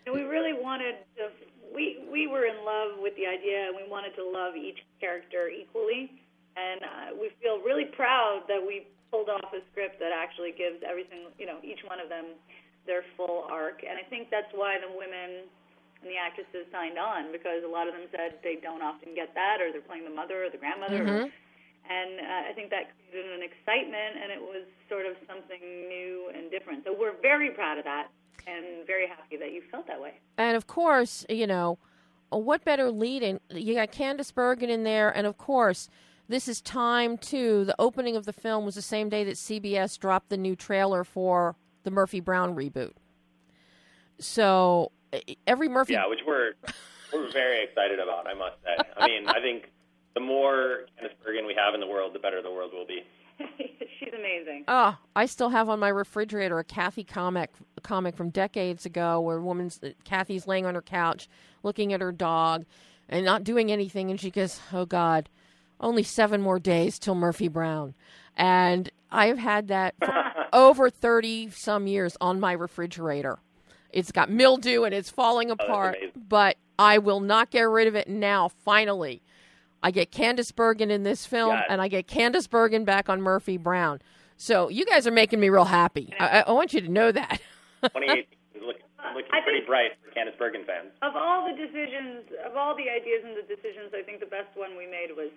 And 0.06 0.14
we 0.14 0.22
really 0.22 0.52
wanted 0.52 0.96
to. 1.16 1.28
We 1.74 2.04
we 2.10 2.26
were 2.28 2.44
in 2.44 2.64
love 2.64 3.00
with 3.00 3.16
the 3.16 3.26
idea, 3.26 3.66
and 3.68 3.74
we 3.76 3.88
wanted 3.88 4.14
to 4.16 4.24
love 4.24 4.56
each 4.56 4.78
character 5.00 5.48
equally. 5.48 6.12
And 6.52 6.80
uh, 6.84 7.08
we 7.16 7.32
feel 7.40 7.64
really 7.64 7.88
proud 7.96 8.44
that 8.48 8.60
we 8.60 8.84
pulled 9.10 9.32
off 9.32 9.48
a 9.56 9.64
script 9.72 9.96
that 10.00 10.12
actually 10.12 10.52
gives 10.52 10.84
every 10.84 11.08
single, 11.08 11.32
you 11.40 11.48
know, 11.48 11.56
each 11.64 11.80
one 11.88 11.96
of 12.00 12.12
them 12.12 12.36
their 12.84 13.04
full 13.16 13.48
arc. 13.48 13.80
And 13.80 13.96
I 13.96 14.04
think 14.04 14.28
that's 14.28 14.52
why 14.52 14.76
the 14.76 14.92
women 14.92 15.48
and 16.02 16.10
the 16.10 16.18
actresses 16.18 16.66
signed 16.74 16.98
on 16.98 17.30
because 17.32 17.62
a 17.64 17.70
lot 17.70 17.86
of 17.88 17.94
them 17.94 18.04
said 18.10 18.42
they 18.42 18.58
don't 18.60 18.82
often 18.82 19.14
get 19.14 19.32
that, 19.32 19.62
or 19.62 19.72
they're 19.72 19.84
playing 19.86 20.04
the 20.04 20.12
mother 20.12 20.44
or 20.44 20.50
the 20.50 20.58
grandmother. 20.58 21.00
Mhm. 21.04 21.32
And 21.88 22.12
uh, 22.20 22.50
I 22.50 22.52
think 22.54 22.70
that 22.70 22.92
created 23.10 23.32
an 23.32 23.42
excitement, 23.42 24.18
and 24.22 24.28
it 24.30 24.40
was 24.40 24.64
sort 24.88 25.06
of 25.06 25.16
something 25.26 25.60
new 25.88 26.30
and 26.34 26.50
different. 26.50 26.84
So 26.84 26.94
we're 26.94 27.16
very 27.20 27.50
proud 27.50 27.78
of 27.78 27.84
that, 27.84 28.08
and 28.46 28.86
very 28.86 29.06
happy 29.06 29.36
that 29.36 29.52
you 29.52 29.62
felt 29.70 29.86
that 29.86 30.00
way. 30.00 30.14
And 30.38 30.56
of 30.56 30.66
course, 30.66 31.24
you 31.28 31.46
know, 31.46 31.78
uh, 32.32 32.38
what 32.38 32.64
better 32.64 32.90
lead 32.90 33.22
in? 33.22 33.40
You 33.50 33.74
got 33.74 33.92
Candice 33.92 34.32
Bergen 34.34 34.70
in 34.70 34.84
there, 34.84 35.10
and 35.10 35.26
of 35.26 35.36
course, 35.38 35.88
this 36.28 36.48
is 36.48 36.60
time 36.60 37.18
too. 37.18 37.64
The 37.64 37.74
opening 37.78 38.16
of 38.16 38.24
the 38.26 38.32
film 38.32 38.64
was 38.64 38.74
the 38.74 38.82
same 38.82 39.08
day 39.08 39.24
that 39.24 39.34
CBS 39.36 39.98
dropped 39.98 40.28
the 40.30 40.36
new 40.36 40.56
trailer 40.56 41.04
for 41.04 41.56
the 41.84 41.90
Murphy 41.90 42.20
Brown 42.20 42.54
reboot. 42.54 42.92
So 44.18 44.92
e- 45.26 45.36
every 45.46 45.68
Murphy, 45.68 45.94
Yeah, 45.94 46.06
which 46.08 46.20
we're 46.26 46.52
we're 47.12 47.30
very 47.32 47.64
excited 47.64 47.98
about. 47.98 48.26
I 48.26 48.34
must 48.34 48.56
say. 48.62 48.76
I 48.96 49.06
mean, 49.08 49.26
I 49.28 49.40
think 49.40 49.70
the 50.14 50.20
more 50.20 50.86
Candice 51.00 51.12
Bergen 51.24 51.46
we 51.46 51.54
have 51.54 51.74
in 51.74 51.80
the 51.80 51.86
world, 51.86 52.14
the 52.14 52.18
better 52.18 52.40
the 52.42 52.50
world 52.50 52.72
will 52.72 52.86
be. 52.86 53.02
She's 53.98 54.12
amazing. 54.14 54.64
Oh, 54.68 54.96
I 55.14 55.26
still 55.26 55.50
have 55.50 55.68
on 55.68 55.78
my 55.78 55.88
refrigerator 55.88 56.58
a 56.58 56.64
Kathy 56.64 57.04
comic 57.04 57.50
comic 57.82 58.16
from 58.16 58.30
decades 58.30 58.86
ago 58.86 59.20
where 59.20 59.38
a 59.38 59.42
woman's 59.42 59.80
uh, 59.82 59.90
Kathy's 60.04 60.46
laying 60.46 60.66
on 60.66 60.74
her 60.74 60.82
couch 60.82 61.28
looking 61.62 61.92
at 61.92 62.00
her 62.00 62.12
dog 62.12 62.64
and 63.08 63.24
not 63.24 63.44
doing 63.44 63.70
anything 63.72 64.10
and 64.10 64.20
she 64.20 64.30
goes, 64.30 64.60
"Oh 64.72 64.84
god, 64.84 65.28
only 65.80 66.02
7 66.02 66.40
more 66.40 66.58
days 66.58 66.98
till 66.98 67.14
Murphy 67.14 67.48
Brown." 67.48 67.94
And 68.36 68.90
I've 69.10 69.38
had 69.38 69.68
that 69.68 69.94
for 69.98 70.14
over 70.52 70.90
30 70.90 71.50
some 71.50 71.86
years 71.86 72.16
on 72.20 72.40
my 72.40 72.52
refrigerator. 72.52 73.38
It's 73.92 74.12
got 74.12 74.30
mildew 74.30 74.84
and 74.84 74.94
it's 74.94 75.10
falling 75.10 75.50
oh, 75.50 75.54
apart, 75.54 75.96
amazing. 75.96 76.22
but 76.28 76.56
I 76.78 76.98
will 76.98 77.20
not 77.20 77.50
get 77.50 77.62
rid 77.62 77.88
of 77.88 77.94
it 77.94 78.08
now 78.08 78.48
finally. 78.48 79.22
I 79.82 79.90
get 79.90 80.10
Candice 80.12 80.54
Bergen 80.54 80.90
in 80.90 81.02
this 81.02 81.26
film, 81.26 81.50
Yes. 81.54 81.64
and 81.68 81.80
I 81.80 81.88
get 81.88 82.06
Candice 82.06 82.48
Bergen 82.48 82.84
back 82.84 83.08
on 83.08 83.20
Murphy 83.20 83.56
Brown. 83.56 84.00
So 84.36 84.68
you 84.68 84.84
guys 84.86 85.06
are 85.06 85.12
making 85.12 85.40
me 85.40 85.48
real 85.48 85.64
happy. 85.66 86.12
I, 86.18 86.44
I 86.46 86.52
want 86.52 86.72
you 86.72 86.80
to 86.80 86.88
know 86.88 87.12
that. 87.12 87.40
2018 87.82 88.24
is 88.54 88.62
looking, 88.62 88.82
looking 89.14 89.30
pretty 89.42 89.66
bright 89.66 89.92
for 90.02 90.10
Candice 90.14 90.38
Bergen 90.38 90.64
fans. 90.66 90.90
Of 91.02 91.14
all 91.16 91.46
the 91.46 91.54
decisions, 91.58 92.26
of 92.46 92.56
all 92.56 92.74
the 92.76 92.86
ideas 92.90 93.22
and 93.26 93.34
the 93.36 93.42
decisions, 93.46 93.90
I 93.94 94.02
think 94.02 94.20
the 94.20 94.30
best 94.30 94.50
one 94.54 94.76
we 94.78 94.86
made 94.86 95.10
was 95.16 95.30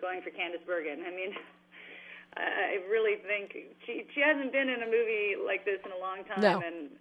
going 0.00 0.20
for 0.20 0.28
Candice 0.30 0.64
Bergen. 0.66 1.04
I 1.06 1.10
mean, 1.10 1.32
I 2.36 2.76
I 2.76 2.90
really 2.92 3.16
think 3.24 3.56
she 3.86 4.04
she 4.14 4.20
hasn't 4.20 4.52
been 4.52 4.68
in 4.68 4.82
a 4.82 4.86
movie 4.86 5.36
like 5.40 5.64
this 5.64 5.80
in 5.84 5.92
a 5.92 6.00
long 6.00 6.24
time, 6.28 6.40
No. 6.44 6.60
and 6.60 6.92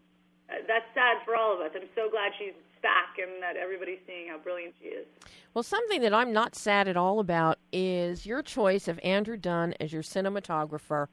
uh, 0.49 0.63
that's 0.67 0.87
sad 0.95 1.19
for 1.25 1.35
all 1.35 1.53
of 1.55 1.59
us. 1.59 1.71
I'm 1.75 1.89
so 1.95 2.07
glad 2.09 2.31
she's 2.39 2.55
back 2.85 3.17
and 3.17 3.41
that 3.41 3.57
everybody's 3.57 3.97
seeing 4.05 4.27
how 4.27 4.37
brilliant 4.37 4.75
she 4.79 4.89
is. 4.89 5.07
Well, 5.55 5.63
something 5.63 6.01
that 6.01 6.13
I'm 6.13 6.31
not 6.31 6.53
sad 6.53 6.87
at 6.87 6.95
all 6.95 7.19
about 7.19 7.57
is 7.73 8.27
your 8.27 8.43
choice 8.43 8.87
of 8.87 8.99
Andrew 9.03 9.37
Dunn 9.37 9.73
as 9.79 9.91
your 9.91 10.03
cinematographer. 10.03 11.07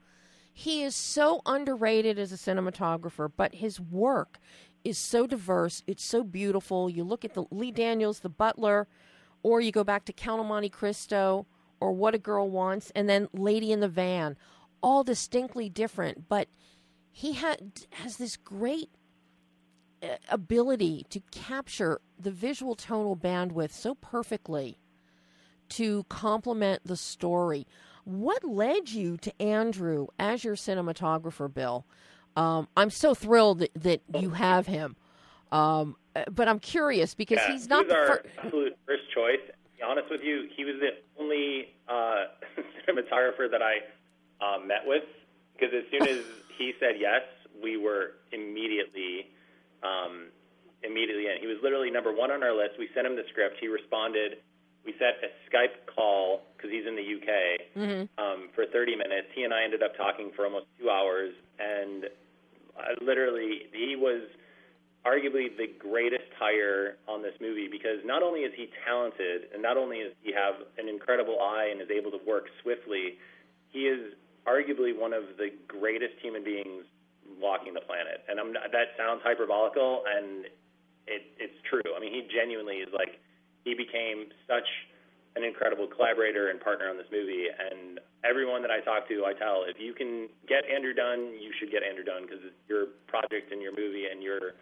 He 0.53 0.83
is 0.83 0.95
so 0.95 1.41
underrated 1.47 2.19
as 2.19 2.31
a 2.31 2.37
cinematographer, 2.37 3.33
but 3.35 3.55
his 3.55 3.81
work 3.81 4.39
is 4.85 4.99
so 4.99 5.27
diverse. 5.27 5.83
It's 5.87 6.05
so 6.05 6.23
beautiful. 6.23 6.91
You 6.91 7.05
look 7.05 7.25
at 7.25 7.33
the 7.33 7.47
Lee 7.51 7.73
Daniels, 7.73 8.21
The 8.21 8.29
Butler, 8.29 8.87
or 9.43 9.63
you 9.63 9.73
go 9.73 9.83
back 9.83 10.05
to 10.05 10.13
Count 10.13 10.43
of 10.43 10.47
Monte 10.47 10.69
Cristo 10.69 11.47
or 11.81 11.93
What 11.93 12.15
a 12.15 12.19
Girl 12.19 12.51
Wants, 12.51 12.93
and 12.95 13.09
then 13.09 13.29
Lady 13.33 13.73
in 13.73 13.81
the 13.81 13.89
Van, 13.89 14.37
all 14.83 15.03
distinctly 15.03 15.71
different. 15.71 16.29
But 16.29 16.49
he 17.11 17.33
ha- 17.35 17.57
has 17.93 18.19
this 18.19 18.37
great 18.37 18.91
ability 20.31 21.07
to 21.11 21.21
capture 21.31 22.01
the 22.19 22.31
visual 22.31 22.75
tonal 22.75 23.17
bandwidth 23.17 23.73
so 23.73 23.95
perfectly 23.95 24.79
to 25.71 26.05
complement 26.09 26.83
the 26.85 26.97
story. 26.97 27.67
What 28.05 28.45
led 28.45 28.91
you 28.91 29.17
to 29.19 29.43
Andrew 29.43 30.09
as 30.19 30.45
your 30.45 30.57
cinematographer, 30.57 31.53
Bill? 31.53 31.87
Um, 32.37 32.69
I'm 32.77 32.91
so 32.91 33.15
thrilled 33.15 33.61
that, 33.61 33.71
that 33.83 34.01
you 34.21 34.31
have 34.31 34.67
him. 34.67 34.97
Um, 35.51 35.97
uh, 36.17 36.25
but 36.31 36.49
I'm 36.49 36.59
curious 36.59 37.15
because 37.15 37.39
yeah, 37.39 37.53
he's 37.53 37.69
not 37.69 37.87
he 37.87 37.93
was 37.93 37.95
our 37.95 38.07
fir- 38.07 38.23
absolute 38.39 38.77
first 38.87 39.03
choice. 39.15 39.41
To 39.47 39.53
be 39.77 39.83
honest 39.83 40.11
with 40.11 40.23
you, 40.23 40.49
he 40.55 40.65
was 40.65 40.77
the 40.81 41.23
only 41.23 41.69
uh, 41.89 42.25
cinematographer 42.89 43.51
that 43.51 43.63
I 43.63 43.77
uh, 44.45 44.59
met 44.65 44.87
with 44.87 45.05
because 45.55 45.75
as 45.75 45.85
soon 45.91 46.09
as 46.09 46.25
he 46.59 46.73
said 46.81 46.97
yes, 46.99 47.23
we 47.63 47.77
were 47.77 48.13
immediately 48.33 49.31
um, 49.83 50.29
immediately 50.83 51.27
in. 51.27 51.39
He 51.41 51.47
was 51.47 51.59
literally 51.63 51.91
number 51.91 52.13
one 52.13 52.31
on 52.31 52.43
our 52.43 52.55
list. 52.55 52.79
We 52.79 52.89
sent 52.95 53.07
him 53.07 53.17
the 53.17 53.25
script. 53.31 53.57
He 53.61 53.69
responded. 53.69 54.39
We 54.85 54.95
set 54.99 55.23
a 55.23 55.31
Skype 55.47 55.87
call 55.95 56.43
because 56.57 56.71
he's 56.71 56.87
in 56.87 56.97
the 56.97 57.07
UK 57.07 57.31
Mm-hmm. 57.79 58.03
um, 58.19 58.49
for 58.55 58.67
30 58.67 58.97
minutes. 58.97 59.29
He 59.35 59.45
and 59.45 59.55
I 59.55 59.63
ended 59.65 59.83
up 59.83 59.97
talking 59.97 60.33
for 60.35 60.45
almost 60.45 60.67
two 60.79 60.91
hours, 60.91 61.33
and 61.59 62.07
I 62.77 62.95
literally 63.03 63.71
he 63.73 63.95
was 63.97 64.27
arguably 65.07 65.51
the 65.57 65.67
greatest 65.79 66.31
hire 66.39 66.97
on 67.09 67.23
this 67.23 67.35
movie 67.41 67.67
because 67.71 67.99
not 68.05 68.23
only 68.23 68.41
is 68.41 68.53
he 68.57 68.69
talented 68.87 69.51
and 69.53 69.63
not 69.63 69.77
only 69.77 69.99
does 69.99 70.13
he 70.23 70.33
have 70.33 70.55
an 70.79 70.89
incredible 70.89 71.39
eye 71.41 71.69
and 71.73 71.81
is 71.83 71.89
able 71.91 72.11
to 72.11 72.21
work 72.27 72.45
swiftly, 72.63 73.19
he 73.71 73.87
is 73.91 74.15
arguably 74.47 74.97
one 74.97 75.13
of 75.13 75.25
the 75.39 75.49
greatest 75.67 76.15
human 76.23 76.45
beings 76.45 76.85
walking 77.41 77.75
the 77.75 77.81
planet. 77.81 78.25
And 78.29 78.41
I'm 78.41 78.53
not, 78.53 78.73
that 78.73 78.97
sounds 78.97 79.23
hyperbolical, 79.23 80.03
and 80.07 80.47
it, 81.07 81.23
it's 81.39 81.59
true. 81.69 81.87
I 81.97 82.01
mean, 82.01 82.13
he 82.13 82.27
genuinely 82.29 82.85
is 82.85 82.93
like 82.93 83.21
he 83.65 83.75
became 83.75 84.31
such 84.47 84.67
an 85.35 85.45
incredible 85.45 85.87
collaborator 85.87 86.51
and 86.51 86.61
partner 86.61 86.89
on 86.91 86.97
this 86.97 87.09
movie. 87.11 87.49
And 87.49 88.01
everyone 88.25 88.61
that 88.63 88.71
I 88.71 88.81
talk 88.81 89.09
to, 89.09 89.25
I 89.25 89.33
tell 89.33 89.65
if 89.67 89.81
you 89.81 89.95
can 89.95 90.29
get 90.47 90.69
Andrew 90.69 90.93
Dunn, 90.93 91.33
you 91.41 91.53
should 91.59 91.71
get 91.71 91.83
Andrew 91.83 92.05
Dunn 92.05 92.23
because 92.23 92.45
your 92.69 92.93
project 93.07 93.51
and 93.51 93.63
your 93.63 93.73
movie 93.73 94.07
and 94.11 94.23
your 94.23 94.55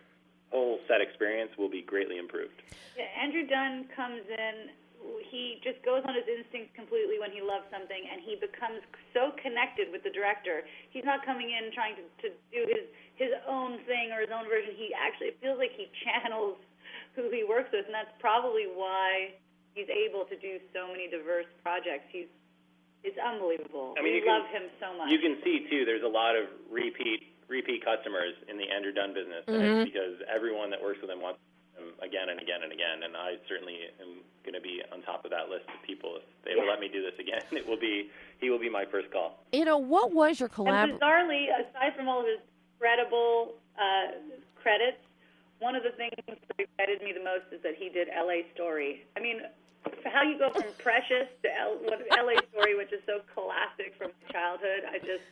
whole 0.51 0.79
set 0.87 1.01
experience 1.01 1.51
will 1.59 1.71
be 1.71 1.83
greatly 1.83 2.19
improved. 2.19 2.63
Yeah, 2.97 3.07
Andrew 3.21 3.47
Dunn 3.47 3.87
comes 3.95 4.23
in. 4.29 4.71
He 5.31 5.61
just 5.63 5.81
goes 5.87 6.03
on 6.05 6.13
his 6.15 6.27
instincts 6.27 6.75
completely 6.77 7.17
when 7.23 7.31
he 7.31 7.41
loves 7.41 7.65
something, 7.71 8.03
and 8.11 8.21
he 8.21 8.35
becomes 8.37 8.83
so 9.15 9.31
connected 9.41 9.89
with 9.95 10.03
the 10.03 10.11
director. 10.11 10.67
He's 10.91 11.05
not 11.07 11.25
coming 11.25 11.51
in 11.55 11.73
trying 11.73 11.97
to, 11.97 12.05
to 12.27 12.29
do 12.53 12.61
his 12.69 12.85
his 13.17 13.33
own 13.47 13.79
thing 13.85 14.11
or 14.13 14.21
his 14.21 14.33
own 14.33 14.49
version. 14.49 14.75
He 14.77 14.93
actually 14.93 15.33
it 15.33 15.39
feels 15.41 15.57
like 15.59 15.73
he 15.77 15.89
channels 16.05 16.59
who 17.17 17.31
he 17.31 17.45
works 17.47 17.71
with, 17.73 17.87
and 17.87 17.95
that's 17.95 18.13
probably 18.19 18.67
why 18.69 19.33
he's 19.75 19.89
able 19.89 20.25
to 20.27 20.37
do 20.37 20.59
so 20.75 20.89
many 20.91 21.09
diverse 21.09 21.47
projects. 21.63 22.11
He's 22.13 22.29
it's 23.03 23.17
unbelievable. 23.17 23.95
I 23.97 24.03
mean, 24.05 24.13
we 24.13 24.21
you 24.21 24.25
can- 24.29 24.41
love 24.45 24.49
him 24.53 24.67
so 24.77 24.93
much. 24.99 25.09
You 25.09 25.21
can 25.25 25.41
see 25.41 25.65
too. 25.71 25.85
There's 25.89 26.05
a 26.05 26.11
lot 26.11 26.37
of 26.37 26.45
repeat 26.69 27.25
repeat 27.49 27.83
customers 27.85 28.35
in 28.47 28.59
the 28.59 28.69
Andrew 28.69 28.93
Dunn 28.93 29.15
business, 29.15 29.43
and 29.49 29.57
Mhm. 29.57 29.83
it's 29.83 29.91
because 29.95 30.15
everyone 30.29 30.71
that 30.71 30.83
works 30.83 31.01
with 31.01 31.11
him 31.11 31.21
wants 31.21 31.41
him 31.41 31.50
again 32.03 32.29
and 32.31 32.41
again 32.41 32.63
and 32.63 32.73
again. 32.73 33.03
And 33.05 33.17
I 33.17 33.37
certainly 33.49 33.77
am 34.01 34.21
going 34.45 34.55
to 34.55 34.61
be 34.61 34.81
on 34.93 35.03
top 35.03 35.25
of 35.25 35.31
that 35.31 35.49
list 35.49 35.65
of 35.69 35.79
people. 35.87 36.17
If 36.17 36.25
they 36.45 36.55
will 36.55 36.65
Yeah. 36.65 36.71
let 36.77 36.81
me 36.81 36.89
do 36.89 37.03
this 37.03 37.17
again, 37.19 37.43
it 37.53 37.67
will 37.67 37.79
be 37.81 38.11
he 38.41 38.49
will 38.51 38.59
be 38.61 38.71
my 38.71 38.85
first 38.87 39.11
call. 39.13 39.39
You 39.53 39.65
know, 39.65 39.79
what 39.79 40.13
was 40.13 40.41
your 40.41 40.49
collab? 40.49 40.69
And 40.91 41.01
bizarrely, 41.01 41.49
aside 41.53 41.95
from 41.97 42.09
all 42.09 42.21
of 42.21 42.27
his 42.27 42.41
credible 42.79 43.55
uh, 43.77 44.17
credits, 44.57 44.99
one 45.59 45.77
of 45.77 45.83
the 45.83 45.91
things 45.93 46.13
that 46.27 46.37
excited 46.59 47.03
me 47.03 47.13
the 47.13 47.23
most 47.25 47.45
is 47.53 47.61
that 47.63 47.75
he 47.77 47.89
did 47.91 48.09
L.A. 48.09 48.47
Story. 48.55 49.05
I 49.17 49.21
mean, 49.21 49.41
how 50.05 50.23
you 50.23 50.39
go 50.39 50.51
from 50.53 50.65
Precious 50.79 51.29
to 51.43 51.49
L- 51.61 51.81
L.A. 52.17 52.37
Story, 52.53 52.77
which 52.77 52.93
is 52.93 53.01
so 53.07 53.21
classic 53.35 53.93
from 53.99 54.11
my 54.25 54.33
childhood, 54.33 54.89
I 54.89 54.99
just 54.99 55.25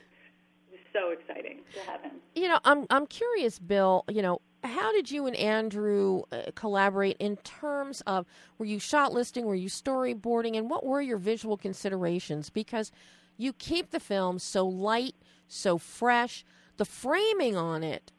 it's 0.70 0.84
so 0.92 1.10
exciting 1.10 1.60
to 1.74 1.80
have 1.90 2.02
him. 2.02 2.12
You 2.34 2.48
know, 2.48 2.58
I'm 2.64 2.86
I'm 2.90 3.06
curious, 3.06 3.58
Bill. 3.58 4.04
You 4.08 4.20
know, 4.20 4.40
how 4.64 4.92
did 4.92 5.10
you 5.10 5.26
and 5.26 5.36
Andrew 5.36 6.22
uh, 6.32 6.42
collaborate 6.54 7.16
in 7.18 7.36
terms 7.38 8.00
of 8.02 8.26
were 8.58 8.66
you 8.66 8.78
shot 8.78 9.12
listing, 9.12 9.44
were 9.44 9.54
you 9.54 9.68
storyboarding, 9.68 10.56
and 10.56 10.68
what 10.68 10.84
were 10.84 11.00
your 11.00 11.18
visual 11.18 11.56
considerations? 11.56 12.50
Because 12.50 12.90
you 13.36 13.52
keep 13.52 13.90
the 13.90 14.00
film 14.00 14.38
so 14.38 14.66
light, 14.66 15.14
so 15.46 15.78
fresh. 15.78 16.44
The 16.76 16.84
framing 16.84 17.56
on 17.56 17.82
it 17.82 18.12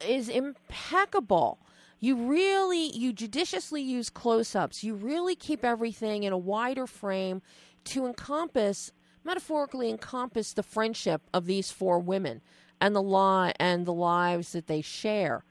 is 0.00 0.28
impeccable. 0.28 1.58
You 1.98 2.16
really, 2.16 2.96
you 2.96 3.12
judiciously 3.12 3.82
use 3.82 4.08
close-ups. 4.08 4.82
You 4.82 4.94
really 4.94 5.34
keep 5.34 5.64
everything 5.64 6.22
in 6.22 6.32
a 6.32 6.38
wider 6.38 6.86
frame 6.86 7.42
to 7.84 8.06
encompass, 8.06 8.92
metaphorically 9.22 9.90
encompass 9.90 10.54
the 10.54 10.62
friendship 10.62 11.20
of 11.34 11.44
these 11.44 11.70
four 11.70 11.98
women 11.98 12.40
and 12.80 12.96
the 12.96 13.02
li- 13.02 13.52
and 13.60 13.84
the 13.84 13.92
lives 13.92 14.52
that 14.52 14.66
they 14.66 14.80
share. 14.80 15.44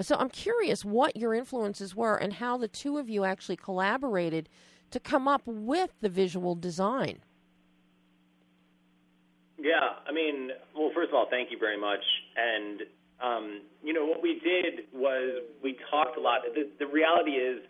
So 0.00 0.14
I'm 0.16 0.30
curious 0.30 0.84
what 0.84 1.16
your 1.16 1.34
influences 1.34 1.94
were 1.94 2.16
and 2.16 2.32
how 2.34 2.56
the 2.56 2.68
two 2.68 2.98
of 2.98 3.08
you 3.08 3.24
actually 3.24 3.56
collaborated 3.56 4.48
to 4.90 5.00
come 5.00 5.26
up 5.26 5.42
with 5.44 5.90
the 6.00 6.08
visual 6.08 6.54
design. 6.54 7.20
Yeah, 9.58 9.98
I 10.06 10.12
mean, 10.12 10.50
well, 10.74 10.90
first 10.94 11.08
of 11.08 11.14
all, 11.14 11.26
thank 11.28 11.50
you 11.50 11.58
very 11.58 11.78
much. 11.78 12.04
And 12.36 12.82
um, 13.20 13.62
you 13.82 13.92
know, 13.92 14.06
what 14.06 14.22
we 14.22 14.38
did 14.38 14.86
was 14.94 15.42
we 15.62 15.76
talked 15.90 16.16
a 16.16 16.20
lot. 16.20 16.42
The, 16.54 16.70
the 16.78 16.86
reality 16.86 17.32
is, 17.32 17.62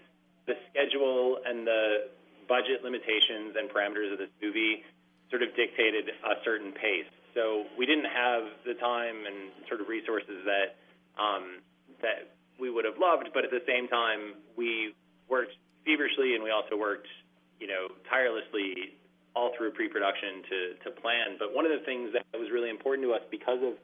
the 0.46 0.54
schedule 0.70 1.38
and 1.44 1.66
the 1.66 2.08
budget 2.48 2.84
limitations 2.84 3.56
and 3.56 3.68
parameters 3.68 4.12
of 4.12 4.18
this 4.18 4.32
movie 4.40 4.84
sort 5.30 5.42
of 5.42 5.52
dictated 5.56 6.08
a 6.08 6.40
certain 6.44 6.72
pace. 6.72 7.08
So 7.34 7.64
we 7.76 7.84
didn't 7.84 8.08
have 8.08 8.44
the 8.64 8.74
time 8.74 9.28
and 9.28 9.52
sort 9.68 9.80
of 9.80 9.88
resources 9.88 10.40
that 10.48 10.80
um, 11.20 11.60
that 12.02 12.34
we 12.58 12.70
would 12.70 12.84
have 12.84 12.98
loved, 12.98 13.30
but 13.32 13.44
at 13.44 13.50
the 13.50 13.62
same 13.66 13.88
time, 13.88 14.34
we 14.56 14.94
worked 15.28 15.54
feverishly 15.84 16.34
and 16.34 16.42
we 16.42 16.50
also 16.50 16.76
worked, 16.76 17.06
you 17.60 17.66
know, 17.66 17.88
tirelessly 18.10 18.98
all 19.36 19.52
through 19.56 19.70
pre-production 19.70 20.42
to, 20.50 20.58
to 20.82 21.00
plan. 21.00 21.38
But 21.38 21.54
one 21.54 21.64
of 21.64 21.70
the 21.70 21.84
things 21.86 22.10
that 22.12 22.26
was 22.34 22.50
really 22.50 22.70
important 22.70 23.06
to 23.06 23.14
us 23.14 23.22
because 23.30 23.62
of 23.62 23.78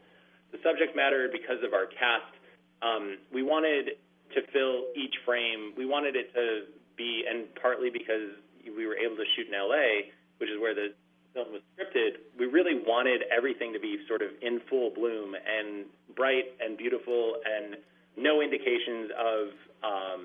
the 0.51 0.59
subject 0.63 0.97
matter, 0.97 1.29
because 1.31 1.63
of 1.63 1.73
our 1.73 1.87
cast, 1.87 2.35
um, 2.83 3.19
we 3.33 3.43
wanted 3.43 3.97
to 4.35 4.41
fill 4.51 4.91
each 4.99 5.15
frame. 5.25 5.73
We 5.79 5.87
wanted 5.87 6.17
it 6.17 6.35
to 6.35 6.67
be, 6.97 7.25
and 7.29 7.47
partly 7.55 7.91
because 7.91 8.35
we 8.67 8.87
were 8.87 8.97
able 8.97 9.17
to 9.17 9.27
shoot 9.37 9.47
in 9.47 9.55
LA, 9.55 10.11
which 10.39 10.51
is 10.51 10.59
where 10.59 10.75
the 10.75 10.95
film 11.35 11.53
was 11.53 11.63
scripted, 11.75 12.23
we 12.39 12.47
really 12.47 12.81
wanted 12.87 13.23
everything 13.31 13.73
to 13.73 13.81
be 13.81 13.99
sort 14.07 14.23
of 14.23 14.31
in 14.41 14.61
full 14.71 14.91
bloom 14.91 15.35
and 15.35 15.87
bright 16.15 16.55
and 16.63 16.79
beautiful 16.79 17.35
and 17.45 17.77
no 18.17 18.41
indications 18.41 19.11
of 19.19 19.45
um, 19.83 20.23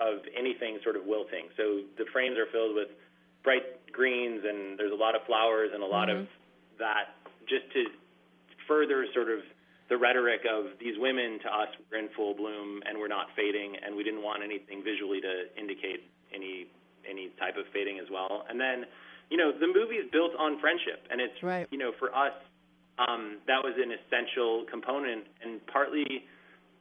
of 0.00 0.26
anything 0.36 0.78
sort 0.82 0.96
of 0.96 1.04
wilting. 1.06 1.48
So 1.56 1.86
the 1.98 2.04
frames 2.12 2.36
are 2.38 2.50
filled 2.50 2.74
with 2.74 2.88
bright 3.44 3.62
greens 3.92 4.42
and 4.42 4.78
there's 4.78 4.92
a 4.92 4.98
lot 4.98 5.14
of 5.14 5.22
flowers 5.26 5.70
and 5.72 5.82
a 5.82 5.86
lot 5.86 6.10
of 6.10 6.26
that 6.78 7.14
just 7.46 7.70
to 7.72 7.84
further 8.66 9.06
sort 9.14 9.30
of 9.30 9.40
the 9.88 9.96
rhetoric 9.96 10.40
of 10.48 10.74
these 10.80 10.96
women 10.98 11.38
to 11.44 11.48
us 11.52 11.68
were 11.92 11.98
in 11.98 12.08
full 12.16 12.34
bloom 12.34 12.82
and 12.88 12.98
we're 12.98 13.12
not 13.12 13.28
fading 13.36 13.76
and 13.84 13.94
we 13.94 14.02
didn't 14.02 14.22
want 14.22 14.42
anything 14.42 14.82
visually 14.82 15.20
to 15.20 15.46
indicate 15.60 16.08
any 16.34 16.66
any 17.08 17.28
type 17.38 17.56
of 17.60 17.68
fading 17.70 18.00
as 18.00 18.08
well. 18.10 18.48
And 18.48 18.58
then, 18.58 18.88
you 19.28 19.36
know, 19.36 19.52
the 19.52 19.68
movie 19.68 20.00
is 20.00 20.08
built 20.10 20.32
on 20.40 20.58
friendship 20.58 21.04
and 21.10 21.20
it's 21.20 21.36
Right. 21.42 21.68
you 21.70 21.78
know, 21.78 21.92
for 22.00 22.08
us 22.16 22.32
um, 22.98 23.38
that 23.46 23.62
was 23.62 23.74
an 23.76 23.92
essential 23.92 24.64
component 24.70 25.26
and 25.42 25.60
partly 25.66 26.24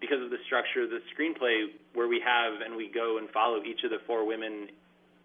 because 0.03 0.19
of 0.19 0.27
the 0.35 0.43
structure 0.43 0.83
of 0.83 0.91
the 0.91 0.99
screenplay 1.15 1.71
where 1.95 2.11
we 2.11 2.19
have 2.19 2.59
and 2.59 2.75
we 2.75 2.91
go 2.91 3.23
and 3.23 3.31
follow 3.31 3.63
each 3.63 3.87
of 3.87 3.89
the 3.89 4.03
four 4.03 4.27
women 4.27 4.67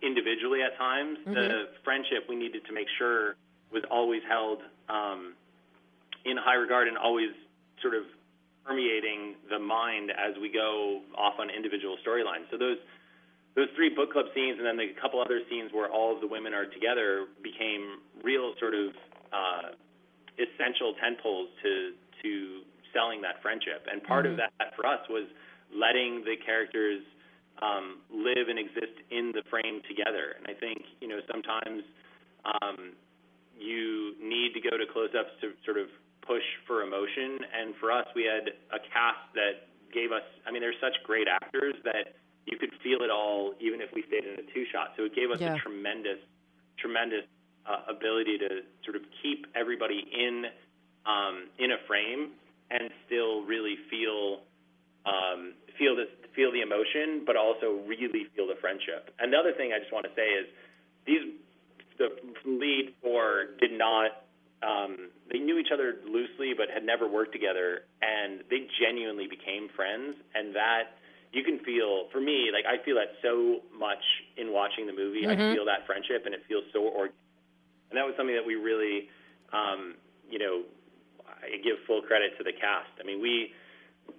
individually 0.07 0.63
at 0.63 0.79
times, 0.79 1.19
the 1.27 1.75
friendship 1.83 2.31
we 2.31 2.37
needed 2.39 2.63
to 2.71 2.73
make 2.73 2.87
sure 2.97 3.35
was 3.75 3.83
always 3.91 4.23
held 4.31 4.63
um, 4.89 5.35
in 6.25 6.39
high 6.39 6.55
regard 6.55 6.87
and 6.87 6.97
always 6.97 7.35
sort 7.83 7.99
of 7.99 8.05
permeating 8.65 9.35
the 9.51 9.59
mind 9.59 10.13
as 10.15 10.39
we 10.41 10.47
go 10.47 11.03
off 11.19 11.35
on 11.43 11.51
individual 11.51 11.99
storylines. 12.07 12.47
So 12.53 12.57
those 12.57 12.79
those 13.57 13.67
three 13.75 13.91
book 13.91 14.13
club 14.13 14.27
scenes 14.31 14.63
and 14.63 14.67
then 14.67 14.77
the 14.77 14.95
couple 15.03 15.19
other 15.19 15.41
scenes 15.51 15.73
where 15.75 15.91
all 15.91 16.15
of 16.15 16.21
the 16.21 16.29
women 16.31 16.55
are 16.55 16.67
together 16.67 17.27
became 17.43 17.99
real 18.23 18.55
sort 18.61 18.75
of 18.75 18.95
uh, 19.35 19.75
essential 20.39 20.95
tentpoles 21.03 21.51
to 21.67 21.99
to 22.23 22.63
selling 22.99 23.23
that 23.23 23.39
friendship. 23.41 23.87
And 23.87 24.03
part 24.03 24.27
of 24.27 24.35
that 24.43 24.75
for 24.75 24.83
us 24.87 24.99
was 25.09 25.31
letting 25.71 26.27
the 26.27 26.35
characters 26.43 27.07
um, 27.63 28.03
live 28.11 28.51
and 28.51 28.59
exist 28.59 28.99
in 29.11 29.31
the 29.31 29.43
frame 29.51 29.79
together. 29.87 30.35
And 30.39 30.47
I 30.51 30.59
think 30.59 30.83
you 31.01 31.07
know 31.07 31.23
sometimes 31.31 31.87
um, 32.43 32.99
you 33.55 34.19
need 34.19 34.51
to 34.55 34.61
go 34.63 34.75
to 34.77 34.87
close-ups 34.91 35.35
to 35.43 35.55
sort 35.65 35.79
of 35.79 35.87
push 36.27 36.45
for 36.67 36.83
emotion. 36.83 37.39
And 37.55 37.75
for 37.81 37.91
us, 37.91 38.07
we 38.15 38.25
had 38.27 38.51
a 38.75 38.79
cast 38.91 39.23
that 39.35 39.71
gave 39.95 40.11
us. 40.13 40.27
I 40.47 40.51
mean, 40.51 40.63
they're 40.63 40.77
such 40.83 40.95
great 41.07 41.27
actors 41.27 41.75
that 41.85 42.19
you 42.47 42.59
could 42.59 42.71
feel 42.83 43.03
it 43.03 43.11
all, 43.11 43.55
even 43.61 43.81
if 43.81 43.91
we 43.95 44.03
stayed 44.09 44.25
in 44.25 44.39
a 44.39 44.47
two 44.55 44.65
shot. 44.73 44.95
So 44.97 45.05
it 45.05 45.15
gave 45.15 45.31
us 45.31 45.41
Yeah. 45.41 45.55
a 45.55 45.59
tremendous, 45.59 46.19
tremendous 46.79 47.27
uh, 47.67 47.83
ability 47.89 48.39
to 48.39 48.63
sort 48.85 48.97
of 48.97 49.03
keep 49.23 49.47
everybody 49.55 50.01
in 50.13 50.47
um, 51.07 51.49
in 51.59 51.73
a 51.73 51.79
frame 51.87 52.33
and 52.71 52.91
still 53.07 53.43
really 53.43 53.77
feel 53.91 54.41
um, 55.07 55.55
feel 55.79 55.97
this 55.97 56.09
feel 56.35 56.53
the 56.53 56.61
emotion, 56.61 57.25
but 57.27 57.37
also 57.37 57.83
really 57.87 58.27
feel 58.37 58.47
the 58.47 58.55
friendship. 58.61 59.11
And 59.19 59.33
the 59.33 59.39
other 59.39 59.53
thing 59.53 59.73
I 59.75 59.79
just 59.81 59.93
want 59.93 60.07
to 60.07 60.15
say 60.15 60.29
is 60.29 60.47
these 61.07 61.35
the 61.99 62.15
lead 62.47 62.95
four 63.03 63.59
did 63.61 63.73
not 63.73 64.23
um, 64.63 65.11
they 65.31 65.39
knew 65.39 65.59
each 65.59 65.71
other 65.73 65.97
loosely 66.07 66.55
but 66.57 66.67
had 66.73 66.85
never 66.85 67.09
worked 67.09 67.33
together 67.33 67.83
and 68.03 68.43
they 68.51 68.67
genuinely 68.81 69.27
became 69.27 69.69
friends 69.75 70.15
and 70.35 70.55
that 70.55 70.99
you 71.33 71.43
can 71.43 71.59
feel 71.61 72.09
for 72.11 72.21
me 72.21 72.51
like 72.55 72.65
I 72.67 72.83
feel 72.85 72.97
that 72.97 73.19
so 73.23 73.63
much 73.77 74.03
in 74.37 74.53
watching 74.53 74.87
the 74.87 74.93
movie 74.93 75.27
I 75.27 75.55
feel 75.55 75.65
that 75.67 75.87
friendship 75.87 76.23
and 76.25 76.35
it 76.35 76.43
feels 76.49 76.65
so 76.73 76.87
organic 76.87 77.15
and 77.91 77.99
that 77.99 78.07
was 78.07 78.15
something 78.17 78.35
that 78.35 78.47
we 78.47 78.55
really 78.55 79.09
um, 79.53 79.95
you 80.31 80.39
know 80.39 80.63
I 81.43 81.59
give 81.59 81.79
full 81.87 82.03
credit 82.03 82.37
to 82.39 82.45
the 82.45 82.53
cast. 82.53 82.93
I 83.01 83.05
mean 83.05 83.21
we 83.21 83.53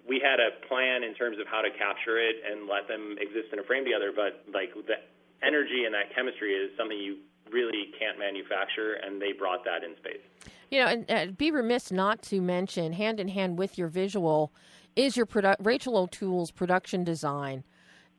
we 0.08 0.22
had 0.22 0.40
a 0.40 0.54
plan 0.68 1.04
in 1.04 1.14
terms 1.16 1.38
of 1.40 1.48
how 1.48 1.62
to 1.62 1.70
capture 1.72 2.20
it 2.20 2.38
and 2.46 2.68
let 2.70 2.88
them 2.88 3.18
exist 3.20 3.50
in 3.52 3.60
a 3.60 3.64
frame 3.64 3.84
together 3.84 4.14
but 4.16 4.46
like 4.54 4.70
the 4.74 5.02
energy 5.42 5.86
and 5.86 5.94
that 5.94 6.14
chemistry 6.14 6.54
is 6.54 6.70
something 6.78 6.98
you 6.98 7.18
really 7.52 7.92
can't 7.98 8.20
manufacture 8.20 8.94
and 8.94 9.22
they 9.22 9.32
brought 9.32 9.66
that 9.66 9.84
in 9.84 9.96
space. 9.98 10.22
You 10.70 10.82
know, 10.82 10.88
and 10.88 11.12
uh, 11.12 11.32
be 11.32 11.52
remiss 11.52 11.92
not 11.92 12.22
to 12.24 12.42
mention, 12.42 12.94
hand 12.94 13.20
in 13.20 13.28
hand 13.28 13.58
with 13.58 13.78
your 13.78 13.88
visual, 13.88 14.54
is 14.96 15.18
your 15.18 15.26
produ- 15.26 15.56
Rachel 15.60 15.98
O'Toole's 15.98 16.52
production 16.52 17.04
design 17.04 17.64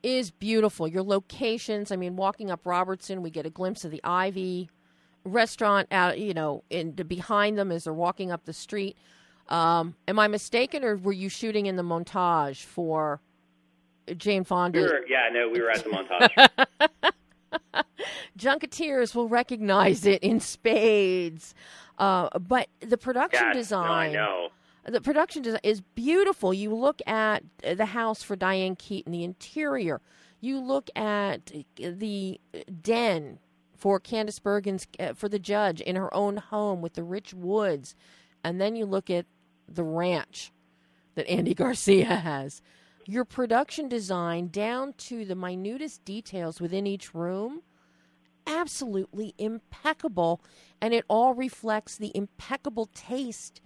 is 0.02 0.30
beautiful. 0.30 0.88
Your 0.88 1.02
locations, 1.02 1.92
I 1.92 1.96
mean, 1.96 2.16
walking 2.16 2.50
up 2.50 2.66
Robertson, 2.66 3.22
we 3.22 3.30
get 3.30 3.46
a 3.46 3.50
glimpse 3.50 3.84
of 3.84 3.90
the 3.90 4.00
Ivy 4.02 4.70
restaurant 5.24 5.88
out, 5.90 6.18
you 6.18 6.34
know, 6.34 6.64
in 6.70 6.94
the, 6.96 7.04
behind 7.04 7.58
them 7.58 7.70
as 7.70 7.84
they're 7.84 7.92
walking 7.92 8.30
up 8.30 8.44
the 8.44 8.52
street. 8.52 8.96
Um, 9.48 9.94
am 10.06 10.18
I 10.18 10.28
mistaken, 10.28 10.84
or 10.84 10.96
were 10.96 11.12
you 11.12 11.28
shooting 11.28 11.66
in 11.66 11.76
the 11.76 11.82
montage 11.82 12.64
for 12.64 13.20
Jane 14.16 14.44
Fonda? 14.44 15.00
yeah 15.08 15.28
no 15.32 15.48
we 15.48 15.60
were 15.60 15.70
at 15.70 15.84
the 15.84 15.90
montage 15.90 16.48
Junketeers 18.38 19.14
will 19.14 19.28
recognize 19.28 20.06
it 20.06 20.22
in 20.22 20.40
spades. 20.40 21.54
Uh, 21.98 22.28
but 22.38 22.68
the 22.80 22.96
production 22.96 23.48
yeah, 23.48 23.52
design. 23.52 24.12
no, 24.12 24.20
I 24.20 24.24
know 24.24 24.48
the 24.86 25.00
production 25.00 25.42
design 25.42 25.60
is 25.62 25.80
beautiful. 25.80 26.54
You 26.54 26.74
look 26.74 27.00
at 27.06 27.42
the 27.62 27.86
house 27.86 28.22
for 28.22 28.36
Diane 28.36 28.76
Keaton, 28.76 29.12
the 29.12 29.24
interior. 29.24 30.00
You 30.40 30.58
look 30.58 30.88
at 30.96 31.52
the 31.76 32.40
den 32.82 33.38
for 33.80 33.98
Candice 33.98 34.40
Bergen's 34.40 34.86
uh, 35.00 35.14
for 35.14 35.28
the 35.28 35.38
judge 35.38 35.80
in 35.80 35.96
her 35.96 36.12
own 36.14 36.36
home 36.36 36.82
with 36.82 36.92
the 36.92 37.02
rich 37.02 37.32
woods, 37.32 37.94
and 38.44 38.60
then 38.60 38.76
you 38.76 38.84
look 38.84 39.08
at 39.08 39.24
the 39.66 39.82
ranch 39.82 40.52
that 41.14 41.26
Andy 41.26 41.54
Garcia 41.62 42.04
has. 42.04 42.60
Your 43.06 43.24
production 43.24 43.88
design 43.88 44.48
down 44.48 44.92
to 44.98 45.24
the 45.24 45.34
minutest 45.34 46.04
details 46.04 46.60
within 46.60 46.86
each 46.86 47.14
room 47.14 47.62
absolutely 48.46 49.34
impeccable 49.38 50.40
and 50.80 50.92
it 50.92 51.04
all 51.08 51.34
reflects 51.34 51.96
the 51.96 52.12
impeccable 52.14 52.86
taste 52.94 53.60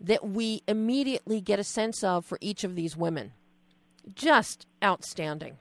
that 0.00 0.26
we 0.26 0.62
immediately 0.66 1.40
get 1.40 1.60
a 1.60 1.64
sense 1.64 2.02
of 2.02 2.24
for 2.24 2.38
each 2.40 2.64
of 2.64 2.74
these 2.74 2.96
women. 2.96 3.32
Just 4.14 4.66
outstanding. 4.82 5.58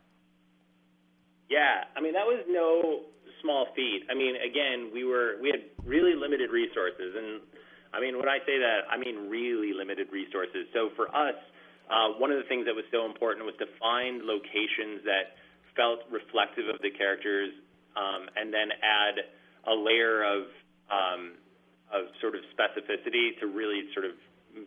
Yeah, 1.49 1.83
I 1.95 2.01
mean 2.01 2.13
that 2.13 2.25
was 2.25 2.43
no 2.47 3.01
small 3.41 3.67
feat. 3.75 4.07
I 4.09 4.15
mean, 4.15 4.35
again, 4.37 4.91
we 4.93 5.03
were 5.03 5.37
we 5.41 5.49
had 5.49 5.65
really 5.85 6.15
limited 6.15 6.51
resources, 6.51 7.13
and 7.17 7.41
I 7.93 7.99
mean 7.99 8.17
when 8.17 8.29
I 8.29 8.39
say 8.45 8.57
that, 8.57 8.87
I 8.89 8.97
mean 8.97 9.29
really 9.29 9.73
limited 9.73 10.07
resources. 10.11 10.67
So 10.73 10.89
for 10.95 11.09
us, 11.09 11.37
uh, 11.89 12.15
one 12.17 12.31
of 12.31 12.37
the 12.37 12.47
things 12.47 12.65
that 12.65 12.75
was 12.75 12.85
so 12.91 13.05
important 13.05 13.45
was 13.45 13.55
to 13.59 13.67
find 13.79 14.23
locations 14.23 15.03
that 15.03 15.35
felt 15.75 16.07
reflective 16.11 16.67
of 16.67 16.79
the 16.81 16.91
characters, 16.91 17.51
um, 17.95 18.27
and 18.35 18.53
then 18.53 18.71
add 18.79 19.15
a 19.67 19.75
layer 19.75 20.23
of 20.23 20.47
um, 20.91 21.35
of 21.91 22.07
sort 22.23 22.35
of 22.35 22.41
specificity 22.55 23.35
to 23.39 23.47
really 23.47 23.91
sort 23.93 24.05
of 24.05 24.15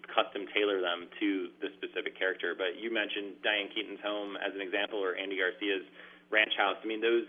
custom 0.09 0.49
tailor 0.53 0.81
them 0.81 1.09
to 1.21 1.53
the 1.61 1.69
specific 1.77 2.17
character. 2.17 2.57
But 2.57 2.81
you 2.81 2.89
mentioned 2.89 3.41
Diane 3.45 3.69
Keaton's 3.73 4.01
home 4.01 4.37
as 4.41 4.53
an 4.57 4.61
example, 4.61 5.01
or 5.01 5.17
Andy 5.17 5.37
Garcia's 5.37 5.85
ranch 6.33 6.53
house. 6.57 6.77
I 6.81 6.87
mean, 6.89 7.01
those 7.01 7.29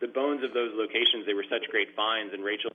the 0.00 0.08
bones 0.08 0.42
of 0.44 0.52
those 0.52 0.72
locations 0.74 1.26
they 1.26 1.34
were 1.34 1.46
such 1.48 1.68
great 1.70 1.94
finds, 1.94 2.34
and 2.34 2.44
Rachel 2.44 2.72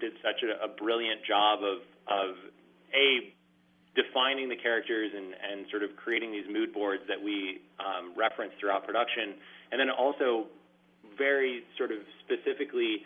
did 0.00 0.12
such 0.22 0.42
a, 0.42 0.64
a 0.64 0.68
brilliant 0.68 1.24
job 1.24 1.60
of 1.62 1.78
of 2.08 2.36
a 2.94 3.34
defining 3.94 4.48
the 4.48 4.56
characters 4.56 5.10
and 5.14 5.34
and 5.34 5.66
sort 5.70 5.82
of 5.82 5.96
creating 5.96 6.32
these 6.32 6.46
mood 6.50 6.72
boards 6.72 7.02
that 7.08 7.20
we 7.22 7.60
um, 7.80 8.12
reference 8.16 8.52
throughout 8.60 8.86
production, 8.86 9.34
and 9.72 9.80
then 9.80 9.90
also 9.90 10.46
very 11.16 11.64
sort 11.76 11.90
of 11.90 11.98
specifically 12.24 13.02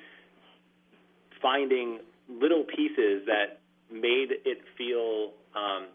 finding 1.40 2.00
little 2.28 2.64
pieces 2.64 3.26
that 3.26 3.60
made 3.90 4.30
it 4.44 4.58
feel 4.78 5.32
um, 5.54 5.86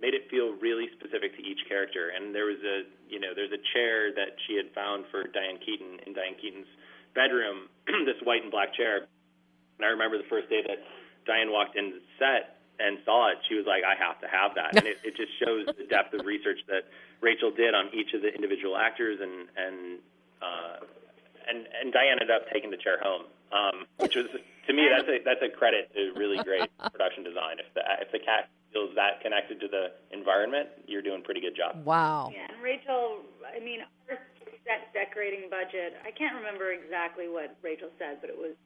made 0.00 0.14
it 0.14 0.28
feel 0.30 0.52
really 0.60 0.88
specific 0.98 1.36
to 1.36 1.42
each 1.42 1.64
character. 1.68 2.12
And 2.12 2.34
there 2.34 2.46
was 2.46 2.60
a 2.60 2.84
you 3.08 3.20
know 3.20 3.32
there's 3.34 3.52
a 3.52 3.62
chair 3.74 4.12
that 4.12 4.36
she 4.46 4.56
had 4.56 4.72
found 4.74 5.06
for 5.10 5.24
Diane 5.24 5.58
Keaton 5.64 6.00
in 6.06 6.12
Diane 6.12 6.36
Keaton's 6.40 6.68
bedroom, 7.14 7.68
this 8.04 8.20
white 8.24 8.42
and 8.42 8.50
black 8.50 8.74
chair. 8.74 9.08
And 9.78 9.84
I 9.84 9.90
remember 9.92 10.18
the 10.18 10.28
first 10.28 10.48
day 10.48 10.62
that 10.66 10.80
Diane 11.26 11.50
walked 11.50 11.76
into 11.76 12.00
the 12.00 12.04
set 12.18 12.56
and 12.78 12.98
saw 13.04 13.32
it, 13.32 13.38
she 13.48 13.56
was 13.56 13.64
like, 13.64 13.84
"I 13.84 13.96
have 13.96 14.20
to 14.20 14.28
have 14.28 14.54
that." 14.56 14.76
And 14.76 14.86
it, 14.86 15.00
it 15.04 15.16
just 15.16 15.32
shows 15.40 15.66
the 15.66 15.84
depth 15.88 16.12
of 16.12 16.26
research 16.26 16.60
that 16.68 16.84
Rachel 17.20 17.50
did 17.50 17.74
on 17.74 17.88
each 17.92 18.12
of 18.12 18.20
the 18.20 18.28
individual 18.28 18.76
actors, 18.76 19.18
and 19.20 19.48
and 19.56 19.98
uh, 20.42 20.84
and 21.48 21.66
and 21.80 21.92
Diane 21.92 22.20
ended 22.20 22.30
up 22.30 22.50
taking 22.52 22.70
the 22.70 22.76
chair 22.76 22.98
home, 23.00 23.24
um, 23.52 23.86
which 23.96 24.16
was 24.16 24.26
to 24.66 24.72
me 24.72 24.88
that's 24.92 25.08
a 25.08 25.18
that's 25.24 25.42
a 25.42 25.48
credit 25.48 25.90
to 25.94 26.12
really 26.16 26.42
great 26.44 26.68
production 26.92 27.24
design. 27.24 27.58
If 27.58 27.72
the 27.74 27.82
if 28.00 28.12
the 28.12 28.20
cast 28.20 28.48
feels 28.72 28.90
that 28.94 29.22
connected 29.22 29.60
to 29.60 29.68
the 29.68 29.94
environment, 30.10 30.68
you're 30.86 31.02
doing 31.02 31.20
a 31.22 31.24
pretty 31.24 31.40
good 31.40 31.56
job. 31.56 31.84
Wow. 31.84 32.30
Yeah, 32.34 32.50
and 32.50 32.62
Rachel, 32.62 33.22
I 33.46 33.62
mean, 33.62 33.80
our 34.10 34.18
set 34.66 34.90
decorating 34.92 35.48
budget, 35.48 35.94
I 36.02 36.10
can't 36.10 36.34
remember 36.34 36.74
exactly 36.74 37.30
what 37.30 37.54
Rachel 37.62 37.90
said, 37.98 38.18
but 38.20 38.30
it 38.30 38.36
was, 38.36 38.58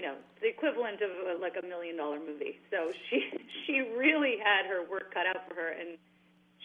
you 0.00 0.04
know, 0.04 0.16
the 0.40 0.48
equivalent 0.48 1.00
of 1.04 1.12
uh, 1.24 1.40
like 1.40 1.56
a 1.60 1.64
million 1.64 1.96
dollar 1.96 2.18
movie. 2.18 2.60
So 2.72 2.92
she 3.08 3.28
she 3.66 3.84
really 3.96 4.40
had 4.40 4.66
her 4.68 4.84
work 4.84 5.12
cut 5.12 5.28
out 5.28 5.44
for 5.48 5.54
her, 5.54 5.72
and 5.76 6.00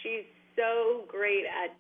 she's 0.03 0.27
so 0.55 1.05
great 1.07 1.43
at 1.47 1.75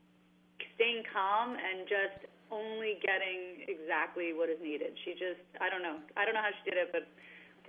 staying 0.75 1.03
calm 1.11 1.55
and 1.55 1.87
just 1.87 2.27
only 2.51 2.99
getting 2.99 3.63
exactly 3.65 4.35
what 4.35 4.51
is 4.51 4.59
needed. 4.59 4.91
She 5.07 5.15
just, 5.15 5.39
I 5.63 5.71
don't 5.71 5.81
know, 5.81 6.03
I 6.19 6.27
don't 6.27 6.35
know 6.35 6.43
how 6.43 6.51
she 6.51 6.67
did 6.67 6.77
it, 6.77 6.91
but 6.91 7.07
it 7.07 7.07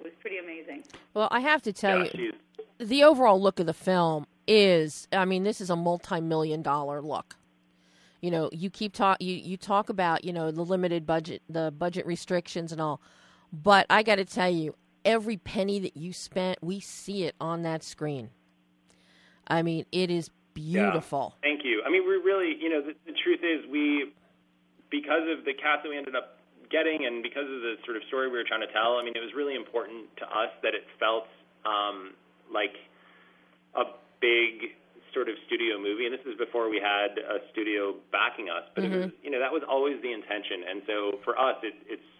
was 0.02 0.12
pretty 0.20 0.38
amazing. 0.38 0.84
Well, 1.14 1.28
I 1.30 1.40
have 1.40 1.62
to 1.62 1.72
tell 1.72 1.98
Yeah, 1.98 2.10
you, 2.14 2.32
she's 2.78 2.88
the 2.88 3.04
overall 3.04 3.40
look 3.40 3.60
of 3.60 3.66
the 3.66 3.74
film 3.74 4.26
is 4.46 5.06
I 5.12 5.24
mean, 5.24 5.44
this 5.44 5.60
is 5.60 5.70
a 5.70 5.76
multi-million 5.76 6.62
dollar 6.62 7.00
look. 7.00 7.36
You 8.20 8.30
know, 8.30 8.50
you 8.52 8.70
keep 8.70 8.92
talk 8.92 9.20
you, 9.20 9.34
you 9.34 9.56
talk 9.56 9.88
about, 9.88 10.24
you 10.24 10.32
know, 10.32 10.50
the 10.50 10.62
limited 10.64 11.06
budget, 11.06 11.42
the 11.48 11.72
budget 11.76 12.06
restrictions 12.06 12.72
and 12.72 12.80
all. 12.80 13.00
But 13.52 13.86
I 13.90 14.02
got 14.02 14.16
to 14.16 14.24
tell 14.24 14.48
you, 14.50 14.74
every 15.04 15.36
penny 15.36 15.78
that 15.80 15.96
you 15.96 16.12
spent, 16.12 16.58
we 16.62 16.80
see 16.80 17.24
it 17.24 17.34
on 17.40 17.62
that 17.62 17.82
screen. 17.82 18.30
I 19.46 19.62
mean, 19.62 19.84
it 19.92 20.10
is 20.10 20.30
beautiful. 20.54 21.34
Thank 21.42 21.64
you. 21.64 21.82
I 21.84 21.90
mean, 21.90 22.06
we 22.06 22.14
really, 22.14 22.56
you 22.60 22.70
know, 22.70 22.80
the, 22.80 22.94
the 23.06 23.12
truth 23.12 23.40
is, 23.42 23.68
we, 23.70 24.12
because 24.90 25.22
of 25.28 25.44
the 25.44 25.52
cast 25.52 25.82
that 25.82 25.88
we 25.88 25.98
ended 25.98 26.14
up 26.14 26.38
getting, 26.72 27.04
and 27.06 27.22
because 27.22 27.44
of 27.44 27.60
the 27.60 27.76
sort 27.84 27.96
of 27.96 28.02
story 28.08 28.32
we 28.32 28.38
were 28.40 28.48
trying 28.48 28.64
to 28.64 28.72
tell, 28.72 28.96
I 28.96 29.04
mean, 29.04 29.12
it 29.14 29.20
was 29.20 29.36
really 29.36 29.54
important 29.54 30.08
to 30.18 30.24
us 30.24 30.50
that 30.64 30.74
it 30.74 30.88
felt 30.98 31.28
um, 31.68 32.16
like 32.48 32.74
a 33.76 33.84
big 34.20 34.74
sort 35.12 35.28
of 35.28 35.36
studio 35.46 35.76
movie. 35.76 36.08
And 36.08 36.14
this 36.16 36.24
is 36.24 36.34
before 36.40 36.72
we 36.72 36.80
had 36.80 37.20
a 37.20 37.44
studio 37.52 37.94
backing 38.10 38.48
us, 38.48 38.64
but 38.74 38.84
it 38.84 38.90
was, 38.90 39.10
you 39.22 39.30
know, 39.30 39.38
that 39.38 39.52
was 39.52 39.62
always 39.68 40.00
the 40.00 40.12
intention. 40.12 40.64
And 40.64 40.82
so 40.88 41.20
for 41.22 41.38
us, 41.38 41.60
it, 41.62 41.76
it's 41.84 42.10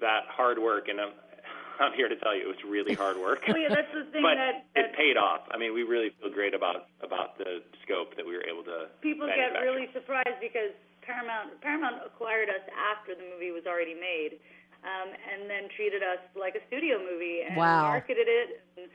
that 0.00 0.30
hard 0.30 0.58
work, 0.62 0.86
and 0.86 1.00
I'm, 1.02 1.10
I'm 1.82 1.92
here 1.98 2.08
to 2.08 2.14
tell 2.16 2.34
you, 2.34 2.46
it 2.46 2.50
was 2.50 2.62
really 2.62 2.94
hard 2.94 3.18
work. 3.18 3.42
Oh 3.50 3.58
yeah, 3.58 3.74
that's 3.74 3.90
the 3.90 4.06
thing 4.14 4.22
but 4.22 4.38
that, 4.38 4.66
it 4.78 4.94
paid 4.94 5.18
off. 5.18 5.50
I 5.50 5.58
mean, 5.58 5.74
we 5.74 5.82
really 5.82 6.14
feel 6.22 6.30
great 6.30 6.54
about 6.54 6.86
about 7.02 7.38
the 7.38 7.62
scope 7.82 8.14
that 8.14 8.26
we 8.26 8.38
were 8.38 8.46
able 8.46 8.62
to. 8.70 8.86
people 9.02 9.26
get 9.26 9.58
really 9.58 9.90
surprised 9.92 10.38
because 10.40 10.70
Paramount 11.08 11.56
Paramount 11.64 12.04
acquired 12.04 12.52
us 12.52 12.60
after 12.76 13.16
the 13.16 13.24
movie 13.32 13.50
was 13.50 13.64
already 13.64 13.96
made, 13.96 14.36
um, 14.84 15.08
and 15.08 15.48
then 15.48 15.72
treated 15.72 16.04
us 16.04 16.20
like 16.36 16.52
a 16.54 16.62
studio 16.68 17.00
movie 17.00 17.48
and 17.48 17.56
Wow. 17.56 17.88
marketed 17.88 18.28
it. 18.28 18.60
And 18.76 18.92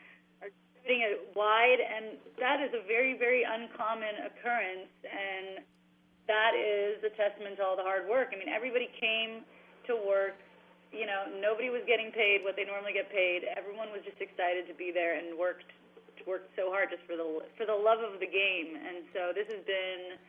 distributing 0.84 1.02
it 1.08 1.32
wide, 1.36 1.80
and 1.80 2.20
that 2.38 2.60
is 2.60 2.74
a 2.76 2.84
very, 2.86 3.16
very 3.16 3.44
uncommon 3.44 4.28
occurrence, 4.28 4.92
and 5.08 5.64
that 6.28 6.52
is 6.56 7.04
a 7.04 7.12
testament 7.16 7.56
to 7.58 7.64
all 7.64 7.76
the 7.76 7.84
hard 7.84 8.08
work. 8.08 8.30
I 8.34 8.38
mean, 8.38 8.50
everybody 8.50 8.92
came 9.00 9.46
to 9.88 9.96
work. 9.96 10.36
You 10.92 11.08
know, 11.08 11.26
nobody 11.42 11.72
was 11.72 11.82
getting 11.88 12.12
paid 12.12 12.44
what 12.44 12.56
they 12.56 12.66
normally 12.66 12.94
get 12.94 13.10
paid. 13.10 13.46
Everyone 13.58 13.90
was 13.92 14.04
just 14.06 14.22
excited 14.22 14.68
to 14.68 14.76
be 14.76 14.92
there 14.92 15.16
and 15.18 15.38
worked 15.40 15.72
worked 16.28 16.56
so 16.56 16.70
hard 16.70 16.88
just 16.92 17.04
for 17.04 17.18
the 17.18 17.26
for 17.58 17.66
the 17.66 17.74
love 17.76 18.00
of 18.00 18.20
the 18.20 18.28
game. 18.30 18.76
And 18.78 19.04
so 19.12 19.32
this 19.34 19.48
has 19.50 19.64
been 19.66 20.20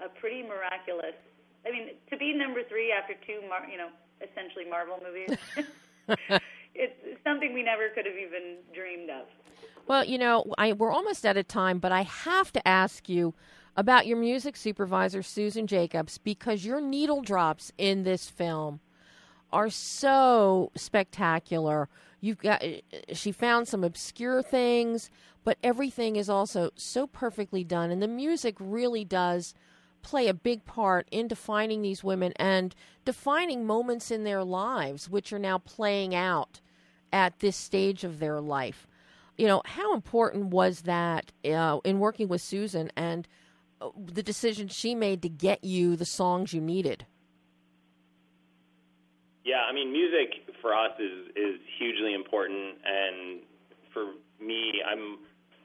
a 0.00 0.08
pretty 0.08 0.42
miraculous. 0.42 1.16
I 1.66 1.70
mean, 1.70 1.90
to 2.10 2.16
be 2.16 2.32
number 2.32 2.62
three 2.68 2.92
after 2.92 3.14
two, 3.26 3.40
Mar- 3.48 3.68
you 3.70 3.78
know, 3.78 3.88
essentially 4.20 4.64
Marvel 4.68 4.98
movies. 5.02 5.38
it's 6.74 7.22
something 7.24 7.54
we 7.54 7.62
never 7.62 7.88
could 7.90 8.06
have 8.06 8.16
even 8.16 8.56
dreamed 8.74 9.10
of. 9.10 9.26
Well, 9.86 10.04
you 10.04 10.18
know, 10.18 10.44
I, 10.58 10.72
we're 10.72 10.92
almost 10.92 11.26
out 11.26 11.36
of 11.36 11.48
time, 11.48 11.78
but 11.78 11.92
I 11.92 12.02
have 12.02 12.52
to 12.52 12.68
ask 12.68 13.08
you 13.08 13.34
about 13.76 14.06
your 14.06 14.16
music 14.16 14.56
supervisor, 14.56 15.22
Susan 15.22 15.66
Jacobs, 15.66 16.18
because 16.18 16.64
your 16.64 16.80
needle 16.80 17.22
drops 17.22 17.72
in 17.78 18.02
this 18.02 18.28
film 18.28 18.80
are 19.52 19.70
so 19.70 20.70
spectacular. 20.74 21.88
You've 22.20 22.38
got 22.38 22.62
she 23.12 23.32
found 23.32 23.68
some 23.68 23.82
obscure 23.82 24.42
things, 24.42 25.10
but 25.44 25.58
everything 25.62 26.16
is 26.16 26.30
also 26.30 26.70
so 26.76 27.06
perfectly 27.06 27.64
done, 27.64 27.90
and 27.90 28.00
the 28.00 28.08
music 28.08 28.56
really 28.60 29.04
does 29.04 29.54
play 30.02 30.28
a 30.28 30.34
big 30.34 30.64
part 30.64 31.08
in 31.10 31.28
defining 31.28 31.82
these 31.82 32.04
women 32.04 32.32
and 32.36 32.74
defining 33.04 33.64
moments 33.64 34.10
in 34.10 34.24
their 34.24 34.44
lives, 34.44 35.08
which 35.08 35.32
are 35.32 35.38
now 35.38 35.58
playing 35.58 36.14
out 36.14 36.60
at 37.12 37.38
this 37.40 37.56
stage 37.56 38.04
of 38.04 38.18
their 38.18 38.40
life. 38.40 38.86
You 39.36 39.46
know, 39.46 39.62
how 39.64 39.94
important 39.94 40.46
was 40.46 40.82
that 40.82 41.32
uh, 41.44 41.78
in 41.84 41.98
working 41.98 42.28
with 42.28 42.40
Susan 42.40 42.90
and 42.96 43.26
uh, 43.80 43.88
the 43.96 44.22
decision 44.22 44.68
she 44.68 44.94
made 44.94 45.22
to 45.22 45.28
get 45.28 45.64
you 45.64 45.96
the 45.96 46.04
songs 46.04 46.52
you 46.52 46.60
needed? 46.60 47.06
Yeah, 49.44 49.62
I 49.68 49.72
mean, 49.72 49.90
music 49.90 50.54
for 50.60 50.72
us 50.72 50.92
is 51.00 51.34
is 51.34 51.60
hugely 51.78 52.14
important, 52.14 52.78
and 52.84 53.40
for 53.92 54.12
me, 54.40 54.80
I'm 54.86 55.18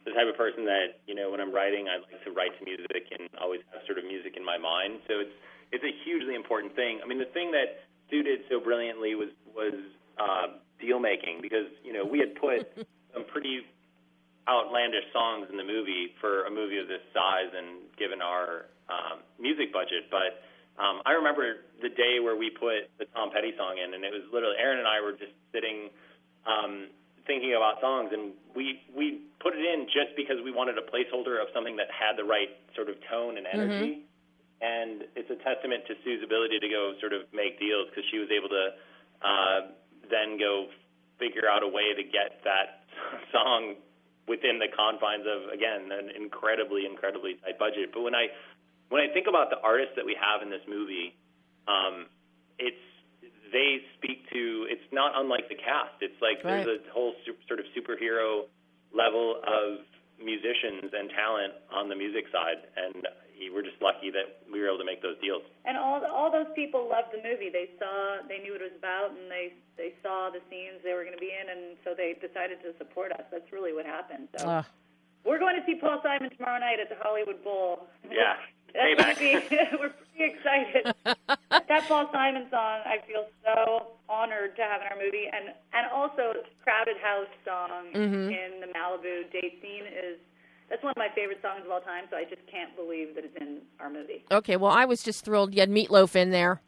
the 0.08 0.16
type 0.16 0.32
of 0.32 0.40
person 0.40 0.64
that 0.64 1.04
you 1.04 1.14
know 1.14 1.28
when 1.30 1.44
I'm 1.44 1.52
writing, 1.52 1.92
I 1.92 2.00
like 2.00 2.24
to 2.24 2.32
write 2.32 2.56
to 2.58 2.64
music 2.64 3.12
and 3.12 3.28
always 3.44 3.60
have 3.76 3.84
sort 3.84 4.00
of 4.00 4.08
music 4.08 4.40
in 4.40 4.44
my 4.48 4.56
mind. 4.56 5.04
So 5.08 5.20
it's 5.20 5.36
it's 5.76 5.84
a 5.84 5.94
hugely 6.08 6.34
important 6.34 6.72
thing. 6.80 7.04
I 7.04 7.08
mean, 7.08 7.20
the 7.20 7.32
thing 7.36 7.52
that 7.52 7.84
Sue 8.10 8.24
did 8.24 8.48
so 8.48 8.64
brilliantly 8.64 9.20
was 9.20 9.36
was 9.52 9.76
uh, 10.16 10.64
deal 10.80 11.04
making 11.04 11.44
because 11.44 11.68
you 11.84 11.92
know 11.92 12.08
we 12.08 12.24
had 12.24 12.40
put 12.40 12.72
some 13.14 13.28
pretty 13.28 13.68
outlandish 14.48 15.04
songs 15.12 15.52
in 15.52 15.60
the 15.60 15.68
movie 15.68 16.16
for 16.24 16.48
a 16.48 16.52
movie 16.52 16.80
of 16.80 16.88
this 16.88 17.04
size 17.12 17.52
and 17.52 17.84
given 18.00 18.24
our 18.24 18.72
um, 18.88 19.20
music 19.36 19.76
budget, 19.76 20.08
but 20.08 20.40
um, 20.80 21.02
I 21.04 21.18
remember 21.18 21.68
the 21.82 21.90
day 21.90 22.22
where 22.22 22.38
we 22.38 22.54
put 22.54 22.88
the 22.96 23.06
Tom 23.12 23.34
Petty 23.34 23.52
song 23.58 23.76
in, 23.82 23.92
and 23.98 24.06
it 24.06 24.14
was 24.14 24.24
literally 24.32 24.56
Erin 24.56 24.80
and 24.80 24.88
I 24.88 25.02
were 25.02 25.12
just 25.12 25.34
sitting 25.52 25.90
um, 26.46 26.94
thinking 27.28 27.54
about 27.54 27.80
songs, 27.84 28.10
and 28.16 28.34
we 28.56 28.82
we 28.96 29.22
put 29.44 29.54
it 29.54 29.62
in 29.62 29.86
just 29.86 30.16
because 30.16 30.40
we 30.44 30.52
wanted 30.52 30.80
a 30.80 30.86
placeholder 30.88 31.38
of 31.38 31.52
something 31.54 31.76
that 31.78 31.92
had 31.92 32.18
the 32.18 32.24
right 32.24 32.50
sort 32.74 32.90
of 32.90 32.96
tone 33.12 33.38
and 33.38 33.46
energy. 33.46 34.02
Mm-hmm. 34.02 34.16
And 34.58 35.06
it's 35.14 35.30
a 35.30 35.38
testament 35.46 35.86
to 35.86 35.94
Sue's 36.02 36.26
ability 36.26 36.58
to 36.58 36.70
go 36.70 36.98
sort 36.98 37.14
of 37.14 37.30
make 37.30 37.62
deals 37.62 37.94
because 37.94 38.10
she 38.10 38.18
was 38.18 38.34
able 38.34 38.50
to 38.50 38.66
uh, 39.22 39.60
then 40.10 40.42
go 40.42 40.74
figure 41.22 41.46
out 41.46 41.62
a 41.62 41.70
way 41.70 41.94
to 41.94 42.02
get 42.02 42.42
that 42.42 42.90
song 43.36 43.78
within 44.26 44.58
the 44.58 44.68
confines 44.74 45.30
of 45.30 45.54
again 45.54 45.94
an 45.94 46.10
incredibly 46.16 46.90
incredibly 46.90 47.38
tight 47.46 47.60
budget. 47.60 47.94
But 47.94 48.02
when 48.02 48.16
I 48.16 48.34
when 48.90 49.04
I 49.04 49.14
think 49.14 49.28
about 49.28 49.52
the 49.52 49.60
artists 49.62 49.94
that 50.00 50.06
we 50.06 50.16
have 50.18 50.42
in 50.42 50.50
this 50.50 50.64
movie, 50.68 51.14
um, 51.68 52.08
it's 52.58 52.82
they 53.52 53.84
speak 53.98 54.30
to. 54.32 54.68
It's 54.70 54.88
not 54.92 55.14
unlike 55.16 55.50
the 55.50 55.56
cast. 55.56 56.02
It's 56.02 56.18
like 56.22 56.44
right. 56.44 56.66
there's 56.66 56.82
a 56.82 56.94
whole 56.94 57.14
super, 57.26 57.42
sort 57.48 57.60
of 57.60 57.68
superhero 57.76 58.48
level 58.94 59.42
of 59.44 59.84
musicians 60.18 60.90
and 60.94 61.14
talent 61.14 61.54
on 61.70 61.90
the 61.90 61.96
music 61.96 62.26
side, 62.34 62.66
and 62.76 63.06
we're 63.54 63.62
just 63.62 63.78
lucky 63.82 64.10
that 64.10 64.42
we 64.50 64.58
were 64.58 64.68
able 64.68 64.82
to 64.82 64.88
make 64.88 65.02
those 65.06 65.18
deals. 65.22 65.46
And 65.66 65.78
all 65.78 66.02
all 66.10 66.32
those 66.32 66.50
people 66.56 66.90
loved 66.90 67.14
the 67.14 67.22
movie. 67.22 67.54
They 67.54 67.70
saw, 67.78 68.26
they 68.26 68.42
knew 68.42 68.58
what 68.58 68.62
it 68.66 68.74
was 68.74 68.80
about, 68.80 69.14
and 69.14 69.30
they 69.30 69.54
they 69.78 69.94
saw 70.02 70.34
the 70.34 70.42
scenes 70.50 70.82
they 70.82 70.98
were 70.98 71.06
going 71.06 71.18
to 71.18 71.22
be 71.22 71.34
in, 71.34 71.46
and 71.46 71.78
so 71.86 71.94
they 71.94 72.18
decided 72.18 72.62
to 72.66 72.74
support 72.82 73.14
us. 73.14 73.26
That's 73.30 73.52
really 73.54 73.74
what 73.74 73.86
happened. 73.86 74.30
So. 74.38 74.48
Uh. 74.48 74.64
We're 75.26 75.40
going 75.44 75.60
to 75.60 75.66
see 75.68 75.76
Paul 75.76 76.00
Simon 76.04 76.32
tomorrow 76.38 76.58
night 76.58 76.80
at 76.80 76.88
the 76.88 76.96
Hollywood 77.04 77.44
Bowl. 77.44 77.92
Yeah. 78.08 78.40
That's 78.78 79.20
Be, 79.20 79.34
we're 79.80 79.90
pretty 79.90 80.34
excited. 80.38 80.94
that 81.50 81.88
Paul 81.88 82.10
Simon 82.12 82.48
song, 82.50 82.82
I 82.86 82.98
feel 83.08 83.26
so 83.44 83.88
honored 84.10 84.56
to 84.56 84.62
have 84.62 84.82
in 84.82 84.88
our 84.88 84.98
movie, 85.04 85.26
and 85.32 85.54
and 85.74 85.92
also 85.92 86.34
Crowded 86.64 86.98
House 87.02 87.32
song 87.46 87.90
mm-hmm. 87.94 88.30
in 88.30 88.62
the 88.62 88.68
Malibu 88.68 89.32
date 89.32 89.60
scene 89.62 89.86
is 89.86 90.20
that's 90.70 90.84
one 90.84 90.92
of 90.92 90.98
my 90.98 91.10
favorite 91.16 91.42
songs 91.42 91.64
of 91.66 91.72
all 91.72 91.82
time. 91.82 92.06
So 92.10 92.18
I 92.18 92.24
just 92.24 92.46
can't 92.52 92.76
believe 92.76 93.16
that 93.16 93.24
it's 93.26 93.38
in 93.40 93.62
our 93.80 93.90
movie. 93.90 94.24
Okay, 94.32 94.58
well 94.58 94.72
I 94.72 94.86
was 94.86 95.04
just 95.04 95.26
thrilled 95.26 95.54
you 95.54 95.62
had 95.62 95.70
Meatloaf 95.70 96.16
in 96.16 96.32
there. 96.32 96.62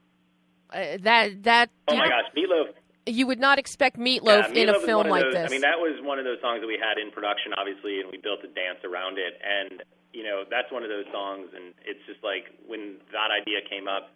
Uh, 0.72 0.98
that 1.02 1.44
that. 1.44 1.70
Oh 1.88 1.96
my 1.96 2.08
gosh, 2.08 2.30
Meatloaf! 2.36 2.74
You 3.06 3.26
would 3.26 3.40
not 3.40 3.58
expect 3.58 3.98
Meatloaf, 3.98 4.54
yeah, 4.54 4.64
in 4.64 4.70
a 4.70 4.80
film 4.82 5.08
like 5.08 5.24
those, 5.24 5.34
this. 5.34 5.48
I 5.48 5.52
mean, 5.52 5.62
that 5.62 5.80
was 5.80 5.98
one 6.04 6.20
of 6.20 6.26
those 6.26 6.38
songs 6.42 6.62
that 6.62 6.68
we 6.68 6.78
had 6.78 7.02
in 7.02 7.10
production, 7.10 7.54
obviously, 7.58 8.02
and 8.02 8.12
we 8.12 8.18
built 8.18 8.44
a 8.44 8.48
dance 8.54 8.86
around 8.86 9.18
it. 9.18 9.34
And 9.42 9.82
you 10.14 10.24
know, 10.24 10.44
that's 10.50 10.72
one 10.72 10.84
of 10.84 10.90
those 10.90 11.06
songs, 11.12 11.50
and 11.54 11.74
it's 11.86 12.02
just 12.08 12.24
like 12.24 12.50
when 12.66 12.98
that 13.14 13.30
idea 13.30 13.62
came 13.70 13.88
up, 13.88 14.10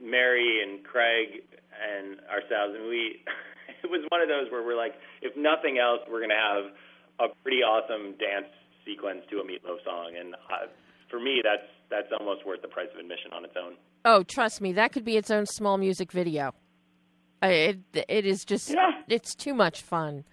Mary 0.00 0.62
and 0.62 0.84
Craig 0.84 1.42
and 1.74 2.20
ourselves, 2.30 2.78
and 2.78 2.88
we, 2.88 3.22
it 3.82 3.90
was 3.90 4.06
one 4.08 4.22
of 4.22 4.28
those 4.28 4.50
where 4.50 4.62
we're 4.62 4.78
like, 4.78 4.94
if 5.22 5.36
nothing 5.36 5.78
else, 5.78 6.00
we're 6.10 6.20
gonna 6.20 6.38
have 6.38 6.70
a 7.18 7.34
pretty 7.42 7.62
awesome 7.62 8.14
dance 8.18 8.52
sequence 8.84 9.22
to 9.30 9.38
a 9.40 9.44
Meatloaf 9.44 9.82
song, 9.84 10.14
and 10.18 10.34
uh, 10.34 10.70
for 11.10 11.18
me, 11.18 11.42
that's 11.42 11.66
that's 11.90 12.08
almost 12.18 12.46
worth 12.46 12.62
the 12.62 12.68
price 12.68 12.88
of 12.92 13.00
admission 13.00 13.32
on 13.32 13.44
its 13.44 13.54
own. 13.58 13.74
Oh, 14.04 14.22
trust 14.22 14.60
me, 14.60 14.72
that 14.74 14.92
could 14.92 15.04
be 15.04 15.16
its 15.16 15.30
own 15.30 15.46
small 15.46 15.78
music 15.78 16.12
video. 16.12 16.54
It 17.42 17.78
it 17.92 18.26
is 18.26 18.44
just 18.44 18.70
yeah. 18.70 19.02
it's 19.08 19.34
too 19.34 19.54
much 19.54 19.82
fun. 19.82 20.24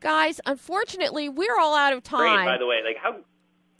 Guys, 0.00 0.40
unfortunately, 0.46 1.28
we're 1.28 1.58
all 1.60 1.76
out 1.76 1.92
of 1.92 2.02
time. 2.02 2.36
Great, 2.36 2.54
by 2.54 2.58
the 2.58 2.66
way, 2.66 2.80
like 2.84 2.96
how 2.96 3.16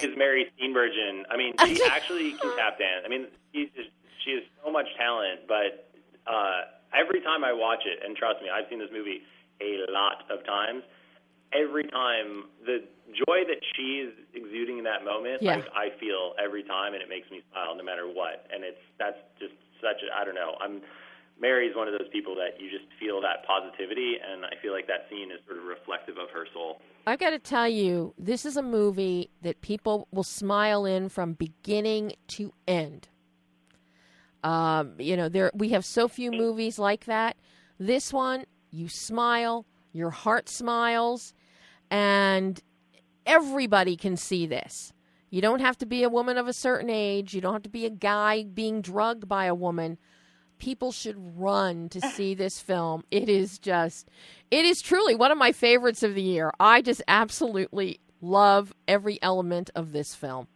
is 0.03 0.17
Mary 0.17 0.47
Steenburgen. 0.55 1.23
I 1.31 1.37
mean, 1.37 1.55
she 1.65 1.83
actually 1.85 2.33
can 2.33 2.57
tap 2.57 2.79
dance. 2.79 3.03
I 3.05 3.09
mean, 3.09 3.27
she's 3.53 3.69
just, 3.75 3.91
she 4.25 4.33
has 4.35 4.43
so 4.65 4.71
much 4.71 4.87
talent, 4.99 5.49
but 5.49 5.91
uh, 6.27 6.69
every 6.93 7.21
time 7.21 7.45
I 7.45 7.53
watch 7.53 7.85
it, 7.87 8.05
and 8.05 8.17
trust 8.17 8.43
me, 8.43 8.49
I've 8.51 8.69
seen 8.69 8.79
this 8.79 8.93
movie 8.93 9.23
a 9.61 9.91
lot 9.91 10.25
of 10.31 10.45
times. 10.45 10.83
Every 11.53 11.85
time, 11.85 12.47
the 12.65 12.87
joy 13.11 13.43
that 13.51 13.59
she 13.75 14.07
is 14.07 14.15
exuding 14.35 14.79
in 14.79 14.85
that 14.85 15.05
moment, 15.05 15.43
yeah. 15.43 15.59
like 15.59 15.67
I 15.75 15.91
feel 15.99 16.35
every 16.39 16.63
time, 16.63 16.95
and 16.95 17.03
it 17.03 17.09
makes 17.09 17.31
me 17.31 17.43
smile 17.51 17.75
no 17.75 17.83
matter 17.83 18.07
what. 18.07 18.47
And 18.55 18.63
it's 18.63 18.79
that's 18.99 19.19
just 19.41 19.55
such 19.83 19.99
a 20.07 20.15
I 20.15 20.25
don't 20.25 20.39
know. 20.39 20.55
I'm 20.63 20.81
Mary's 21.41 21.75
one 21.75 21.89
of 21.89 21.97
those 21.97 22.09
people 22.13 22.37
that 22.37 22.61
you 22.61 22.71
just 22.71 22.87
feel 23.01 23.21
that 23.25 23.43
positivity, 23.49 24.21
and 24.21 24.45
I 24.45 24.55
feel 24.63 24.71
like 24.71 24.87
that 24.87 25.09
scene 25.09 25.33
is 25.33 25.41
sort 25.49 25.59
of 25.59 25.65
reflective 25.65 26.21
of 26.21 26.29
her 26.31 26.47
soul. 26.53 26.79
I 27.07 27.17
got 27.17 27.31
to 27.31 27.39
tell 27.39 27.69
you, 27.69 28.15
this 28.19 28.45
is 28.45 28.57
a 28.57 28.63
movie 28.63 29.31
that 29.43 29.61
people 29.63 30.07
will 30.11 30.25
smile 30.25 30.85
in 30.85 31.09
from 31.09 31.33
beginning 31.33 32.13
to 32.29 32.53
end. 32.69 33.09
Um, 34.45 34.95
you 34.99 35.17
know, 35.17 35.29
there 35.29 35.51
we 35.55 35.71
have 35.71 35.85
so 35.85 36.09
few 36.09 36.31
movies 36.31 36.79
like 36.79 37.07
that. 37.07 37.37
This 37.79 38.13
one, 38.13 38.45
you 38.71 38.89
smile, 38.89 39.67
your 39.93 40.11
heart 40.11 40.49
smiles, 40.49 41.35
and 41.91 42.61
everybody 43.27 43.97
can 43.97 44.17
see 44.17 44.47
this. 44.47 44.93
You 45.31 45.41
don't 45.41 45.61
have 45.61 45.79
to 45.79 45.87
be 45.87 46.03
a 46.03 46.09
woman 46.09 46.37
of 46.37 46.49
a 46.49 46.53
certain 46.53 46.91
age. 46.91 47.35
You 47.35 47.41
don't 47.41 47.53
have 47.53 47.63
to 47.63 47.69
be 47.69 47.87
a 47.87 47.91
guy 47.91 48.45
being 48.45 48.81
drugged 48.83 49.29
by 49.29 49.45
a 49.47 49.55
woman 49.55 49.99
people 50.61 50.93
should 50.93 51.17
run 51.37 51.89
to 51.89 52.01
see 52.13 52.35
this 52.35 52.61
film. 52.61 53.03
It 53.11 53.29
is 53.29 53.59
just, 53.59 54.09
it 54.51 54.65
is 54.65 54.81
truly 54.81 55.17
one 55.17 55.33
of 55.33 55.39
my 55.39 55.51
favorites 55.53 56.05
of 56.05 56.15
the 56.15 56.23
year. 56.23 56.53
I 56.61 56.83
just 56.83 57.03
absolutely 57.09 57.99
love 58.21 58.73
every 58.87 59.21
element 59.23 59.71
of 59.75 59.93
this 59.93 60.15
film. 60.15 60.47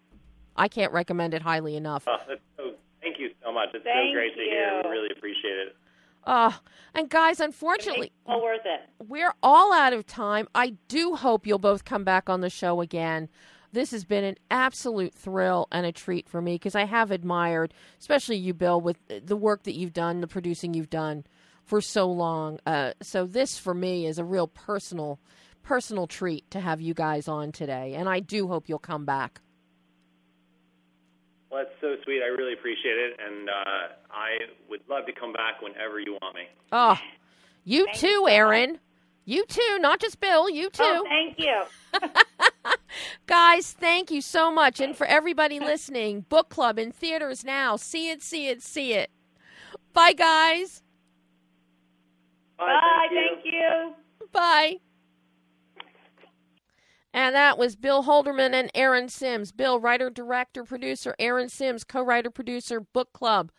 I 0.57 0.69
can't 0.69 0.93
recommend 0.93 1.35
it 1.35 1.43
highly 1.43 1.75
enough. 1.75 2.05
Oh, 2.07 2.17
so, 2.57 2.71
thank 3.03 3.19
you 3.19 3.31
so 3.43 3.53
much. 3.53 3.71
It's 3.75 3.83
thank 3.83 4.11
so 4.11 4.13
great 4.15 4.37
you. 4.37 4.45
to 4.45 4.51
hear. 4.51 4.83
We 4.85 4.91
really 4.91 5.09
appreciate 5.17 5.59
it. 5.59 5.77
Uh, 6.23 6.53
and 6.95 7.11
guys, 7.11 7.41
unfortunately, 7.41 8.13
all 8.25 8.43
worth 8.43 8.65
it. 8.65 8.81
We're 9.09 9.35
all 9.43 9.75
out 9.75 9.93
of 9.93 10.07
time. 10.07 10.49
I 10.55 10.75
do 10.89 11.17
hope 11.17 11.47
you'll 11.47 11.59
both 11.59 11.85
come 11.85 12.05
back 12.05 12.31
on 12.31 12.41
the 12.41 12.49
show 12.49 12.81
again 12.81 13.29
this 13.75 13.91
has 13.91 14.05
been 14.05 14.25
an 14.25 14.37
absolute 14.51 15.13
thrill 15.13 15.69
and 15.71 15.85
a 15.85 15.93
treat 15.93 16.29
for 16.29 16.41
me 16.41 16.55
because 16.55 16.75
I 16.75 16.85
have 16.85 17.11
admired, 17.11 17.75
especially 18.01 18.37
you, 18.37 18.55
Bill, 18.55 18.81
with 18.81 18.97
the 19.09 19.37
work 19.37 19.65
that 19.65 19.75
you've 19.75 19.93
done, 19.93 20.21
the 20.21 20.27
producing 20.27 20.73
you've 20.73 20.91
done 20.91 21.25
for 21.65 21.81
so 21.81 22.11
long. 22.11 22.59
Uh, 22.67 22.93
so 23.03 23.27
this 23.27 23.59
for 23.59 23.75
me 23.75 24.07
is 24.07 24.19
a 24.19 24.25
real 24.25 24.47
personal, 24.47 25.19
personal 25.63 26.07
treat 26.07 26.51
to 26.53 26.61
have 26.61 26.81
you 26.81 26.95
guys 26.95 27.29
on 27.29 27.53
today, 27.53 27.95
and 27.95 28.09
I 28.09 28.21
do 28.21 28.49
hope 28.49 28.69
you'll 28.69 28.79
come 28.79 29.05
back. 29.05 29.41
Well, 31.51 31.65
that's 31.65 31.81
so 31.81 31.97
sweet. 32.05 32.21
I 32.23 32.27
really 32.27 32.55
appreciate 32.55 32.97
it, 32.97 33.19
and 33.25 33.49
uh, 33.49 33.95
I 34.11 34.39
would 34.69 34.81
love 34.89 35.07
to 35.07 35.13
come 35.13 35.33
back 35.33 35.63
whenever 35.63 36.01
you 36.01 36.17
want 36.23 36.35
me. 36.35 36.43
Oh, 36.73 36.99
you 37.65 37.87
too, 37.95 38.27
Erin. 38.29 38.79
You 39.25 39.45
too, 39.47 39.79
not 39.81 40.01
just 40.01 40.21
Bill. 40.21 40.51
You 40.51 40.69
too. 40.71 40.83
Oh, 40.85 41.05
thank 41.09 41.39
you. 41.39 41.63
Guys, 43.27 43.73
thank 43.73 44.11
you 44.11 44.21
so 44.21 44.53
much. 44.53 44.81
And 44.81 44.97
for 44.97 45.07
everybody 45.07 45.61
listening, 45.61 46.27
book 46.29 46.49
club 46.49 46.79
in 46.79 46.93
theaters 46.93 47.45
now. 47.45 47.77
See 47.77 48.11
it, 48.11 48.23
see 48.23 48.49
it, 48.49 48.63
see 48.63 48.93
it. 48.93 49.11
Bye, 49.93 50.13
guys. 50.13 50.83
Bye. 52.59 53.09
Thank 53.11 53.45
you. 53.45 53.95
Bye. 54.33 54.79
And 57.13 57.33
that 57.37 57.59
was 57.59 57.77
Bill 57.77 58.03
Holderman 58.03 58.55
and 58.55 58.73
Erin 58.75 59.09
Simms. 59.09 59.53
Bill, 59.53 59.79
writer, 59.79 60.11
director, 60.11 60.65
producer. 60.65 61.15
Erin 61.21 61.49
Simms, 61.49 61.85
co 61.85 62.03
writer, 62.03 62.31
producer, 62.31 62.81
book 62.81 63.13
club. 63.13 63.53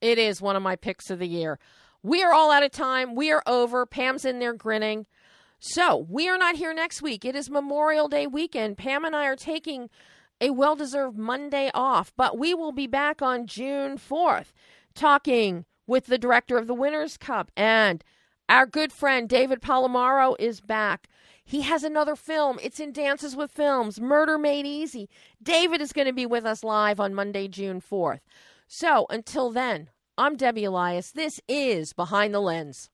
It 0.00 0.18
is 0.18 0.42
one 0.42 0.56
of 0.56 0.62
my 0.62 0.74
picks 0.74 1.08
of 1.08 1.20
the 1.20 1.28
year. 1.28 1.60
We 2.02 2.22
are 2.24 2.32
all 2.32 2.50
out 2.50 2.64
of 2.64 2.72
time. 2.72 3.14
We 3.14 3.30
are 3.30 3.44
over. 3.46 3.86
Pam's 3.86 4.24
in 4.24 4.40
there 4.40 4.54
grinning. 4.54 5.06
So 5.66 6.04
we 6.10 6.28
are 6.28 6.36
not 6.36 6.56
here 6.56 6.74
next 6.74 7.00
week. 7.00 7.24
It 7.24 7.34
is 7.34 7.48
Memorial 7.48 8.06
Day 8.06 8.26
weekend. 8.26 8.76
Pam 8.76 9.02
and 9.02 9.16
I 9.16 9.24
are 9.24 9.34
taking 9.34 9.88
a 10.38 10.50
well 10.50 10.76
deserved 10.76 11.16
Monday 11.16 11.70
off, 11.72 12.12
but 12.18 12.36
we 12.36 12.52
will 12.52 12.70
be 12.70 12.86
back 12.86 13.22
on 13.22 13.46
June 13.46 13.96
4th 13.96 14.52
talking 14.94 15.64
with 15.86 16.04
the 16.04 16.18
director 16.18 16.58
of 16.58 16.66
the 16.66 16.74
Winners' 16.74 17.16
Cup. 17.16 17.50
And 17.56 18.04
our 18.46 18.66
good 18.66 18.92
friend 18.92 19.26
David 19.26 19.62
Palomaro 19.62 20.36
is 20.38 20.60
back. 20.60 21.08
He 21.42 21.62
has 21.62 21.82
another 21.82 22.14
film. 22.14 22.58
It's 22.62 22.78
in 22.78 22.92
Dances 22.92 23.34
with 23.34 23.50
Films, 23.50 23.98
Murder 23.98 24.36
Made 24.36 24.66
Easy. 24.66 25.08
David 25.42 25.80
is 25.80 25.94
going 25.94 26.06
to 26.06 26.12
be 26.12 26.26
with 26.26 26.44
us 26.44 26.62
live 26.62 27.00
on 27.00 27.14
Monday, 27.14 27.48
June 27.48 27.80
4th. 27.80 28.20
So 28.68 29.06
until 29.08 29.48
then, 29.48 29.88
I'm 30.18 30.36
Debbie 30.36 30.64
Elias. 30.64 31.12
This 31.12 31.40
is 31.48 31.94
Behind 31.94 32.34
the 32.34 32.40
Lens. 32.40 32.90